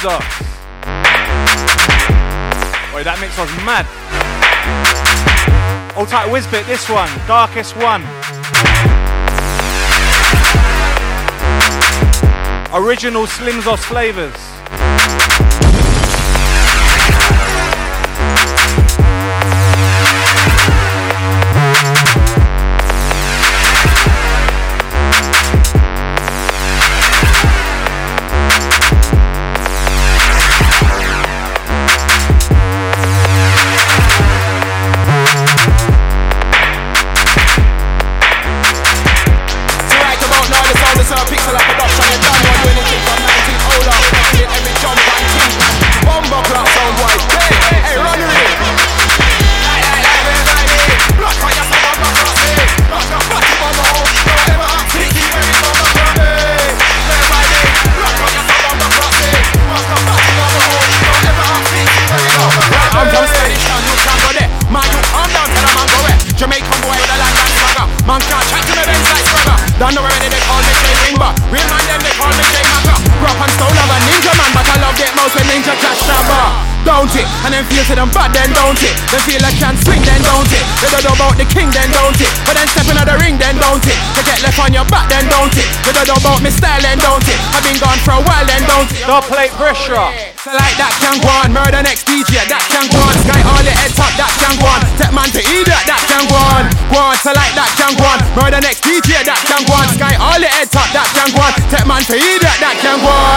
Jesus. 0.02 0.18
Wait, 2.92 3.04
that 3.04 3.18
mix 3.20 3.38
was 3.38 3.48
mad. 3.62 3.86
Old 5.96 6.08
tight 6.08 6.28
Whizbit, 6.28 6.66
this 6.66 6.88
one, 6.90 7.08
Darkest 7.28 7.76
One. 7.76 8.02
Original 12.74 13.26
Slims 13.26 13.66
Off 13.66 13.84
flavors. 13.84 14.51
They 79.12 79.20
feel 79.28 79.44
like 79.44 79.60
can 79.60 79.76
swing 79.84 80.00
then 80.08 80.24
don't 80.24 80.48
it? 80.48 80.64
They 80.80 80.88
don't 80.88 81.04
know 81.04 81.12
about 81.12 81.36
the 81.36 81.44
king 81.52 81.68
then 81.68 81.92
don't 81.92 82.16
it? 82.16 82.32
But 82.48 82.56
then 82.56 82.64
stepping 82.72 82.96
out 82.96 83.04
the 83.04 83.20
ring 83.20 83.36
then 83.36 83.60
don't 83.60 83.84
it? 83.84 83.98
They 84.16 84.24
get 84.24 84.40
left 84.40 84.56
on 84.56 84.72
your 84.72 84.88
back 84.88 85.12
then 85.12 85.28
don't 85.28 85.52
it? 85.52 85.68
They 85.84 85.92
don't 85.92 86.08
know 86.08 86.16
about 86.16 86.40
me 86.40 86.48
style 86.48 86.80
then 86.80 86.96
don't 86.96 87.20
it? 87.28 87.36
I've 87.52 87.60
been 87.60 87.76
gone 87.76 88.00
for 88.00 88.16
a 88.16 88.22
while 88.24 88.46
then 88.48 88.64
don't 88.64 88.88
it? 88.88 89.04
Double 89.04 89.20
plate 89.28 89.52
pressure. 89.60 90.32
So 90.42 90.50
like 90.50 90.74
that 90.74 90.90
can 90.98 91.22
go 91.22 91.30
on, 91.38 91.54
murder 91.54 91.86
next 91.86 92.02
DJ, 92.02 92.42
that 92.50 92.66
can 92.66 92.90
go 92.90 92.98
on, 92.98 93.14
sky 93.22 93.46
all 93.46 93.62
the 93.62 93.70
head 93.70 93.94
top, 93.94 94.10
that 94.18 94.32
can 94.42 94.58
go 94.58 94.66
on, 94.66 94.82
take 94.98 95.14
man 95.14 95.30
to 95.30 95.38
eat 95.38 95.70
that, 95.70 95.86
that 95.86 96.02
can 96.10 96.26
go 96.26 96.34
on, 96.34 96.66
go 96.90 96.98
on, 96.98 97.14
so 97.22 97.30
like 97.30 97.54
that 97.54 97.70
can 97.78 97.94
go 97.94 98.02
on, 98.02 98.18
murder 98.34 98.58
next 98.58 98.82
DJ, 98.82 99.22
that 99.22 99.38
can 99.46 99.62
go 99.70 99.78
on, 99.78 99.86
sky 99.94 100.18
all 100.18 100.42
the 100.42 100.50
head 100.50 100.66
top, 100.66 100.90
that 100.90 101.06
can 101.14 101.30
go 101.30 101.46
on, 101.46 101.54
take 101.70 101.86
man 101.86 102.02
to 102.10 102.18
eat 102.18 102.42
that, 102.42 102.58
that 102.58 102.74
can 102.82 102.98
go 102.98 103.06
on, 103.06 103.31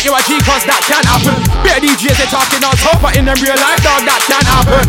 bet 0.00 0.08
you 0.08 0.16
a 0.16 0.20
G 0.24 0.40
cause 0.44 0.64
that 0.64 0.80
can't 0.88 1.04
happen. 1.04 1.36
Better 1.60 1.84
DJs 1.84 2.16
they 2.16 2.28
talking 2.32 2.64
all 2.64 2.76
tough, 2.80 3.00
but 3.04 3.16
in 3.16 3.28
them 3.28 3.36
real 3.44 3.56
life, 3.56 3.80
dog, 3.84 4.00
that 4.08 4.20
can't 4.24 4.48
happen. 4.48 4.84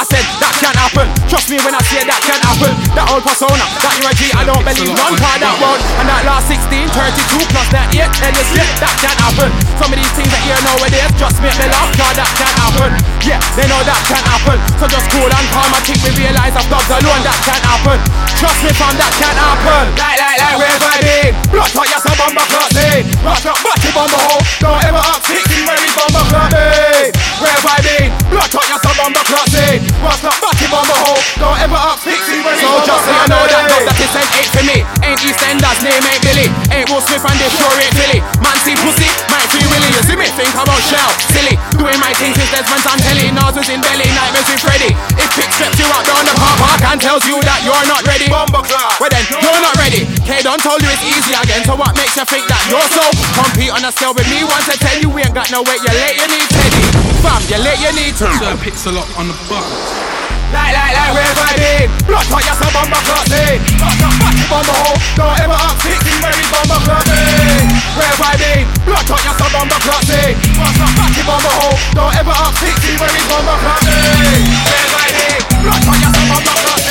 I 0.00 0.03
said 0.14 0.26
that 0.38 0.54
can't 0.62 0.78
happen. 0.78 1.06
Trust 1.26 1.50
me 1.50 1.58
when 1.58 1.74
I 1.74 1.82
say 1.90 2.06
that 2.06 2.22
can't 2.22 2.42
happen. 2.46 2.70
That 2.94 3.10
old 3.10 3.26
persona, 3.26 3.66
that 3.82 3.94
you 3.98 4.06
G, 4.14 4.30
I 4.30 4.46
don't 4.46 4.62
believe 4.62 4.94
none 4.94 5.16
part 5.18 5.42
that 5.42 5.56
one. 5.58 5.80
And 5.98 6.06
that 6.06 6.22
last 6.22 6.46
16, 6.46 6.70
32 6.70 7.50
plus 7.50 7.68
that 7.74 7.90
8, 7.90 8.06
and 8.22 8.32
it's 8.38 8.50
yeah, 8.54 8.68
that 8.78 8.94
can't 9.02 9.18
happen. 9.18 9.50
Some 9.82 9.90
of 9.90 9.98
these 9.98 10.14
things 10.14 10.30
that 10.30 10.42
hear 10.46 10.58
nowadays 10.62 11.10
just 11.18 11.42
make 11.42 11.56
me 11.58 11.66
laugh, 11.66 11.90
cause 11.98 12.14
that 12.14 12.30
can't 12.38 12.56
happen. 12.62 12.90
Yeah, 13.26 13.42
they 13.58 13.66
know 13.66 13.82
that 13.82 14.00
can't 14.06 14.22
happen. 14.22 14.58
So 14.78 14.86
just 14.86 15.06
cool 15.10 15.26
and 15.26 15.46
calm, 15.50 15.70
I 15.74 15.80
think 15.82 15.98
we 16.06 16.10
realize 16.14 16.54
of 16.54 16.66
dogs 16.70 16.90
alone 16.94 17.22
that 17.26 17.38
can't 17.42 17.64
happen. 17.64 17.98
Trust 18.38 18.60
me, 18.62 18.70
fam, 18.78 18.94
that 19.00 19.12
can't 19.18 19.38
happen. 19.38 19.84
Like, 19.98 20.18
like, 20.20 20.38
like, 20.38 20.56
red 20.62 20.78
vibing. 20.78 21.32
Blood 21.50 21.72
hot, 21.74 21.88
yes, 21.90 22.06
a 22.06 22.12
bomber 22.14 22.46
class, 22.46 22.76
eh. 22.78 23.02
Rock 23.26 23.46
up, 23.50 23.58
body 23.64 23.90
bomber 23.90 24.22
hole. 24.30 24.42
Don't 24.62 24.82
ever 24.84 25.02
act 25.02 25.26
sneaky 25.26 25.64
when 25.66 25.78
we 25.80 25.88
bomber 25.96 26.24
class, 26.30 26.52
eh. 26.54 27.10
Red 27.40 27.60
vibing. 27.64 28.10
Blood 28.30 28.52
hot, 28.52 28.66
yes, 28.68 28.84
a 28.84 28.92
bomber 28.94 29.24
class, 29.26 29.50
eh. 29.56 29.74
Rock 30.04 30.20
up, 30.20 30.36
body 30.36 30.68
bomber 30.68 31.00
hole. 31.00 31.22
Don't 31.40 31.56
ever 31.64 31.80
act 31.80 32.04
sneaky 32.04 32.44
when 32.44 32.52
we 32.52 32.60
So 32.60 32.76
just 32.84 33.08
so 33.08 33.10
you 33.10 33.24
know 33.24 33.40
that 33.48 33.64
dog 33.72 33.88
that 33.88 33.96
is 33.96 34.10
sent 34.12 34.28
eight 34.36 34.50
for 34.52 34.64
me. 34.68 34.84
Ain't 35.00 35.16
EastEnders, 35.24 35.80
name 35.80 36.04
ain't 36.04 36.20
Billy. 36.20 36.48
Ain't 36.76 36.92
Will 36.92 37.00
Smith 37.00 37.24
and 37.24 37.38
they 37.40 37.48
sure 37.48 37.72
ain't 37.80 37.96
Billy. 37.96 38.20
Man 38.44 38.52
see 38.68 38.76
pussy, 38.84 39.08
might 39.32 39.48
free 39.48 39.63
Willy. 39.84 39.96
You 39.96 40.02
see 40.04 40.16
me 40.16 40.28
think 40.32 40.52
about 40.56 40.80
shell, 40.88 41.10
silly. 41.32 41.56
Doing 41.76 41.98
my 42.00 42.12
thing 42.16 42.32
since 42.32 42.50
Desmond's 42.50 42.86
on 42.88 42.98
telly. 43.04 43.28
Nas 43.32 43.54
was 43.56 43.68
in 43.68 43.80
belly, 43.80 44.08
nightmares 44.16 44.48
with 44.48 44.60
Freddy. 44.64 44.90
If 45.20 45.28
Pick 45.36 45.50
steps 45.52 45.78
you 45.78 45.88
out 45.92 46.04
down 46.06 46.24
the 46.24 46.34
car 46.36 46.56
park 46.56 46.80
and 46.88 47.00
tells 47.00 47.24
you 47.28 47.36
that 47.44 47.60
you're 47.64 47.86
not 47.88 48.00
ready. 48.08 48.28
Bomber. 48.28 48.64
Well 48.64 49.10
then, 49.10 49.24
you're 49.28 49.60
not 49.60 49.76
ready. 49.76 50.08
K 50.24 50.40
don't 50.40 50.60
told 50.62 50.80
you 50.80 50.88
it's 50.88 51.04
easy 51.04 51.34
again. 51.36 51.64
So 51.68 51.76
what 51.76 51.92
makes 51.96 52.16
you 52.16 52.24
think 52.24 52.48
that 52.48 52.62
you're 52.70 52.88
so? 52.94 53.04
Compete 53.36 53.72
on 53.72 53.84
a 53.84 53.92
scale 53.92 54.14
with 54.14 54.28
me 54.30 54.44
once 54.46 54.68
I 54.70 54.76
tell 54.80 54.96
you 55.00 55.10
we 55.10 55.20
ain't 55.22 55.34
got 55.34 55.50
no 55.50 55.60
weight. 55.60 55.82
You're 55.84 55.98
late, 56.00 56.16
you 56.16 56.28
need 56.30 56.48
Teddy. 56.48 56.84
Fam, 57.20 57.42
you're 57.50 57.60
late, 57.60 57.80
you 57.82 57.92
need 57.92 58.14
to. 58.22 58.26
Sir 58.40 58.54
Pixalot 58.62 59.08
on 59.18 59.28
the 59.28 59.36
buck. 59.50 60.13
Like, 60.54 60.70
like, 60.70 60.94
like, 60.94 61.12
red 61.18 61.34
vibing. 61.34 61.90
Blood 62.06 62.26
hot, 62.30 62.42
yes, 62.46 62.62
a 62.62 62.68
bomber 62.70 63.02
class, 63.02 63.26
eh. 63.34 63.58
Rock 63.82 64.02
up, 64.06 64.14
body 64.22 64.44
bomber 64.46 64.76
hole. 64.86 64.98
Don't 65.18 65.34
ever 65.42 65.58
act 65.58 65.82
sneaky 65.82 66.14
when 66.22 66.30
we 66.38 66.44
bomber 66.46 66.78
class, 66.86 67.10
eh. 67.10 67.66
Red 67.98 68.14
vibing. 68.22 68.64
Blood 68.86 69.08
hot, 69.10 69.22
yes, 69.26 69.40
a 69.42 69.46
bomber 69.50 69.80
class, 69.82 70.06
eh. 70.14 70.30
Rock 70.54 70.78
up, 70.78 70.92
body 70.94 71.22
bomber 71.26 71.54
hole. 71.58 71.76
Don't 71.98 72.14
ever 72.14 72.34
act 72.38 72.54
sneaky 72.62 72.94
when 73.02 73.10
we 73.10 73.22
bomber 73.26 73.58
class, 73.58 73.82
eh. 73.82 74.46
Red 74.70 74.88
vibing. 74.94 75.42
Blood 75.66 75.82
hot, 75.90 75.98
yes, 75.98 76.14
a 76.14 76.22
bomber 76.30 76.56
class, 76.62 76.86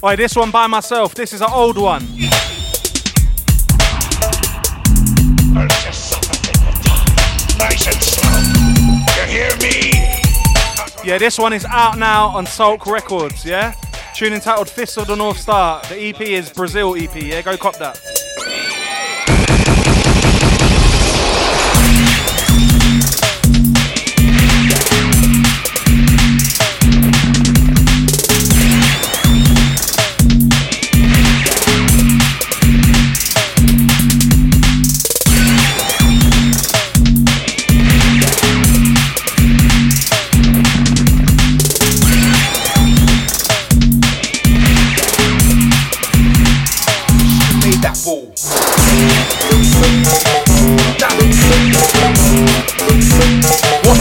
Why 0.00 0.16
this 0.16 0.34
one 0.34 0.50
by 0.50 0.66
myself? 0.66 1.14
This 1.14 1.34
is 1.34 1.42
an 1.42 1.50
old 1.52 1.76
one. 1.76 2.06
Yeah, 11.04 11.18
this 11.18 11.38
one 11.38 11.52
is 11.52 11.66
out 11.66 11.98
now 11.98 12.28
on 12.28 12.46
Sulk 12.46 12.86
Records, 12.86 13.44
yeah? 13.44 13.74
Tune 14.14 14.32
entitled 14.32 14.70
Fist 14.70 14.96
of 14.96 15.06
the 15.06 15.16
North 15.16 15.38
Star. 15.38 15.82
The 15.90 15.96
EP 15.96 16.20
is 16.22 16.50
Brazil 16.50 16.96
EP, 16.96 17.14
yeah? 17.16 17.42
Go 17.42 17.58
cop 17.58 17.76
that. 17.76 18.19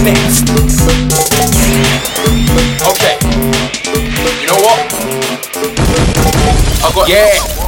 Next? 0.04 0.48
Okay. 2.88 3.16
You 4.40 4.48
know 4.48 4.60
what? 4.64 4.80
I 6.80 6.88
got 6.96 7.10
yeah. 7.10 7.60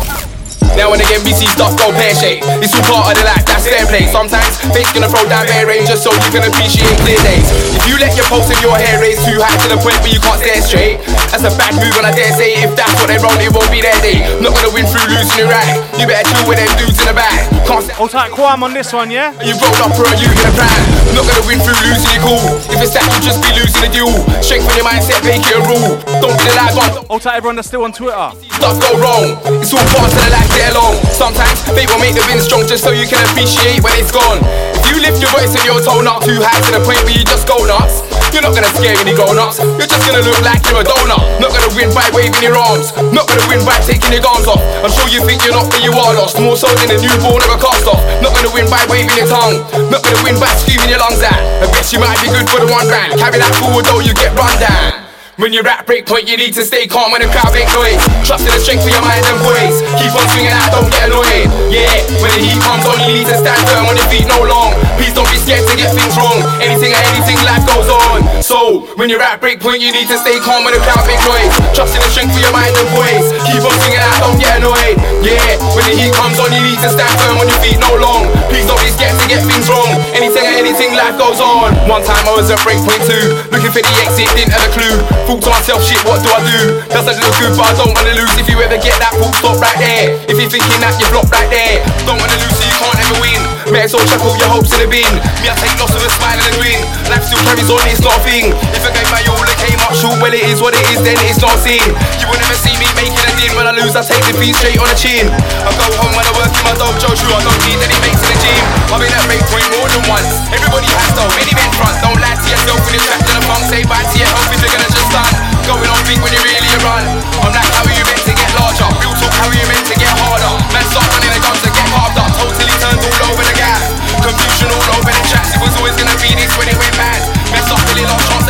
Now 0.79 0.95
and 0.95 1.03
again 1.03 1.19
we 1.27 1.35
see 1.35 1.51
stuff 1.51 1.75
go 1.75 1.91
pear 1.91 2.15
shaped. 2.15 2.47
It's 2.63 2.71
all 2.71 2.87
part 2.87 3.11
of 3.11 3.19
the 3.19 3.27
life, 3.27 3.43
that's 3.43 3.67
fair 3.67 3.83
play. 3.91 4.07
Sometimes 4.07 4.55
fate's 4.71 4.91
gonna 4.95 5.11
throw 5.11 5.27
down 5.27 5.43
bare 5.45 5.67
range 5.67 5.91
just 5.91 6.07
so 6.07 6.15
you 6.15 6.31
can 6.31 6.47
appreciate 6.47 6.87
clear 7.03 7.19
days. 7.27 7.47
If 7.75 7.83
you 7.91 7.99
let 7.99 8.15
your 8.15 8.25
pulse 8.31 8.47
and 8.47 8.59
your 8.63 8.79
hair 8.79 9.03
raise 9.03 9.19
too 9.27 9.35
high 9.35 9.59
to 9.61 9.67
the 9.67 9.79
point 9.83 9.99
where 9.99 10.15
you 10.15 10.23
can't 10.23 10.39
stare 10.39 10.63
straight, 10.63 11.03
that's 11.27 11.43
a 11.43 11.51
bad 11.59 11.75
move 11.75 11.91
and 11.99 12.07
I 12.07 12.15
dare 12.15 12.31
say 12.33 12.63
if 12.63 12.71
that's 12.79 12.95
what 13.03 13.11
they 13.11 13.19
roll, 13.19 13.35
it 13.35 13.51
won't 13.51 13.67
be 13.67 13.83
their 13.83 13.99
day. 13.99 14.23
Not 14.39 14.55
gonna 14.55 14.71
win 14.71 14.87
through 14.87 15.11
losing 15.11 15.43
it 15.43 15.51
right. 15.51 15.83
You 15.99 16.07
better 16.07 16.23
chill 16.31 16.47
with 16.47 16.57
them 16.57 16.71
dudes 16.79 16.97
in 17.03 17.07
the 17.11 17.15
back. 17.19 17.60
Can't 17.71 17.87
Hold 17.95 18.11
tight, 18.11 18.35
Quam 18.35 18.67
on 18.67 18.75
this 18.75 18.91
one, 18.91 19.07
yeah? 19.07 19.31
you 19.47 19.55
rolled 19.55 19.79
up 19.79 19.95
for 19.95 20.03
a 20.03 20.11
you 20.19 20.27
in 20.27 20.43
a 20.43 20.51
plan. 20.59 20.75
Not 21.15 21.23
gonna 21.23 21.47
win 21.47 21.55
through 21.63 21.79
losing 21.87 22.11
your 22.11 22.27
cool. 22.27 22.43
If 22.67 22.83
it's 22.83 22.91
that, 22.99 23.07
you'll 23.07 23.23
just 23.23 23.39
be 23.39 23.47
losing 23.55 23.79
the 23.79 23.87
duel. 23.87 24.11
Strengthen 24.43 24.75
your 24.75 24.83
mindset, 24.83 25.23
make 25.23 25.39
it 25.39 25.55
a 25.55 25.63
rule. 25.63 25.95
Don't 26.19 26.35
be 26.35 26.51
the 26.51 26.55
lag 26.59 26.75
on. 26.75 27.07
Hold 27.07 27.23
tight, 27.23 27.39
everyone 27.39 27.55
that's 27.55 27.71
still 27.71 27.87
on 27.87 27.95
Twitter. 27.95 28.27
Stuff 28.59 28.75
go 28.75 28.99
wrong. 28.99 29.39
It's 29.63 29.71
all 29.71 29.87
part 29.95 30.11
of 30.11 30.19
the 30.19 30.35
life, 30.35 30.51
get 30.51 30.75
along. 30.75 30.99
Sometimes 31.15 31.63
they 31.71 31.87
will 31.87 32.03
make 32.03 32.11
the 32.11 32.27
win 32.27 32.43
strong 32.43 32.67
just 32.67 32.83
so 32.83 32.91
you 32.91 33.07
can 33.07 33.23
appreciate 33.31 33.79
when 33.79 33.95
it's 33.95 34.11
gone. 34.11 34.43
If 34.75 34.91
you 34.91 34.99
lift 34.99 35.23
your 35.23 35.31
voice 35.31 35.55
and 35.55 35.63
your 35.63 35.79
tone 35.79 36.11
up 36.11 36.27
too 36.27 36.43
high 36.43 36.59
to 36.59 36.71
the 36.75 36.83
point 36.83 36.99
where 37.07 37.15
you 37.15 37.23
just 37.23 37.47
go 37.47 37.55
nuts, 37.63 38.03
you're 38.33 38.43
not 38.43 38.55
gonna 38.55 38.71
scare 38.75 38.95
any 38.97 39.13
grown 39.13 39.37
ups. 39.37 39.59
You're 39.59 39.87
just 39.87 40.03
gonna 40.07 40.23
look 40.23 40.39
like 40.41 40.63
you're 40.67 40.81
a 40.81 40.85
donut. 40.87 41.23
Not 41.39 41.51
gonna 41.51 41.71
win 41.75 41.91
by 41.93 42.07
waving 42.15 42.41
your 42.41 42.57
arms. 42.57 42.95
Not 43.11 43.27
gonna 43.27 43.45
win 43.47 43.61
by 43.67 43.77
taking 43.83 44.11
your 44.11 44.23
guns 44.23 44.47
off. 44.47 44.63
I'm 44.83 44.91
sure 44.91 45.07
you 45.11 45.21
think 45.27 45.43
you're 45.43 45.55
not, 45.55 45.69
but 45.69 45.83
you 45.83 45.91
are 45.91 46.13
lost. 46.15 46.39
More 46.39 46.55
so 46.55 46.67
than 46.79 46.91
a 46.91 46.97
newborn 46.99 47.43
a 47.43 47.57
cast 47.59 47.87
off. 47.87 48.01
Not 48.23 48.33
gonna 48.35 48.51
win 48.55 48.67
by 48.71 48.81
waving 48.87 49.15
your 49.15 49.27
tongue. 49.27 49.61
Not 49.91 50.01
gonna 50.03 50.21
win 50.23 50.39
by 50.39 50.51
screaming 50.63 50.89
your 50.89 50.99
lungs 50.99 51.21
out. 51.23 51.41
I 51.61 51.67
guess 51.71 51.91
you 51.91 51.99
might 51.99 52.19
be 52.23 52.31
good 52.31 52.47
for 52.49 52.63
the 52.63 52.69
one 52.71 52.87
grand. 52.87 53.19
Carry 53.19 53.37
that 53.39 53.53
forward 53.59 53.85
though, 53.85 53.99
you 53.99 54.13
get 54.15 54.31
run 54.35 54.53
down. 54.59 55.00
When 55.41 55.49
you're 55.49 55.65
at 55.65 55.89
break 55.89 56.05
point, 56.05 56.29
you 56.29 56.37
need 56.37 56.53
to 56.53 56.61
stay 56.61 56.85
calm 56.85 57.09
when 57.09 57.25
the 57.25 57.29
crowd 57.33 57.49
make 57.49 57.65
noise. 57.73 57.97
Trust 58.29 58.45
in 58.45 58.53
the 58.53 58.61
strength 58.61 58.85
of 58.85 58.93
your 58.93 59.01
mind 59.01 59.25
and 59.25 59.41
voice. 59.41 59.81
Keep 59.97 60.13
on 60.13 60.21
swinging 60.37 60.53
out, 60.53 60.69
don't 60.69 60.85
get 60.93 61.09
annoyed. 61.09 61.49
Yeah, 61.73 61.89
when 62.21 62.29
the 62.29 62.45
heat 62.45 62.61
comes 62.61 62.85
on, 62.85 63.01
you 63.09 63.17
need 63.17 63.25
to 63.25 63.33
stand 63.41 63.57
firm 63.65 63.89
on 63.89 63.97
your 63.97 64.05
feet 64.13 64.29
no 64.29 64.37
long. 64.45 64.77
Please 65.01 65.17
don't 65.17 65.25
be 65.33 65.41
scared 65.41 65.65
to 65.65 65.73
get 65.73 65.97
things 65.97 66.13
wrong. 66.13 66.45
Anything 66.61 66.93
or 66.93 67.01
anything, 67.09 67.41
life 67.41 67.65
goes 67.65 67.89
on. 67.89 68.21
So, 68.45 68.85
when 69.01 69.09
you're 69.09 69.25
at 69.25 69.41
break 69.41 69.57
point, 69.57 69.81
you 69.81 69.89
need 69.89 70.05
to 70.13 70.17
stay 70.21 70.37
calm 70.45 70.61
when 70.61 70.77
the 70.77 70.81
crowd 70.85 71.09
make 71.09 71.17
noise. 71.25 71.49
Trust 71.73 71.97
in 71.97 72.05
the 72.05 72.09
strength 72.13 72.37
of 72.37 72.41
your 72.45 72.53
mind 72.53 72.77
and 72.77 72.89
voice. 72.93 73.33
Keep 73.49 73.65
on 73.65 73.73
swinging 73.81 74.05
out, 74.05 74.21
don't 74.21 74.37
get 74.37 74.61
annoyed. 74.61 74.93
Yeah, 75.25 75.57
when 75.73 75.89
the 75.89 75.97
heat 75.97 76.13
comes 76.13 76.37
on, 76.37 76.53
you 76.53 76.61
need 76.61 76.77
to 76.85 76.89
stand 76.93 77.17
firm 77.17 77.41
on 77.41 77.49
your 77.49 77.57
feet 77.65 77.81
no 77.81 77.97
long. 77.97 78.29
Please 78.53 78.69
don't 78.69 78.77
be 78.77 78.93
scared 78.93 79.17
to 79.17 79.25
get 79.25 79.41
things 79.41 79.65
wrong. 79.73 79.89
Anything 80.13 80.45
or 80.45 80.53
anything, 80.53 80.93
life 80.93 81.17
goes 81.17 81.41
on. 81.41 81.73
One 81.89 82.05
time 82.05 82.29
I 82.29 82.37
was 82.37 82.53
at 82.53 82.61
break 82.61 82.77
point 82.85 83.01
two, 83.09 83.41
looking 83.49 83.73
for 83.73 83.81
the 83.81 83.93
exit, 84.05 84.29
didn't 84.37 84.53
have 84.53 84.69
a 84.69 84.71
clue. 84.77 85.01
Thought 85.31 85.47
to 85.47 85.49
myself, 85.63 85.79
shit, 85.87 86.03
what 86.03 86.19
do 86.19 86.27
I 86.27 86.43
do? 86.43 86.83
Doesn't 86.91 87.15
look 87.15 87.31
good, 87.39 87.55
but 87.55 87.63
I 87.63 87.73
don't 87.79 87.95
wanna 87.95 88.19
lose. 88.19 88.35
If 88.35 88.51
you 88.51 88.59
ever 88.59 88.75
get 88.75 88.99
that 88.99 89.15
full 89.15 89.31
stop 89.39 89.63
right 89.63 89.79
there, 89.79 90.19
if 90.27 90.35
you're 90.35 90.51
thinking 90.51 90.79
that 90.83 90.91
you 90.99 91.07
flop 91.07 91.31
right 91.31 91.47
there, 91.47 91.79
don't 92.03 92.19
wanna 92.19 92.35
lose, 92.35 92.51
so 92.51 92.67
you 92.67 92.75
can't 92.75 92.99
ever 92.99 93.15
win. 93.23 93.39
May 93.71 93.87
as 93.87 93.95
well 93.95 94.03
chuck 94.11 94.19
all 94.27 94.35
your 94.35 94.51
hopes 94.51 94.75
in 94.75 94.83
the 94.83 94.91
bin. 94.91 95.07
Me, 95.39 95.47
I 95.47 95.55
take 95.55 95.71
loss 95.79 95.95
with 95.95 96.03
a 96.03 96.11
smile 96.19 96.35
and 96.35 96.51
a 96.51 96.53
grin. 96.59 96.83
Life 97.07 97.31
still 97.31 97.39
carries 97.47 97.71
on, 97.71 97.79
it's 97.87 98.03
not 98.03 98.19
a 98.19 98.23
thing. 98.27 98.51
If 98.75 98.83
I 98.83 98.91
all, 99.29 99.43
it 99.43 99.59
came 99.59 99.79
up 99.83 99.93
short. 99.93 100.17
Well, 100.21 100.33
it 100.33 100.45
is 100.47 100.61
what 100.61 100.73
it 100.73 100.85
is, 100.93 101.01
then 101.03 101.17
it's 101.27 101.41
not 101.41 101.57
seen. 101.59 101.83
You 102.21 102.25
will 102.29 102.39
never 102.39 102.57
see 102.57 102.73
me 102.77 102.87
making 102.97 103.17
a 103.17 103.33
din. 103.37 103.51
When 103.57 103.67
I 103.67 103.73
lose, 103.75 103.93
I 103.93 104.01
take 104.05 104.23
defeat 104.29 104.55
straight 104.57 104.79
on 104.79 104.87
the 104.87 104.97
chin. 104.97 105.27
I 105.65 105.69
go 105.75 105.85
home 105.99 106.13
when 106.15 106.25
I 106.25 106.33
work 106.37 106.49
in 106.53 106.63
my 106.65 106.75
dojo. 106.77 107.09
True, 107.13 107.33
I 107.33 107.41
don't 107.43 107.61
need 107.67 107.81
any 107.81 107.97
mates 108.01 108.21
in 108.23 108.29
the 108.31 108.37
gym. 108.41 108.63
I've 108.93 109.01
been 109.01 109.11
at 109.11 109.25
break 109.27 109.43
point 109.51 109.67
more 109.77 109.89
than 109.89 110.03
once. 110.07 110.31
Everybody 110.53 110.87
has 110.89 111.11
though, 111.13 111.29
many 111.35 111.53
men 111.53 111.71
front. 111.77 111.95
Don't 112.01 112.19
lie 112.21 112.37
to 112.37 112.47
yourself 112.47 112.79
when 112.87 112.93
you're 112.95 113.05
trapped 113.05 113.27
in 113.27 113.35
a 113.37 113.43
funk. 113.45 113.63
Say 113.67 113.81
bye 113.85 114.05
to 114.05 114.15
your 114.15 114.29
health 114.31 114.49
if 114.53 114.59
you're 114.63 114.73
gonna 114.73 114.89
just 114.89 115.07
stun. 115.11 115.31
Going 115.67 115.89
on 115.89 116.01
big 116.07 116.19
when 116.23 116.33
you 116.33 116.41
really 116.41 116.71
run. 116.81 117.03
I'm 117.41 117.53
like, 117.53 117.69
how 117.75 117.85
are 117.85 117.93
you 117.93 118.05
meant 118.05 118.23
to 118.25 118.33
get 118.33 118.51
larger? 118.57 118.89
Real 119.01 119.13
talk, 119.17 119.33
how 119.37 119.47
are 119.49 119.57
you 119.57 119.67
meant 119.69 119.85
to 119.91 119.95
get 119.97 120.11
harder? 120.23 120.53
Man, 120.73 120.85
stop 120.89 121.05
running 121.13 121.33
the 121.33 121.41
guns 121.41 121.61
and 121.61 121.73
get 121.73 121.87
carved 121.93 122.17
up. 122.17 122.29
Totally 122.37 122.75
turned 122.81 123.01
all 123.01 123.33
over 123.33 123.43
the 123.45 123.55
gap. 123.55 123.81
Confusion 124.21 124.69
all 124.73 124.89
over 124.97 125.11
the 125.13 125.23
tracks. 125.29 125.53
It 125.53 125.61
was 125.61 125.73
always 125.77 125.95
gonna 125.95 126.17
be 126.21 126.33
this 126.33 126.51
when 126.57 126.67
it 126.67 126.77
went 126.77 126.95
mad. 126.97 127.21
Mess 127.53 127.69
up, 127.69 127.81
really 127.89 128.05
lost 128.09 128.40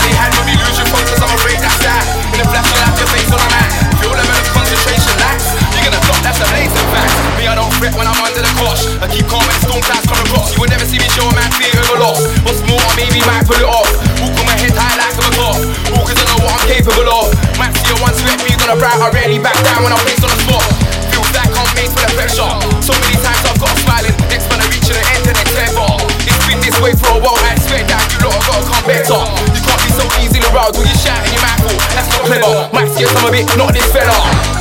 Fret 7.81 7.97
when 7.97 8.05
I'm 8.05 8.21
under 8.21 8.45
the 8.45 8.53
cosh. 8.61 8.85
I 9.01 9.09
keep 9.09 9.25
calm 9.25 9.41
when 9.41 9.57
the 9.57 9.65
storm 9.65 9.81
clouds 9.81 10.05
come 10.05 10.21
across. 10.21 10.53
You 10.53 10.61
will 10.61 10.69
never 10.69 10.85
see 10.85 11.01
me 11.01 11.09
show 11.17 11.25
a 11.25 11.33
man 11.33 11.49
fear 11.57 11.73
of 11.73 11.89
a 11.89 11.97
loss. 11.97 12.21
What's 12.45 12.61
more, 12.69 12.77
I 12.77 12.93
maybe 12.93 13.25
might 13.25 13.41
pull 13.49 13.57
it 13.57 13.65
off. 13.65 13.89
Walk 14.21 14.37
on 14.37 14.45
my 14.45 14.53
head 14.53 14.77
high 14.77 15.01
like 15.01 15.17
a 15.17 15.25
cloth. 15.33 15.65
All 15.89 16.05
cause 16.05 16.13
I 16.21 16.29
know 16.29 16.45
what 16.45 16.61
I'm 16.61 16.65
capable 16.69 17.09
of. 17.09 17.33
Might 17.57 17.73
see 17.73 17.89
a 17.89 17.97
one 17.97 18.13
sweat 18.13 18.37
me 18.45 18.53
on 18.61 18.69
a 18.69 18.77
bright. 18.77 19.01
I 19.01 19.09
rarely 19.09 19.41
back 19.41 19.57
down 19.65 19.81
when 19.81 19.89
I'm 19.89 20.01
placed 20.05 20.21
on 20.21 20.29
the 20.29 20.37
spot. 20.45 20.61
Feels 21.09 21.25
like 21.33 21.49
I'm 21.57 21.65
made 21.73 21.89
for 21.89 22.05
the 22.05 22.13
pressure. 22.13 22.53
So 22.85 22.93
many 23.01 23.17
times 23.17 23.49
I've 23.49 23.57
got 23.57 23.73
smiling. 23.81 24.13
Next 24.29 24.45
man, 24.45 24.61
I 24.61 24.65
reach 24.69 24.85
to 24.85 24.93
the 24.93 25.01
end 25.17 25.25
and 25.25 25.37
it's 25.41 25.57
ever. 25.57 25.89
It's 26.29 26.41
been 26.45 26.61
this 26.61 26.77
way 26.85 26.93
for 26.93 27.17
a 27.17 27.19
while. 27.25 27.41
I 27.49 27.57
expect 27.57 27.89
that 27.89 28.05
you 28.13 28.29
lot 28.29 28.37
have 28.37 28.45
gotta 28.45 28.65
come 28.69 28.85
better. 28.85 29.21
You 29.25 29.61
can't 29.65 29.81
be 29.81 29.89
so 29.89 30.05
easily 30.21 30.45
riled 30.53 30.77
when 30.77 30.85
you 30.85 30.97
shout 31.01 31.17
and 31.17 31.33
you 31.33 31.41
mouthful. 31.41 31.73
That's 31.97 32.13
not 32.13 32.29
clever. 32.29 32.53
Might 32.77 32.93
scare 32.93 33.09
some 33.09 33.25
of 33.25 33.33
bit 33.33 33.49
not 33.57 33.73
this 33.73 33.89
fella. 33.89 34.60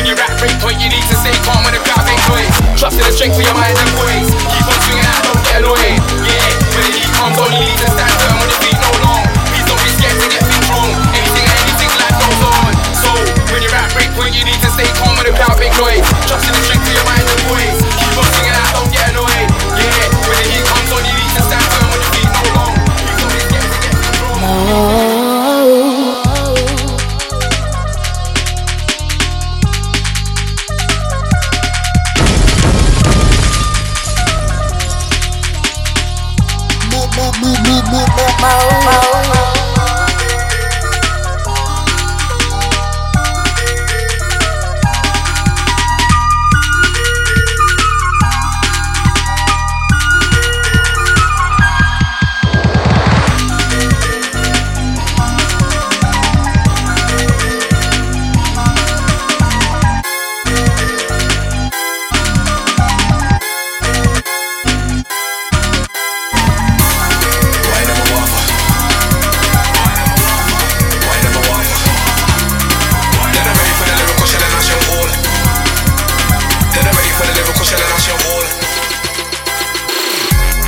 When 0.00 0.08
you're 0.08 0.16
at 0.16 0.32
break 0.40 0.56
point, 0.64 0.80
you 0.80 0.88
need 0.88 1.04
to 1.12 1.16
stay 1.20 1.36
calm 1.44 1.60
when 1.60 1.76
the 1.76 1.82
crowd 1.84 2.00
make 2.08 2.16
noise. 2.32 2.48
Trust 2.72 2.96
in 2.96 3.04
the 3.04 3.12
strength 3.12 3.36
of 3.36 3.44
your 3.44 3.52
mind 3.52 3.76
and 3.76 3.92
voice. 4.00 4.32
Keep 4.32 4.64
on 4.64 4.78
swinging 4.80 5.04
out, 5.04 5.20
don't 5.28 5.44
get 5.44 5.60
annoyed. 5.60 6.00
Yeah, 6.24 6.40
when 6.72 6.88
the 6.88 6.92
heat 6.96 7.10
comes 7.20 7.36
on, 7.36 7.52
you 7.52 7.68
need 7.68 7.80
to 7.84 7.88
stand 7.92 8.08
firm 8.16 8.40
on 8.40 8.48
your 8.48 8.60
feet 8.64 8.80
no 8.80 8.88
long. 9.04 9.28
Please 9.52 9.66
don't 9.68 9.76
be 9.76 9.92
scared 9.92 10.16
to 10.16 10.28
get 10.32 10.40
things 10.40 10.66
wrong. 10.72 10.88
Anything 11.12 11.44
or 11.44 11.56
anything, 11.68 11.92
life 12.00 12.16
goes 12.16 12.42
on. 12.48 12.72
So, 12.96 13.10
when 13.52 13.60
you're 13.60 13.76
at 13.76 13.92
break 13.92 14.08
point, 14.16 14.32
you 14.32 14.40
need 14.48 14.60
to 14.64 14.72
stay 14.72 14.88
calm 14.96 15.20
when 15.20 15.28
the 15.28 15.36
crowd 15.36 15.60
make 15.60 15.76
noise. 15.76 16.08
Trust 16.24 16.48
in 16.48 16.56
the 16.56 16.62
strength 16.64 16.88
of 16.88 16.96
your 16.96 17.04
mind 17.04 17.26
and 17.28 17.42
voice. 17.52 17.76
Keep 18.00 18.16
on 18.16 18.24
swinging 18.24 18.56
out, 18.56 18.72
don't 18.72 18.88
get 18.88 19.04
annoyed. 19.12 19.48
Yeah, 19.76 20.00
when 20.24 20.36
the 20.40 20.46
heat 20.48 20.64
comes 20.64 20.90
on, 20.96 21.02
you 21.04 21.12
need 21.12 21.32
to 21.36 21.42
stand 21.44 21.66
firm 21.76 21.89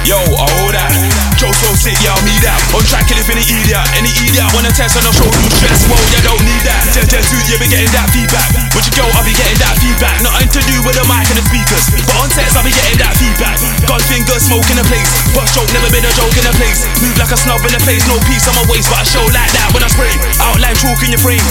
Yo, 0.02 0.18
I 0.18 0.46
hold 0.58 0.74
that. 0.74 0.90
so 1.38 1.70
sick, 1.78 1.94
yeah, 2.02 2.18
need 2.26 2.42
that. 2.42 2.58
On 2.74 2.82
track, 2.90 3.06
kill 3.06 3.22
if 3.22 3.30
any 3.30 3.46
idiot. 3.46 3.86
Any 3.94 4.10
idiot 4.10 4.50
wanna 4.50 4.74
test 4.74 4.98
on 4.98 5.06
a 5.06 5.12
show, 5.14 5.30
you 5.30 5.50
stress. 5.54 5.86
Whoa, 5.86 5.94
you 6.10 6.18
don't 6.26 6.42
need 6.42 6.62
that. 6.66 6.90
Ten, 6.90 7.06
ten, 7.06 7.22
two, 7.22 7.38
yeah, 7.46 7.62
be 7.62 7.70
getting 7.70 7.86
that 7.94 8.10
feedback. 8.10 8.50
With 8.74 8.82
your 8.90 8.98
girl, 8.98 9.10
I'll 9.14 9.22
be 9.22 9.30
getting 9.30 9.54
that 9.62 9.78
feedback. 9.78 10.18
Nothing 10.26 10.50
to 10.58 10.60
do 10.66 10.76
with 10.82 10.98
the 10.98 11.06
mic 11.06 11.22
and 11.30 11.38
the 11.38 11.46
speakers. 11.46 11.86
But 12.02 12.18
on 12.18 12.28
sets, 12.34 12.58
I'll 12.58 12.66
be 12.66 12.74
getting 12.74 12.98
that 12.98 13.14
feedback. 13.14 13.62
Gun 13.86 14.02
finger, 14.10 14.34
smoke 14.42 14.66
in 14.74 14.82
the 14.82 14.86
place. 14.90 15.06
But 15.38 15.46
joke, 15.54 15.70
never 15.70 15.86
been 15.94 16.02
a 16.02 16.10
joke 16.18 16.34
in 16.34 16.50
the 16.50 16.54
place. 16.58 16.82
Move 16.98 17.14
like 17.14 17.30
a 17.30 17.38
snub 17.38 17.62
in 17.62 17.70
the 17.70 17.82
face, 17.86 18.02
no 18.10 18.18
peace 18.26 18.50
on 18.50 18.58
my 18.58 18.66
waist, 18.66 18.90
but 18.90 18.98
I 18.98 19.06
show 19.06 19.22
like 19.30 19.54
that 19.54 19.70
when 19.70 19.86
I 19.86 19.90
spray. 19.92 20.18
Outline 20.42 20.74
chalk 20.82 20.98
in 21.06 21.14
your 21.14 21.22
frame. 21.22 21.46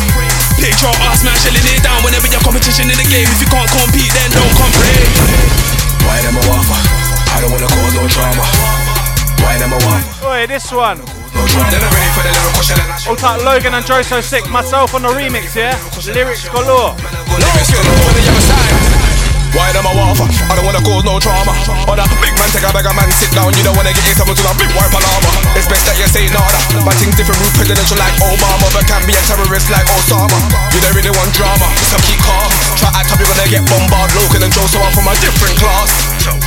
Picture 0.59 0.91
ass 1.07 1.23
man, 1.23 1.39
shelling 1.39 1.63
it 1.71 1.79
down 1.87 2.03
whenever 2.03 2.27
your 2.27 2.43
competition 2.43 2.91
in 2.91 2.99
the 2.99 3.07
game. 3.07 3.31
If 3.31 3.39
you 3.39 3.47
can't 3.47 3.71
compete, 3.71 4.11
then 4.11 4.27
don't 4.35 4.55
complain. 4.59 5.07
Why 6.03 6.19
them 6.19 6.35
a 6.35 6.43
waffle? 6.51 7.10
I 7.31 7.39
don't 7.39 7.51
wanna 7.51 7.67
cause 7.71 7.95
no 7.95 8.03
drama. 8.11 8.43
Why 9.39 9.55
them 9.57 9.71
a 9.71 9.79
waffle? 9.87 10.27
Oi, 10.27 10.45
this 10.47 10.67
one. 10.71 10.99
No 11.31 11.41
drama. 11.47 11.71
Then 11.71 11.81
I'm 11.81 11.93
ready 11.95 12.11
for 12.11 12.23
the 12.27 12.31
lyrical 12.35 12.63
shell 12.63 12.79
and 12.83 12.91
I 12.91 12.97
All 13.07 13.15
tight 13.15 13.39
Logan 13.47 13.73
and 13.73 13.85
Joe 13.87 14.03
So 14.03 14.19
Sick, 14.19 14.43
myself 14.51 14.93
on 14.93 15.07
the 15.07 15.11
remix, 15.15 15.55
yeah? 15.55 15.79
Lyrics 16.11 16.45
galore. 16.51 16.93
Why 19.51 19.67
them 19.75 19.83
a 19.83 19.91
waffle? 19.91 20.27
I 20.47 20.55
don't 20.55 20.63
wanna 20.63 20.79
cause 20.83 21.03
no 21.03 21.19
drama. 21.19 21.51
On 21.87 21.99
a 21.99 22.05
big 22.19 22.35
man, 22.39 22.47
take 22.51 22.63
a 22.63 22.71
bag 22.71 22.87
man, 22.91 23.07
sit 23.15 23.31
down. 23.35 23.51
You 23.55 23.63
don't 23.63 23.75
wanna 23.75 23.91
get 23.91 24.03
into 24.07 24.23
to 24.27 24.43
a 24.47 24.53
big 24.55 24.71
white 24.75 24.91
palama. 24.91 25.31
It's 25.55 25.67
best 25.67 25.87
that 25.87 25.95
you 25.99 26.07
say 26.07 26.27
nada. 26.31 26.59
My 26.83 26.95
things 26.99 27.15
different 27.15 27.39
route 27.39 27.55
presidential 27.55 27.99
like 27.99 28.15
Obama, 28.23 28.67
but 28.75 28.87
can 28.87 29.03
be 29.07 29.15
a 29.15 29.21
terrorist 29.23 29.71
like 29.71 29.87
Osama. 29.91 30.35
You 30.75 30.79
don't 30.83 30.95
really 30.95 31.11
want 31.15 31.31
drama, 31.35 31.67
so 31.87 31.95
keep 32.03 32.19
calm. 32.23 32.51
Try 32.79 32.91
act 32.95 33.11
up, 33.11 33.19
you're 33.19 33.27
gonna 33.27 33.47
get 33.47 33.63
bombarded. 33.67 34.15
Local 34.19 34.43
and 34.43 34.51
Joe, 34.51 34.67
so 34.67 34.79
I'm 34.83 34.91
from 34.95 35.07
a 35.07 35.15
different 35.19 35.55
class. 35.59 36.10
Got 36.21 36.37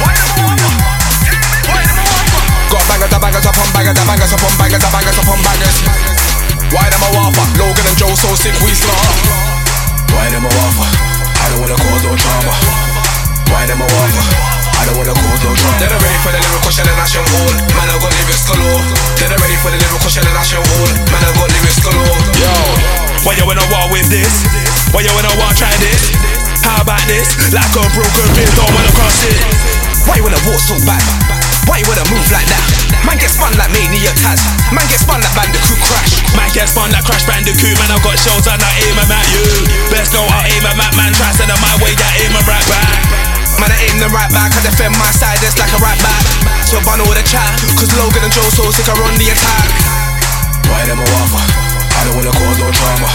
bangers, 2.86 3.10
the 3.10 3.18
bangers 3.18 3.42
upon 3.42 3.66
bangers, 3.74 3.98
the 3.98 4.06
bangers 4.06 4.30
upon 4.30 4.54
bangers, 4.54 4.78
the 4.78 4.90
bangers 4.94 5.18
upon 5.18 5.42
bangers. 5.42 5.82
Why 6.70 6.86
them 6.94 7.02
a 7.02 7.10
waffle? 7.10 7.42
Logan 7.58 7.82
and 7.82 7.98
Joe 7.98 8.14
so 8.14 8.30
sick 8.38 8.54
we 8.62 8.70
slaughter. 8.70 9.18
Why 10.14 10.30
them 10.30 10.46
a 10.46 10.50
waffle? 10.54 10.86
I 10.86 11.50
don't 11.50 11.58
wanna 11.58 11.74
cause 11.74 12.06
no 12.06 12.14
drama. 12.14 12.54
Why 13.50 13.66
them 13.66 13.82
a 13.82 13.86
waffle? 13.90 14.22
I 14.78 14.86
don't 14.86 14.94
wanna 14.94 15.10
cause 15.10 15.42
no 15.42 15.50
drama. 15.58 15.82
They're 15.82 15.90
ready 15.90 16.18
for 16.22 16.30
the 16.30 16.38
lyrical 16.38 16.70
shell 16.70 16.86
and 16.86 17.02
action 17.02 17.26
hall. 17.34 17.50
Man, 17.74 17.90
I 17.90 17.98
got 17.98 18.14
lyrics 18.14 18.46
galore. 18.46 18.78
They're 19.18 19.34
ready 19.34 19.58
for 19.58 19.74
the 19.74 19.78
lyrical 19.82 20.06
shell 20.06 20.22
and 20.22 20.38
action 20.38 20.62
hall. 20.62 20.86
Man, 21.10 21.18
I 21.18 21.34
got 21.34 21.50
lyrics 21.50 21.82
galore. 21.82 22.14
Yo, 22.38 22.54
why 23.26 23.34
you 23.34 23.42
wanna 23.42 23.66
war 23.74 23.90
with 23.90 24.06
this? 24.06 24.46
Why 24.94 25.02
you 25.02 25.10
wanna 25.18 25.34
war 25.34 25.50
try 25.58 25.74
this? 25.82 26.14
How 26.64 26.80
about 26.80 27.04
this? 27.04 27.28
Like 27.52 27.68
a 27.76 27.84
broken 27.92 28.26
rib, 28.32 28.50
don't 28.56 28.72
wanna 28.72 28.92
cross 28.96 29.20
it. 29.28 29.36
Why 30.08 30.16
you 30.16 30.24
wanna 30.24 30.40
walk 30.48 30.60
so 30.60 30.76
bad? 30.88 31.04
Why 31.68 31.80
you 31.80 31.86
wanna 31.88 32.04
move 32.08 32.24
like 32.32 32.48
that? 32.48 32.64
Man 33.04 33.20
get 33.20 33.32
spun 33.32 33.52
like 33.60 33.68
Mania 33.72 34.12
Taz. 34.16 34.40
Man 34.72 34.84
get 34.88 35.00
spun 35.00 35.20
like 35.20 35.32
Bandicoot 35.36 35.80
Crash. 35.84 36.24
Man 36.36 36.48
get 36.56 36.68
spun 36.68 36.88
like 36.92 37.04
Crash 37.04 37.24
Bandicoot, 37.28 37.76
man. 37.76 37.92
I 37.92 38.00
got 38.00 38.16
shells 38.16 38.48
and 38.48 38.60
I 38.60 38.72
aim 38.84 38.96
'em 38.96 39.12
at 39.12 39.26
you. 39.32 39.44
Best 39.92 40.16
know 40.16 40.24
I 40.24 40.48
aim 40.56 40.64
at 40.64 40.76
man. 40.76 41.12
Try 41.12 41.32
send 41.36 41.52
'em 41.52 41.60
my 41.60 41.76
way, 41.84 41.92
I 41.96 42.24
aim 42.24 42.32
'em 42.32 42.44
right 42.48 42.64
back. 42.68 42.88
Man, 43.60 43.70
I 43.70 43.78
aim 43.86 44.00
them 44.00 44.12
right 44.12 44.32
back, 44.32 44.56
I 44.56 44.60
defend 44.64 44.96
my 44.96 45.12
side, 45.12 45.38
it's 45.44 45.56
like 45.60 45.72
a 45.72 45.80
right 45.84 46.00
back. 46.00 46.24
So 46.64 46.80
bun 46.80 47.00
all 47.00 47.12
the 47.12 47.22
chat, 47.22 47.54
cause 47.76 47.92
Logan 47.92 48.24
and 48.24 48.32
Joe 48.32 48.48
so 48.56 48.72
sick 48.72 48.88
are 48.88 49.00
on 49.04 49.14
the 49.20 49.30
attack. 49.30 49.68
Why 50.68 50.84
them 50.84 50.98
a 51.00 51.06
waffle? 51.12 51.44
I 51.96 52.04
don't 52.04 52.16
wanna 52.16 52.32
cause 52.32 52.58
no 52.58 52.68
drama. 52.72 53.08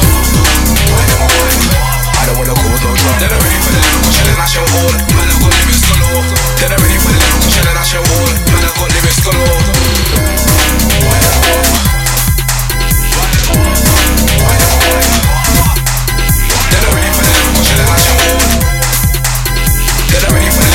Why 0.93 1.03
them 1.09 1.21
a 1.21 1.27
waffle? 1.27 1.88
Don't 2.29 2.37
wanna 2.37 2.53
cause 2.53 2.79
drama. 3.01 3.17
They're 3.17 3.41
ready 3.41 3.57
for 3.57 3.73
the 3.73 3.81
lyrical 3.81 4.05
all. 4.05 4.21
Man, 4.21 4.37
I 4.37 5.33
got 5.33 5.49
lyrics 5.49 5.81
galore. 5.89 6.29
They're 6.61 6.69
ready 6.69 6.99
for 7.01 7.09
the 7.09 7.17
lyrical 7.17 7.57
all. 7.57 7.65
Man, 7.65 7.73
I 7.73 7.83
got? 7.89 8.05
They're 16.69 16.93
ready 16.93 17.09
for 17.17 17.25
the 17.25 17.33
ready 20.29 20.51
for 20.53 20.61
the 20.61 20.68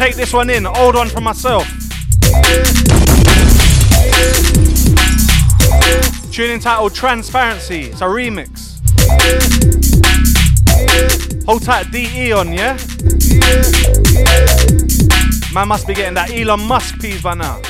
take 0.00 0.16
this 0.16 0.32
one 0.32 0.48
in, 0.48 0.66
old 0.66 0.94
one 0.94 1.10
from 1.10 1.24
myself. 1.24 1.68
Tune 6.32 6.52
entitled 6.52 6.94
Transparency. 6.94 7.82
It's 7.82 8.00
a 8.00 8.04
remix. 8.04 8.80
Hold 11.44 11.64
tight 11.64 11.90
DE 11.92 12.32
on, 12.32 12.50
yeah? 12.50 12.78
Man 15.52 15.68
must 15.68 15.86
be 15.86 15.92
getting 15.92 16.14
that 16.14 16.30
Elon 16.30 16.66
Musk 16.66 16.98
piece 16.98 17.20
by 17.20 17.34
now. 17.34 17.60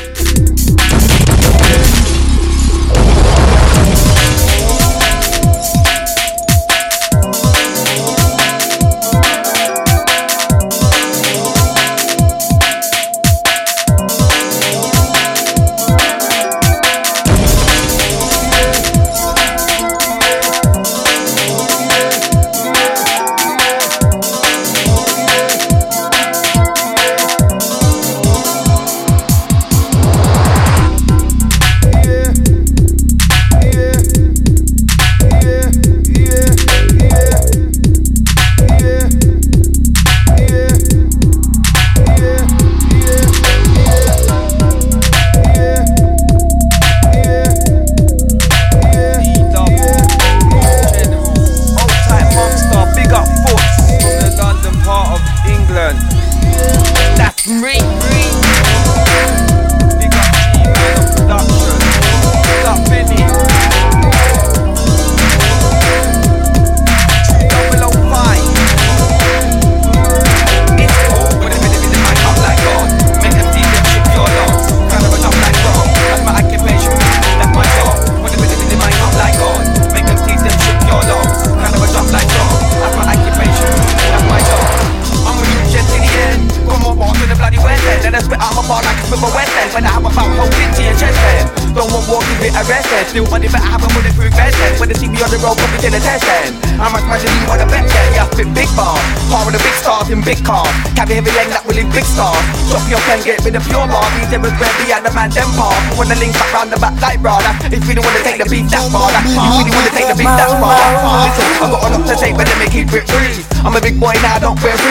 Pure 104.30 104.38
bar. 104.38 104.38
These 104.38 104.38
there 104.38 104.40
was 104.40 104.54
where 104.60 104.74
be 104.78 104.92
at 104.92 105.02
the 105.02 105.10
man 105.12 105.30
them. 105.30 105.50
When 105.98 106.08
the 106.08 106.14
link 106.14 106.32
back 106.32 106.52
round 106.54 106.70
the 106.70 106.78
back 106.78 106.94
like 107.02 107.20
brother. 107.20 107.50
If 107.66 107.82
you 107.82 107.94
really 107.94 108.02
wanna 108.06 108.22
take 108.22 108.38
the 108.38 108.46
beat 108.46 108.70
that 108.70 108.86
far, 108.90 109.10
you 109.10 109.58
really 109.58 109.69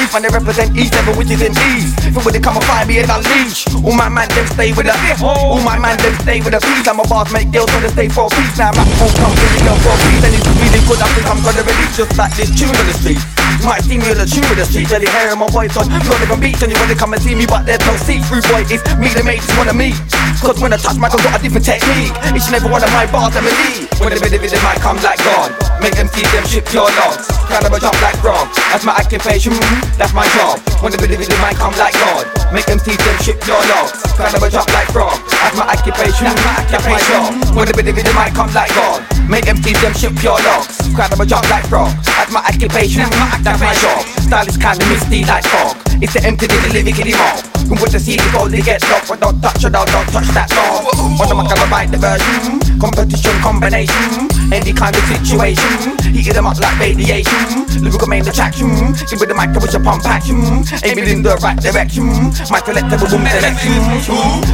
Brief, 0.10 0.15
and 0.18 0.26
they 0.26 0.34
represent 0.34 0.73
East, 0.73 0.94
never 0.98 1.14
which 1.14 1.30
is 1.30 1.41
in 1.41 1.53
East. 1.53 1.94
If 2.02 2.26
when 2.26 2.34
they 2.34 2.41
come 2.41 2.57
and 2.57 2.65
find 2.65 2.90
me 2.90 2.98
and 2.98 3.10
unleash, 3.14 3.69
all 3.77 3.94
my 3.94 4.10
man 4.10 4.26
them 4.34 4.45
stay 4.57 4.73
with 4.73 4.90
a 4.90 4.95
all 5.22 5.61
my 5.61 5.77
man 5.77 5.98
them 6.02 6.18
stay 6.26 6.41
with 6.41 6.57
a 6.57 6.61
peace. 6.61 6.88
I'm 6.90 6.98
a 6.98 7.06
boss, 7.06 7.30
make 7.30 7.53
when 7.53 7.81
they 7.86 7.94
stay 7.94 8.10
for 8.10 8.26
peace. 8.34 8.57
Now 8.57 8.73
rap 8.73 8.90
won't 8.98 9.14
come 9.22 9.34
the 9.38 9.61
girl 9.61 9.77
for 9.86 9.94
peace, 10.10 10.23
and 10.26 10.34
it's 10.34 10.49
really 10.49 10.81
good. 10.90 10.98
I 10.98 11.07
think 11.14 11.30
I'm 11.30 11.41
gonna 11.45 11.61
release 11.61 11.94
just 11.94 12.18
like 12.18 12.34
this 12.34 12.49
tune 12.57 12.73
on 12.73 12.86
the 12.90 12.95
street. 12.98 13.22
Might 13.61 13.86
see 13.86 14.02
me 14.02 14.10
on 14.10 14.18
the 14.18 14.26
tune 14.26 14.45
with 14.49 14.57
the 14.57 14.65
street, 14.65 14.90
jelly 14.90 15.06
hair 15.06 15.30
and 15.30 15.38
my 15.38 15.49
voice 15.53 15.77
on. 15.77 15.86
Not 15.94 16.02
even 16.02 16.40
beats, 16.41 16.61
and 16.65 16.73
you 16.73 16.77
wanna 16.81 16.98
come 16.98 17.14
and 17.14 17.22
see 17.22 17.38
me, 17.38 17.45
but 17.45 17.69
there's 17.69 17.84
no 17.86 17.94
see 18.02 18.18
through 18.26 18.41
boy. 18.49 18.65
It's 18.65 18.81
me 18.98 19.14
the 19.14 19.22
mates 19.22 19.45
wanna 19.61 19.77
meet. 19.77 19.98
Cause 20.41 20.57
when 20.57 20.73
I 20.73 20.81
touch 20.81 20.98
mic, 20.98 21.14
I 21.14 21.22
got 21.22 21.38
a 21.38 21.40
different 21.44 21.65
technique. 21.69 22.15
Each 22.34 22.49
and 22.49 22.57
every 22.57 22.72
one 22.72 22.81
of 22.81 22.90
my 22.98 23.06
bars, 23.14 23.38
I'm 23.38 23.45
a 23.45 23.52
lead. 23.53 23.86
When 24.02 24.10
the 24.10 24.18
video 24.18 24.41
video 24.41 24.57
might 24.65 24.81
come 24.81 24.98
like 25.06 25.22
God, 25.22 25.53
make 25.86 25.94
them 25.94 26.10
see 26.10 26.26
them 26.34 26.45
ship 26.49 26.65
your 26.73 26.90
logs. 26.98 27.30
Kind 27.45 27.61
of 27.61 27.69
a 27.69 27.77
jump 27.77 27.99
like 28.02 28.18
frog. 28.26 28.49
That's 28.69 28.85
my 28.85 28.93
occupation, 28.93 29.57
that's 29.97 30.13
my 30.13 30.29
job. 30.37 30.61
When 30.85 30.93
the 30.93 31.01
video 31.01 31.17
video 31.17 31.33
might 31.41 31.57
come 31.57 31.73
like 31.81 31.97
God, 31.97 32.29
make 32.53 32.69
them 32.69 32.77
see 32.77 32.93
them 32.93 33.17
ship 33.25 33.41
your 33.49 33.57
logs. 33.65 33.97
Kind 34.13 34.29
of 34.29 34.45
a 34.45 34.49
jump 34.49 34.69
like 34.69 34.85
frog. 34.93 35.17
That's 35.41 35.57
my 35.57 35.65
occupation, 35.65 36.29
that's 36.69 36.85
my 36.85 37.01
job. 37.09 37.33
When 37.57 37.65
the 37.65 37.73
video 37.73 37.97
video 37.97 38.13
might 38.13 38.29
come 38.37 38.53
like 38.53 38.69
God, 38.77 39.01
make 39.25 39.49
them 39.49 39.57
see 39.65 39.73
them 39.73 39.97
ship 39.97 40.13
your 40.21 40.37
logs. 40.45 40.77
Kind 40.93 41.09
of 41.09 41.17
a 41.17 41.25
jump 41.25 41.49
like 41.49 41.65
frog. 41.65 41.89
That's 42.05 42.29
my 42.29 42.45
occupation, 42.45 43.09
that's 43.41 43.57
my 43.57 43.73
job. 43.81 44.05
Style 44.21 44.45
is 44.45 44.55
kinda 44.55 44.85
misty 44.85 45.25
like 45.25 45.49
fog. 45.49 45.73
It's 45.97 46.13
the 46.13 46.21
empty, 46.21 46.45
the 46.45 46.69
living 46.69 46.93
anymore. 46.93 47.41
And 47.73 47.77
with 47.81 47.91
the 47.91 47.99
CD 47.99 48.21
gold, 48.31 48.53
they 48.53 48.61
get 48.61 48.85
locked. 48.93 49.09
But 49.09 49.19
don't 49.19 49.41
touch 49.41 49.65
it, 49.65 49.73
don't, 49.73 49.89
don't 49.89 50.09
touch 50.13 50.29
that 50.37 50.47
dog. 50.53 50.93
The 50.93 51.33
mic, 51.33 51.49
I 51.49 51.65
write 51.73 51.89
the 51.89 51.97
version. 51.97 52.68
Competition, 52.80 53.35
combination. 53.41 54.30
Any 54.51 54.72
kind 54.72 54.95
of 54.95 55.03
situation. 55.03 55.99
Heat 56.14 56.34
them 56.34 56.47
up 56.47 56.57
like 56.60 56.80
radiation. 56.80 57.68
Lyrical 57.84 58.07
main 58.07 58.27
attraction. 58.27 58.69
Give 59.10 59.19
with 59.19 59.30
the 59.30 59.35
mic, 59.35 59.51
I 59.51 59.60
wish 59.60 59.76
pump 59.84 60.06
action. 60.06 60.64
Aiming 60.84 61.07
in 61.07 61.22
the 61.22 61.35
right 61.43 61.60
direction. 61.60 62.07
My 62.49 62.60
collectible 62.64 63.10
boom 63.11 63.27
selection. 63.27 63.76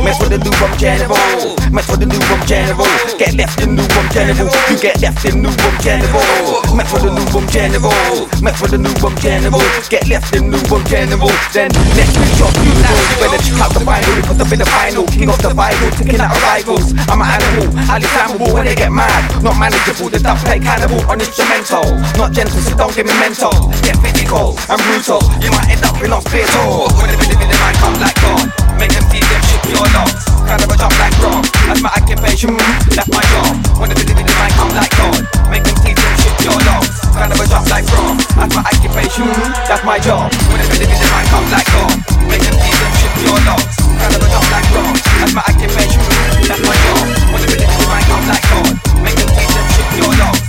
Mess 0.03 0.19
with 0.19 0.31
the 0.31 0.39
new 0.41 0.51
one 0.57 0.77
general. 0.77 1.15
Mess 1.75 1.91
with 1.91 1.99
the 1.99 2.07
new 2.07 2.23
one 2.31 2.39
general. 2.47 2.87
Get 3.19 3.35
left 3.35 3.59
in 3.59 3.75
new 3.75 3.83
one 3.99 4.07
general. 4.15 4.47
You 4.71 4.79
get 4.79 4.95
left 5.03 5.27
in 5.27 5.43
new 5.43 5.51
one 5.51 5.77
general. 5.83 6.23
Mess 6.71 6.87
with 6.95 7.03
the 7.03 7.11
new 7.11 7.27
one 7.35 7.43
general. 7.51 7.91
Mess 8.39 8.55
with 8.63 8.71
the 8.71 8.79
new 8.79 8.95
one 9.03 9.11
general. 9.19 9.59
Get 9.91 10.07
left 10.07 10.31
in 10.31 10.55
new 10.55 10.63
one 10.71 10.87
general. 10.87 11.27
Then 11.51 11.67
next 11.99 12.15
week, 12.15 12.31
your 12.39 12.47
funeral. 12.55 12.95
You 13.11 13.17
better 13.19 13.43
check 13.43 13.59
out 13.59 13.75
the 13.75 13.83
vinyl. 13.83 14.23
Put 14.23 14.39
up 14.39 14.55
in 14.55 14.59
the 14.63 14.69
final. 14.71 15.03
King 15.11 15.27
of 15.27 15.35
the 15.43 15.51
Bible. 15.51 15.91
Taking 15.99 16.23
out 16.23 16.31
rivals. 16.47 16.95
I'm 17.11 17.19
an 17.19 17.27
animal. 17.27 17.67
Highly 17.91 18.07
flammable 18.07 18.55
when 18.55 18.71
they 18.71 18.75
get 18.79 18.95
mad. 18.95 19.43
Not 19.43 19.59
manageable. 19.59 20.07
The 20.07 20.23
duck 20.23 20.39
play 20.47 20.63
cannibal 20.63 21.03
on 21.11 21.19
instrumental. 21.19 21.83
Not 22.15 22.31
gentle, 22.31 22.63
so 22.63 22.71
don't 22.79 22.95
get 22.95 23.03
me 23.03 23.11
mental. 23.19 23.51
Get 23.83 23.99
physical 23.99 24.55
and 24.71 24.79
brutal. 24.79 25.19
You 25.43 25.51
might 25.51 25.75
end 25.75 25.83
up 25.83 25.99
in 25.99 26.15
hospital. 26.15 26.87
When 27.03 27.11
the 27.11 27.19
video 27.19 27.35
video 27.35 27.59
might 27.59 27.75
come 27.83 27.99
like 27.99 28.15
God. 28.23 28.47
Make 28.79 28.95
them 28.95 29.03
see 29.11 29.19
them 29.19 29.43
ship 29.43 29.75
your 29.75 29.91
dogs. 29.91 30.34
Kind 30.45 30.61
of 30.61 30.69
a 30.69 30.77
jump 30.77 30.93
like 31.01 31.17
rock. 31.25 31.41
That's 31.65 31.81
my 31.81 31.89
occupation. 31.97 32.53
That's 32.93 33.09
my 33.09 33.25
job. 33.33 33.57
When 33.81 33.89
the 33.89 33.97
might 33.97 34.53
come 34.53 34.69
like 34.77 34.93
God. 34.93 35.25
Make 35.49 35.65
them 35.65 35.73
see 35.81 35.97
them 35.97 36.13
ship 36.21 36.37
your 36.45 36.61
dog. 36.61 36.85
Kind 37.17 37.33
of 37.33 37.41
a 37.41 37.49
jump 37.49 37.65
like 37.69 37.85
rock. 37.89 38.17
That's 38.37 38.53
my 38.53 38.61
occupation. 38.61 39.25
That's 39.65 39.81
my 39.83 39.97
job. 39.97 40.29
When 40.53 40.61
the 40.61 40.69
might 40.69 41.25
come 41.33 41.49
like 41.49 41.65
God. 41.73 41.97
Them 42.45 42.53
see 42.61 42.77
them 42.77 42.93
ship 43.01 43.25
your 43.25 43.41
dogs. 43.41 43.73
Kind 43.97 44.13
of 44.13 44.21
a 44.21 44.29
jump 44.29 44.45
like 44.53 44.69
rock. 44.69 44.93
That's 45.17 45.33
my 45.33 45.41
occupation. 45.49 46.05
That's 46.45 46.61
my 46.61 46.77
job. 46.77 47.09
When 47.33 47.41
the 47.41 47.49
might 47.89 48.05
come 48.05 48.21
like 48.29 48.45
God. 48.45 48.69
Make 49.01 49.17
them 49.17 49.33
see 49.33 49.49
them 49.49 49.65
ship 49.73 49.97
your 49.97 50.13
dogs. 50.13 50.45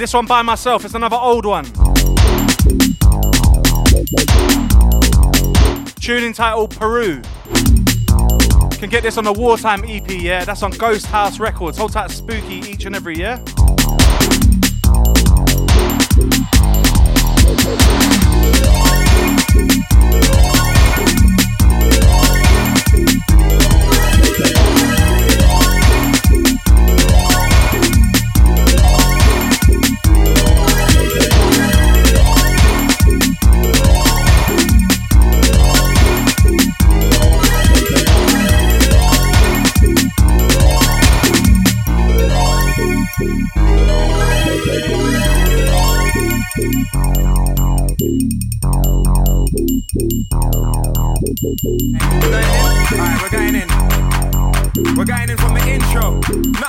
This 0.00 0.14
one 0.14 0.24
by 0.24 0.40
myself. 0.40 0.86
It's 0.86 0.94
another 0.94 1.18
old 1.20 1.44
one. 1.44 1.66
Tune 6.00 6.24
entitled 6.24 6.74
Peru. 6.74 7.20
Can 8.78 8.88
get 8.88 9.02
this 9.02 9.18
on 9.18 9.24
the 9.24 9.34
Wartime 9.36 9.84
EP, 9.84 10.10
yeah? 10.10 10.46
That's 10.46 10.62
on 10.62 10.70
Ghost 10.70 11.04
House 11.04 11.38
Records. 11.38 11.76
Hold 11.76 11.92
tight 11.92 12.10
spooky 12.10 12.60
each 12.70 12.86
and 12.86 12.96
every 12.96 13.18
year. 13.18 13.42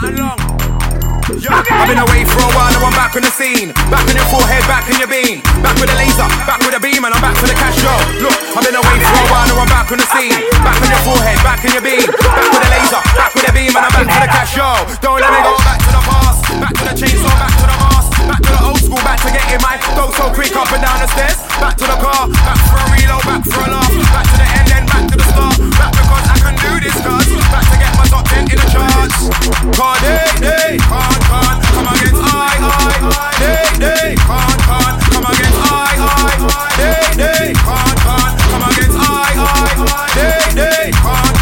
Yo, 0.02 0.10
I've 0.10 1.86
been 1.86 2.02
away 2.02 2.26
for 2.26 2.42
a 2.42 2.50
while, 2.58 2.74
now 2.74 2.90
I'm 2.90 2.96
back 2.98 3.14
on 3.14 3.22
the 3.22 3.30
scene. 3.30 3.70
Back 3.94 4.02
on 4.10 4.18
your 4.18 4.26
forehead, 4.34 4.66
back 4.66 4.90
on 4.90 4.98
your 4.98 5.06
beam. 5.06 5.46
Back 5.62 5.78
with 5.78 5.94
a 5.94 5.98
laser, 6.02 6.26
back 6.50 6.58
with 6.66 6.74
a 6.74 6.82
beam, 6.82 7.06
and 7.06 7.14
I'm 7.14 7.22
back 7.22 7.38
for 7.38 7.46
the 7.46 7.54
cash 7.54 7.78
show. 7.78 7.94
Look, 8.18 8.34
I've 8.58 8.66
been 8.66 8.74
away 8.74 8.98
for 8.98 9.14
a 9.14 9.30
while, 9.30 9.46
now 9.46 9.62
I'm 9.62 9.70
back 9.70 9.94
on 9.94 10.02
the 10.02 10.08
scene. 10.10 10.42
Back 10.66 10.82
on 10.82 10.90
your 10.90 11.06
forehead, 11.06 11.38
back 11.46 11.62
on 11.62 11.70
your 11.78 11.86
beam. 11.86 12.10
Back 12.18 12.34
with 12.50 12.66
a 12.66 12.70
laser, 12.74 13.02
back 13.14 13.30
with 13.38 13.46
a 13.46 13.54
beam, 13.54 13.78
and 13.78 13.86
I'm 13.86 13.94
back 13.94 14.10
for 14.10 14.22
the 14.26 14.32
cash 14.34 14.52
show. 14.58 14.74
Don't 15.06 15.22
let 15.22 15.30
me 15.30 15.40
go 15.46 15.54
back 15.62 15.80
to 15.86 15.92
the 15.94 16.02
past. 16.02 16.40
Back 16.50 16.74
to 16.82 16.84
the 16.90 16.96
chainsaw, 16.98 17.36
back 17.38 17.54
to 17.62 17.66
the 17.70 17.78
mask. 17.78 18.10
Back 18.26 18.42
to 18.42 18.52
the 18.58 18.62
old 18.66 18.82
school, 18.82 19.02
back 19.06 19.22
to 19.22 19.30
getting 19.30 19.62
my 19.62 19.78
go 19.94 20.10
so 20.18 20.34
quick 20.34 20.50
up 20.58 20.66
and 20.74 20.82
down 20.82 20.98
the 20.98 21.10
stairs. 21.14 21.38
Back 21.62 21.78
to 21.78 21.86
the 21.86 21.98
car, 22.02 22.26
back 22.42 22.58
for 22.66 22.82
a 22.82 22.86
reload, 22.90 23.22
back 23.30 23.46
for 23.46 23.62
a 23.62 23.70
laugh. 23.70 23.94
Back 24.10 24.26
to 24.34 24.38
the 24.42 24.48
end, 24.50 24.66
then 24.66 24.84
back 24.90 25.06
to 25.14 25.16
the 25.22 25.28
start. 25.30 25.62
Back 25.78 25.94
because 25.94 26.26
I 26.26 26.38
can 26.42 26.56
do 26.58 26.72
this, 26.82 26.98
cuz. 27.06 27.30
Back 27.54 27.70
to 27.70 27.78
get 27.78 27.94
top 28.12 28.28
10 28.28 28.44
in 28.44 28.60
the 28.60 28.68
charts. 28.68 29.32
Cause 29.72 30.00
they, 30.04 30.20
they 30.44 30.76
can't, 30.84 31.16
come 31.72 31.88
against 31.88 32.20
I, 32.20 32.60
I. 32.60 33.32
They, 33.40 33.64
they 33.80 34.20
can't, 34.20 34.60
can't 34.68 35.00
come 35.16 35.28
against 35.32 35.60
I, 35.64 35.96
I. 35.96 36.28
They, 36.76 37.00
they 37.16 37.56
can't, 37.56 37.96
come 38.04 38.64
against 38.68 39.00
I, 39.00 39.32
I. 39.32 40.04
They, 40.12 40.44
they 40.60 40.92
can't, 40.92 41.36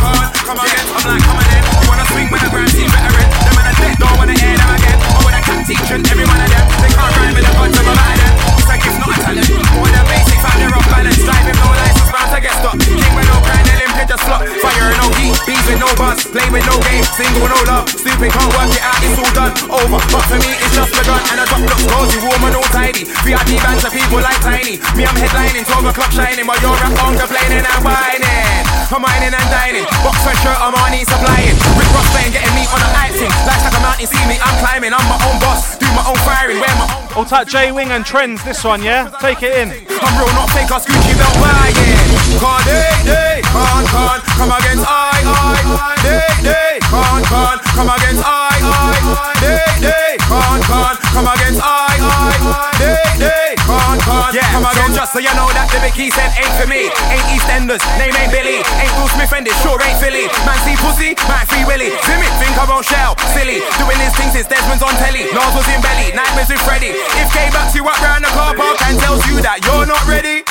come 0.45 0.61
against. 0.61 0.93
I'm 0.93 1.05
like 1.09 1.25
coming 1.25 1.49
in. 1.57 1.63
You 1.65 1.87
wanna 1.89 2.05
swing 2.13 2.29
with 2.29 2.45
a 2.45 2.49
grand 2.53 2.69
team 2.69 2.89
veteran? 2.93 3.27
Them 3.49 3.57
in 3.57 3.65
a 3.65 3.97
don't 3.97 4.15
wanna 4.21 4.37
hear 4.37 4.53
them 4.53 4.69
again. 4.77 4.97
Or 5.17 5.25
with 5.25 5.33
a 5.33 5.41
cat 5.41 5.65
teaching 5.65 6.05
every 6.05 6.25
one 6.29 6.37
of 6.37 6.49
them. 6.53 6.65
They 6.85 6.91
can't 6.93 7.13
rhyme 7.17 7.33
with 7.33 7.49
the 7.49 7.53
guns 7.57 7.77
of 7.81 7.89
a 7.89 7.93
man. 7.97 8.17
It's 8.61 8.69
like 8.69 8.85
it's 8.85 8.99
not 9.01 9.09
a 9.09 9.17
talent. 9.25 9.49
More 9.73 9.89
than 9.89 10.05
basic, 10.05 10.37
found 10.37 10.61
their 10.61 10.69
off 10.69 10.85
balance. 10.85 11.17
Driving 11.17 11.57
no 11.57 11.67
license, 11.73 12.13
bound 12.13 12.29
to 12.29 12.37
get 12.37 12.53
stuck. 12.61 12.77
King 12.77 13.01
with 13.17 13.25
no 13.25 13.41
grind, 13.41 13.68
limp, 13.95 14.09
just 14.09 14.23
slot. 14.25 14.45
Fire 14.61 14.93
no 14.99 15.07
heat, 15.17 15.35
bees 15.45 15.63
with 15.65 15.79
no 15.81 15.89
buzz. 15.97 16.25
Play 16.29 16.47
with 16.49 16.65
no 16.65 16.75
game, 16.85 17.05
single 17.17 17.49
no 17.49 17.59
love. 17.65 17.89
Stupid 17.89 18.29
can't 18.29 18.51
work 18.53 18.71
it 18.73 18.83
out, 18.83 18.99
it's 19.01 19.17
all 19.17 19.33
done. 19.33 19.53
Over, 19.69 19.99
but 20.11 20.23
for 20.29 20.39
me 20.41 20.51
it's 20.57 20.73
just 20.75 20.93
begun. 20.93 21.21
And 21.33 21.37
the 21.41 21.45
drop 21.49 21.63
looks 21.65 21.85
cozy, 21.89 22.19
warm 22.21 22.43
and 22.45 22.55
all 22.57 22.69
tidy. 22.73 23.03
VIP 23.25 23.59
bands 23.61 23.83
of 23.85 23.91
people 23.93 24.21
like 24.21 24.39
tiny. 24.41 24.77
Me 24.97 25.03
I'm 25.05 25.17
headlining, 25.17 25.65
12 25.65 25.91
o'clock 25.91 26.11
shining, 26.13 26.45
while 26.45 26.59
you're 26.61 26.77
at 26.77 26.93
home 26.97 27.17
complaining 27.17 27.65
and 27.65 27.81
whining. 27.81 28.65
I'm 28.89 29.01
whining 29.05 29.33
and 29.33 29.49
dining. 29.53 29.85
Boxer 30.01 30.33
shirt, 30.41 30.57
I'm 30.57 30.73
on 30.73 30.93
supplying. 31.05 31.55
Rick 31.77 31.89
Ross 31.93 32.09
playing, 32.13 32.33
getting 32.33 32.55
me 32.57 32.65
on 32.69 32.81
the 32.81 32.89
thing. 33.19 33.31
Life's 33.43 33.65
like 33.67 33.75
a 33.75 33.81
mountain, 33.83 34.07
see 34.07 34.23
me, 34.25 34.39
I'm 34.39 34.55
climbing. 34.63 34.93
I'm 34.95 35.03
my 35.11 35.19
own 35.27 35.37
boss, 35.43 35.75
do 35.77 35.85
my 35.91 36.03
own 36.07 36.19
firing, 36.23 36.59
wear 36.63 36.73
my 36.79 36.87
own. 36.87 37.03
All 37.15 37.25
type 37.25 37.47
J 37.47 37.71
Wing 37.71 37.91
and 37.91 38.05
Trends, 38.05 38.43
this 38.43 38.63
one, 38.63 38.81
yeah? 38.81 39.11
Take 39.19 39.43
it 39.43 39.53
in. 39.59 39.67
I'm 39.99 40.13
real, 40.15 40.31
not 40.33 40.49
fake, 40.55 40.71
I 40.71 40.79
Gucci 40.79 41.13
belt 41.19 41.35
wagon. 41.43 42.39
Con, 42.39 42.61
they, 42.63 42.87
they, 43.03 43.41
con, 43.87 44.21
come 44.37 44.51
against 44.51 44.85
I, 44.87 45.21
I. 45.23 45.95
They, 46.03 46.49
they, 46.49 46.78
con, 46.89 47.21
con, 47.29 47.57
come 47.77 47.93
against 47.93 48.23
I, 48.25 48.57
I. 48.65 49.37
They, 49.39 49.61
they, 49.85 50.17
con, 50.25 50.57
con, 50.65 50.97
come 51.13 51.29
against 51.29 51.61
I, 51.61 52.01
I. 52.01 52.73
They, 52.81 53.05
they, 53.21 53.53
con, 53.61 53.95
con, 54.01 54.33
yeah. 54.33 54.49
come 54.49 54.65
against. 54.65 54.89
So 54.89 55.05
just 55.05 55.13
so 55.13 55.19
you 55.21 55.29
know 55.37 55.45
that 55.53 55.69
the 55.69 55.77
big 55.85 55.93
he 55.93 56.09
said 56.09 56.33
ain't 56.33 56.49
for 56.57 56.65
me. 56.65 56.89
Ain't 57.13 57.25
EastEnders, 57.29 57.85
name 58.01 58.17
ain't 58.17 58.33
Billy. 58.33 58.65
Ain't 58.81 58.93
Will 58.97 59.07
Smith 59.13 59.29
and 59.37 59.45
it 59.45 59.53
sure 59.61 59.77
ain't 59.85 60.01
Philly. 60.01 60.25
Man 60.49 60.57
see 60.65 60.73
pussy, 60.81 61.13
man 61.29 61.45
free 61.45 61.61
Willy. 61.61 61.93
Zim 62.09 62.17
it, 62.25 62.33
think 62.41 62.57
I 62.57 62.65
won't 62.65 62.83
shell. 62.83 63.13
Silly, 63.37 63.61
doing 63.77 64.01
his 64.01 64.11
things 64.17 64.33
since 64.33 64.49
Desmond's 64.49 64.81
on 64.81 64.97
telly. 64.97 65.29
Nas 65.29 65.53
was 65.53 65.69
in 65.69 65.77
belly, 65.85 66.09
nightmares 66.17 66.49
with 66.49 66.61
Freddy. 66.65 66.97
If 67.21 67.29
K 67.29 67.53
backs 67.53 67.77
you 67.77 67.85
up 67.85 68.01
round 68.01 68.25
the 68.25 68.33
car 68.33 68.57
park 68.57 68.81
and 68.89 68.97
tells 68.97 69.21
you 69.29 69.37
that 69.45 69.61
you're 69.61 69.85
not 69.85 70.01
ready, 70.09 70.41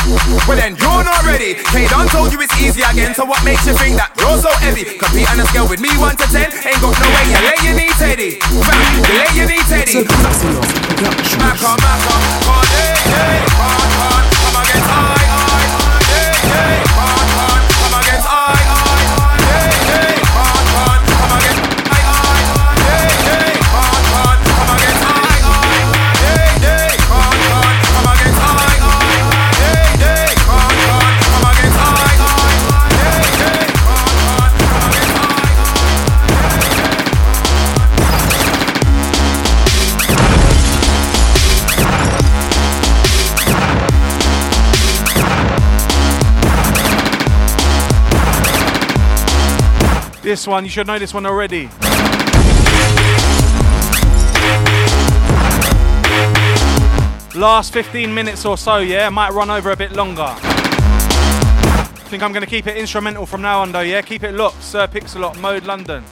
well 0.46 0.54
then 0.54 0.78
you're 0.78 1.02
not 1.02 1.26
ready. 1.26 1.58
K 1.74 1.90
done 1.90 2.06
told 2.14 2.30
you 2.30 2.38
it's 2.38 2.54
easy 2.62 2.86
again, 2.86 3.12
so 3.18 3.26
what 3.26 3.42
makes 3.42 3.66
you 3.66 3.74
think 3.74 3.98
that 3.98 4.14
you're 4.22 4.38
so 4.38 4.54
heavy? 4.62 4.86
Compete 5.02 5.26
on 5.34 5.42
a 5.42 5.46
scale 5.50 5.66
with 5.66 5.82
me 5.82 5.90
1 5.98 6.14
to 6.22 6.26
10, 6.30 6.44
ain't 6.44 6.80
got 6.80 6.92
no 6.92 7.08
way. 7.08 7.24
You 7.32 7.40
lay 7.40 7.58
your 7.64 7.74
knee 7.74 7.92
Teddy. 7.96 8.30
Fam, 8.36 8.52
You 8.96 9.14
lay 9.16 9.32
your 9.34 9.48
knee 9.48 9.64
Teddy. 9.64 10.04
Mac 11.38 11.62
on, 11.64 11.76
mac 11.80 12.04
on, 12.12 13.87
This 50.28 50.46
one, 50.46 50.62
you 50.62 50.68
should 50.68 50.86
know 50.86 50.98
this 50.98 51.14
one 51.14 51.24
already. 51.24 51.70
Last 57.34 57.72
15 57.72 58.12
minutes 58.12 58.44
or 58.44 58.58
so, 58.58 58.76
yeah? 58.76 59.08
Might 59.08 59.32
run 59.32 59.48
over 59.48 59.70
a 59.70 59.76
bit 59.76 59.92
longer. 59.92 60.34
Think 62.10 62.22
I'm 62.22 62.34
gonna 62.34 62.44
keep 62.44 62.66
it 62.66 62.76
instrumental 62.76 63.24
from 63.24 63.40
now 63.40 63.62
on 63.62 63.72
though, 63.72 63.80
yeah? 63.80 64.02
Keep 64.02 64.24
it 64.24 64.34
locked. 64.34 64.62
Sir 64.62 64.86
Pixalot, 64.86 65.40
Mode 65.40 65.64
London. 65.64 66.04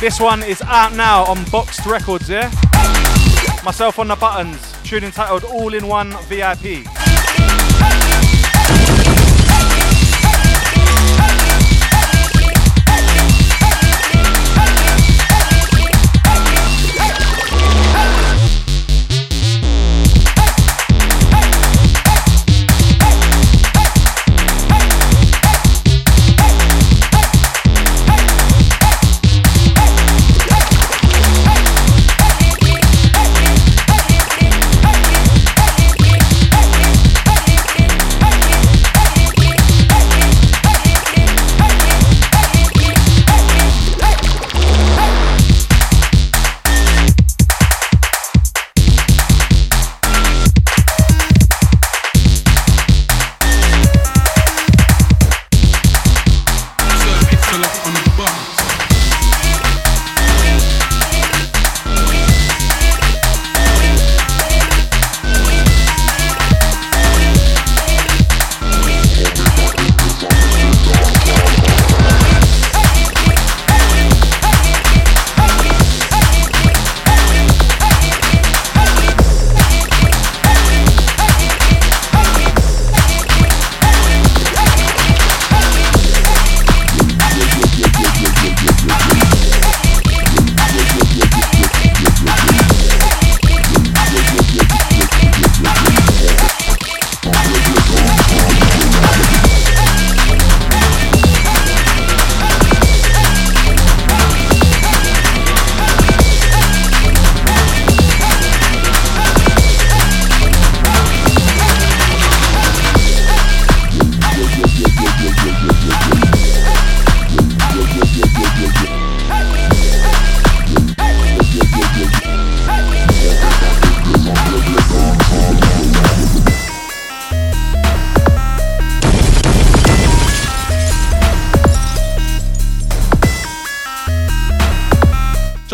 This 0.00 0.18
one 0.18 0.42
is 0.42 0.62
out 0.62 0.94
now 0.94 1.24
on 1.24 1.44
Boxed 1.50 1.84
Records, 1.84 2.30
yeah? 2.30 2.50
Myself 3.62 3.98
on 3.98 4.08
the 4.08 4.16
buttons, 4.16 4.74
tune 4.82 5.04
entitled 5.04 5.44
All 5.44 5.74
in 5.74 5.86
One 5.86 6.16
VIP. 6.26 6.86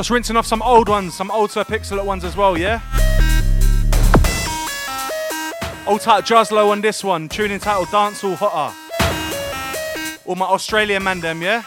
Just 0.07 0.13
rinsing 0.13 0.37
off 0.37 0.47
some 0.47 0.63
old 0.63 0.89
ones, 0.89 1.17
some 1.17 1.33
old 1.33 1.51
Sir 1.51 1.65
Pixel 1.65 2.05
ones 2.07 2.23
as 2.23 2.37
well, 2.37 2.57
yeah? 2.57 2.81
Old 5.85 6.01
tight 6.01 6.25
Jazlo 6.25 6.71
on 6.71 6.81
this 6.81 7.03
one, 7.03 7.29
tune 7.29 7.51
entitled 7.51 7.89
Dancehall 7.89 8.37
Hotter. 8.37 8.73
All 10.25 10.37
my 10.37 10.47
Australian 10.47 11.03
man 11.03 11.19
them, 11.19 11.43
yeah? 11.43 11.65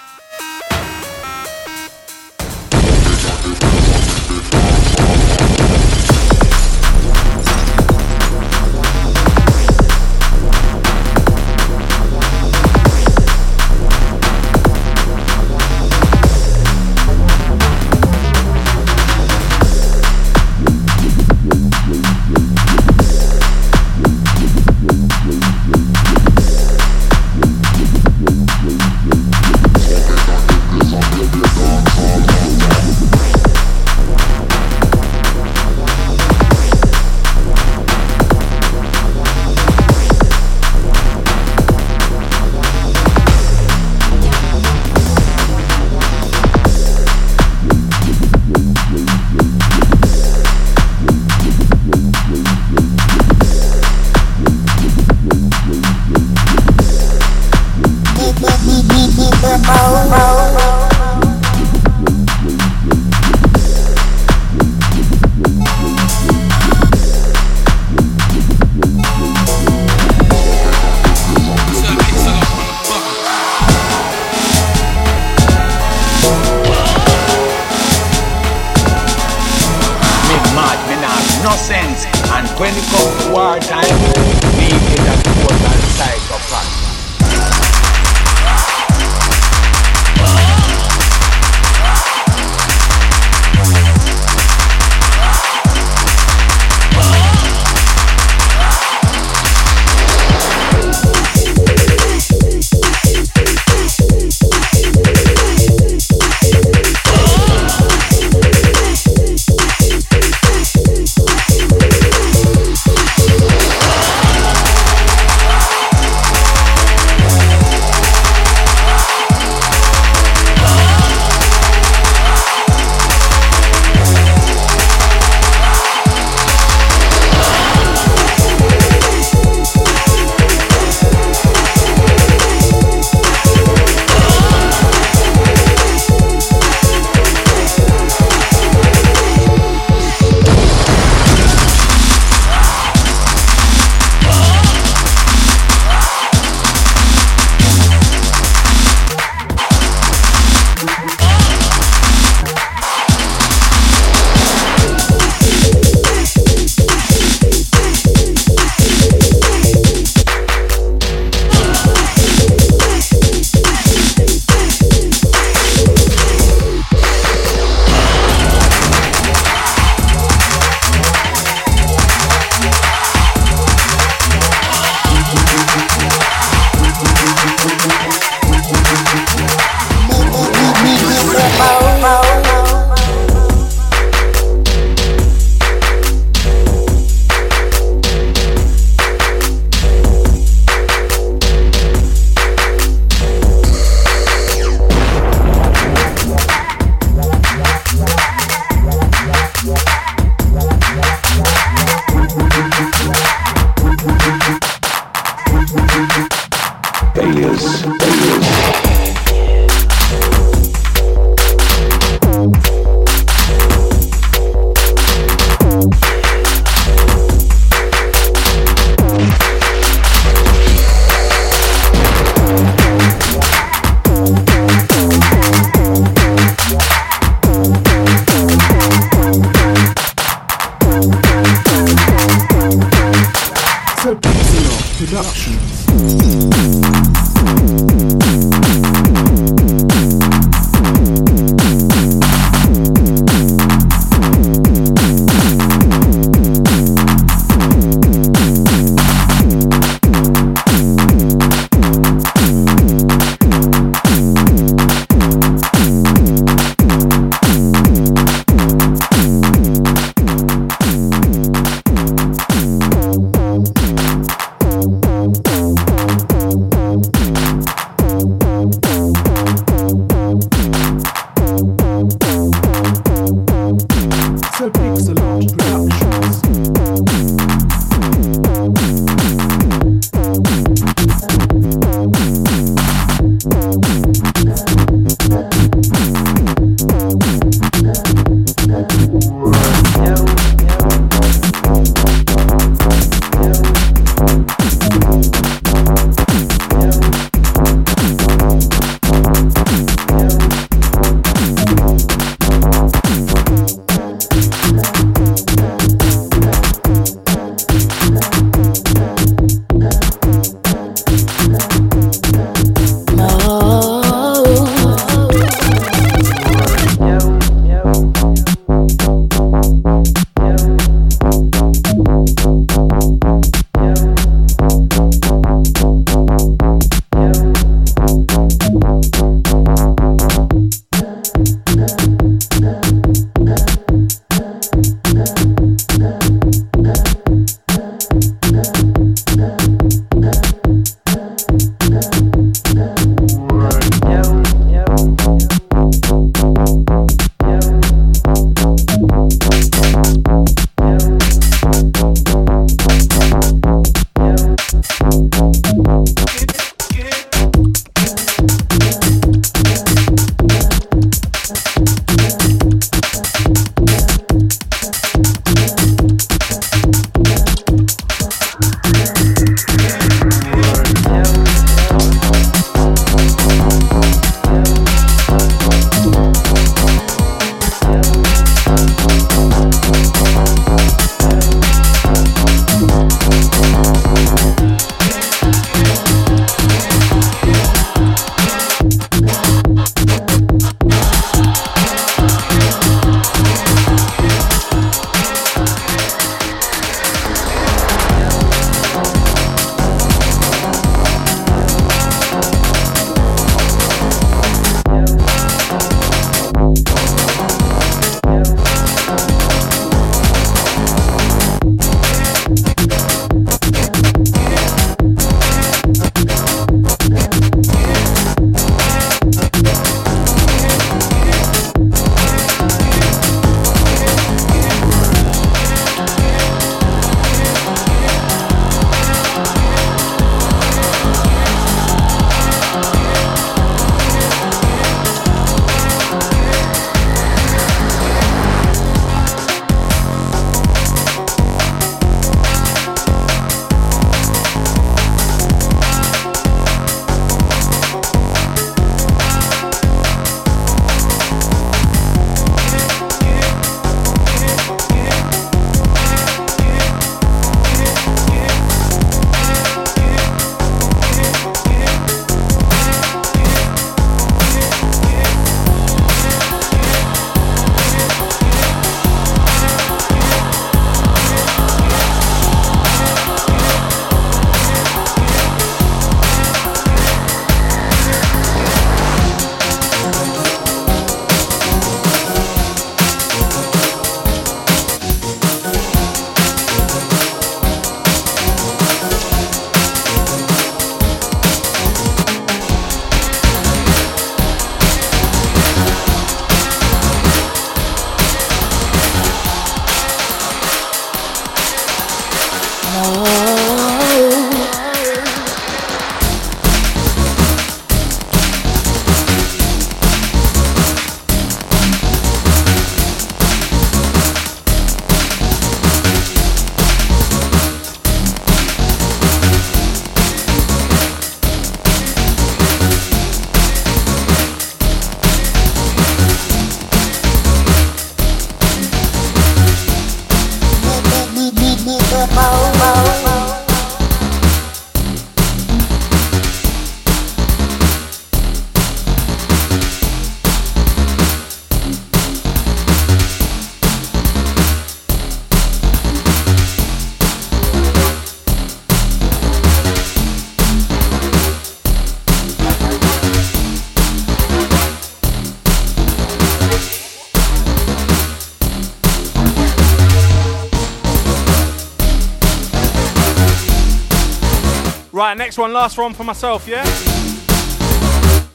Next 565.39 565.57
one, 565.57 565.71
last 565.71 565.97
one 565.97 566.13
for 566.13 566.25
myself, 566.25 566.67
yeah? 566.67 566.83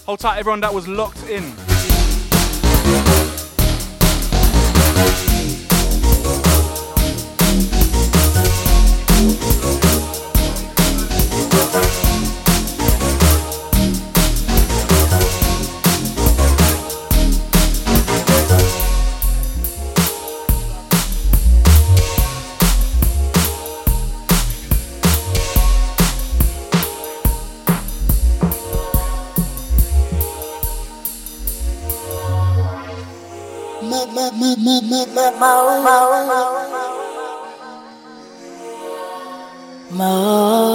Hold 0.04 0.20
tight, 0.20 0.38
everyone 0.38 0.60
that 0.60 0.74
was 0.74 0.86
locked 0.86 1.26
in. 1.30 1.42
Mo. 35.38 35.82
Mo. 35.82 35.98
Mo. 39.90 40.73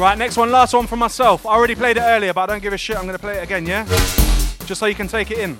Right, 0.00 0.16
next 0.16 0.38
one, 0.38 0.50
last 0.50 0.72
one 0.72 0.86
for 0.86 0.96
myself. 0.96 1.44
I 1.44 1.50
already 1.50 1.74
played 1.74 1.98
it 1.98 2.00
earlier, 2.00 2.32
but 2.32 2.48
I 2.48 2.54
don't 2.54 2.62
give 2.62 2.72
a 2.72 2.78
shit. 2.78 2.96
I'm 2.96 3.02
going 3.02 3.12
to 3.12 3.18
play 3.18 3.36
it 3.36 3.42
again, 3.42 3.66
yeah? 3.66 3.84
Just 4.64 4.76
so 4.76 4.86
you 4.86 4.94
can 4.94 5.08
take 5.08 5.30
it 5.30 5.36
in. 5.36 5.58